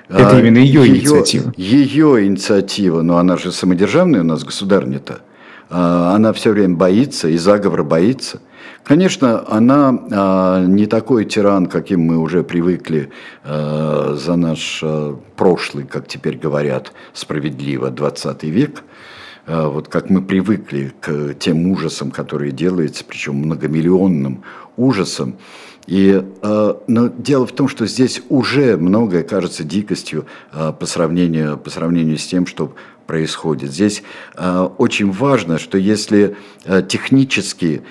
это 0.08 0.36
а, 0.36 0.40
именно 0.40 0.58
ее, 0.58 0.82
ее 0.82 0.98
инициатива. 0.98 1.52
Ее 1.56 2.26
инициатива, 2.26 3.02
но 3.02 3.16
она 3.18 3.36
же 3.36 3.52
самодержавная 3.52 4.20
у 4.20 4.24
нас 4.24 4.44
государня-то. 4.44 5.20
А, 5.70 6.14
она 6.14 6.32
все 6.32 6.50
время 6.50 6.76
боится, 6.76 7.28
и 7.28 7.36
заговор 7.36 7.84
боится. 7.84 8.40
Конечно, 8.82 9.44
она 9.48 9.98
а, 10.10 10.64
не 10.64 10.86
такой 10.86 11.24
тиран, 11.24 11.66
каким 11.66 12.00
мы 12.00 12.18
уже 12.18 12.42
привыкли 12.42 13.10
за 13.44 14.36
наш 14.36 14.82
прошлый, 15.36 15.84
как 15.84 16.06
теперь 16.06 16.36
говорят, 16.36 16.92
справедливо, 17.12 17.90
20 17.90 18.42
век. 18.44 18.84
Вот 19.46 19.88
как 19.88 20.08
мы 20.08 20.22
привыкли 20.22 20.92
к 21.00 21.34
тем 21.34 21.70
ужасам, 21.70 22.10
которые 22.10 22.52
делаются, 22.52 23.04
причем 23.04 23.34
многомиллионным 23.36 24.42
ужасам. 24.76 25.36
И, 25.86 26.22
э, 26.42 26.74
но 26.86 27.08
дело 27.08 27.46
в 27.46 27.52
том, 27.52 27.68
что 27.68 27.86
здесь 27.86 28.22
уже 28.28 28.76
многое 28.76 29.22
кажется 29.22 29.64
дикостью 29.64 30.26
э, 30.52 30.72
по, 30.78 30.86
сравнению, 30.86 31.58
по 31.58 31.70
сравнению 31.70 32.16
с 32.16 32.26
тем, 32.26 32.46
что 32.46 32.74
происходит. 33.06 33.70
Здесь 33.70 34.02
э, 34.34 34.68
очень 34.78 35.10
важно, 35.10 35.58
что 35.58 35.76
если 35.76 36.36
технически 36.88 37.82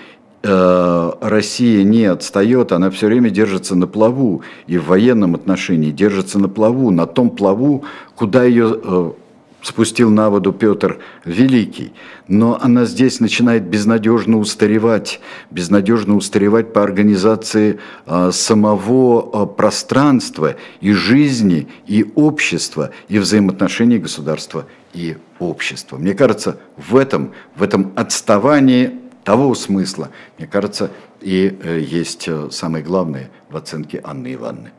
Россия 0.44 1.84
не 1.84 2.06
отстает, 2.06 2.74
она 2.74 2.89
все 2.89 3.08
время 3.08 3.30
держится 3.30 3.76
на 3.76 3.88
плаву, 3.88 4.41
и 4.68 4.78
в 4.78 4.88
военном 4.88 5.36
отношении 5.36 5.91
держится 5.91 6.38
на 6.38 6.50
плаву, 6.50 6.91
на 6.91 7.06
том 7.06 7.30
плаву, 7.30 7.86
куда 8.16 8.44
ее 8.44 9.16
спустил 9.64 10.12
на 10.12 10.30
воду 10.30 10.52
Петр 10.52 11.00
Великий. 11.26 11.94
Но 12.28 12.60
она 12.62 12.86
здесь 12.86 13.20
начинает 13.20 13.64
безнадежно 13.64 14.38
устаревать, 14.38 15.20
безнадежно 15.50 16.16
устаревать 16.16 16.74
по 16.74 16.84
организации 16.84 17.80
а, 18.06 18.32
самого 18.32 19.46
пространства 19.46 20.56
и 20.82 20.91
жизни, 20.91 21.68
и 21.88 22.06
общества, 22.16 22.91
и 23.08 23.18
взаимоотношений 23.18 23.98
государства 23.98 24.66
и 24.94 25.18
общества. 25.39 25.98
Мне 25.98 26.14
кажется, 26.14 26.58
в 26.78 26.96
этом, 26.96 27.32
в 27.56 27.64
этом 27.64 27.94
отставании 27.96 28.91
того 29.24 29.56
смысла, 29.56 30.10
мне 30.38 30.48
кажется, 30.48 30.92
и 31.22 31.58
э, 31.64 31.80
есть 31.80 32.26
э, 32.28 32.50
самое 32.52 32.84
главное 32.84 33.30
в 33.50 33.58
оценке 33.58 34.02
Анны 34.04 34.34
Ивановны. 34.34 34.72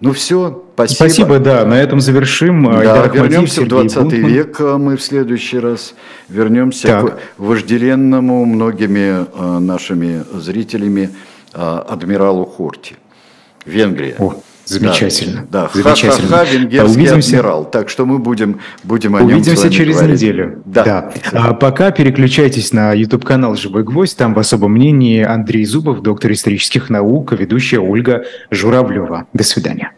Ну 0.00 0.12
все, 0.12 0.64
спасибо. 0.74 0.96
Спасибо, 0.96 1.38
да, 1.38 1.64
на 1.64 1.74
этом 1.74 2.00
завершим. 2.00 2.64
Да, 2.64 3.06
вернемся 3.06 3.62
в 3.62 3.68
20 3.68 3.96
Бунтман. 3.98 4.26
век 4.26 4.60
а 4.60 4.76
мы 4.76 4.96
в 4.96 5.02
следующий 5.02 5.60
раз. 5.60 5.94
Вернемся 6.28 6.88
так. 6.88 7.16
к 7.16 7.20
вожделенному 7.38 8.44
многими 8.44 9.26
а, 9.32 9.60
нашими 9.60 10.24
зрителями 10.34 11.10
адмиралу 11.52 12.46
Хорти. 12.46 12.96
Венгрия. 13.64 14.16
О. 14.18 14.34
Замечательно. 14.72 15.46
Да, 15.50 15.70
да. 15.74 15.82
замечательно. 15.82 16.28
Ха-ха-ха, 16.28 16.50
венгерский 16.52 16.90
Увидимся. 17.00 17.28
адмирал. 17.36 17.64
Так 17.64 17.88
что 17.88 18.06
мы 18.06 18.18
будем, 18.18 18.60
будем 18.84 19.16
о 19.16 19.20
Увидимся 19.22 19.70
через 19.70 19.96
говорить. 19.96 20.20
неделю. 20.20 20.62
Да. 20.64 20.84
да. 20.84 21.12
А 21.32 21.54
пока 21.54 21.90
переключайтесь 21.90 22.72
на 22.72 22.92
YouTube-канал 22.92 23.56
«Живой 23.56 23.84
гвоздь». 23.84 24.16
Там 24.16 24.34
в 24.34 24.38
особом 24.38 24.72
мнении 24.72 25.22
Андрей 25.22 25.64
Зубов, 25.64 26.00
доктор 26.00 26.32
исторических 26.32 26.90
наук, 26.90 27.32
ведущая 27.32 27.80
Ольга 27.80 28.24
Журавлева. 28.50 29.26
До 29.32 29.44
свидания. 29.44 29.92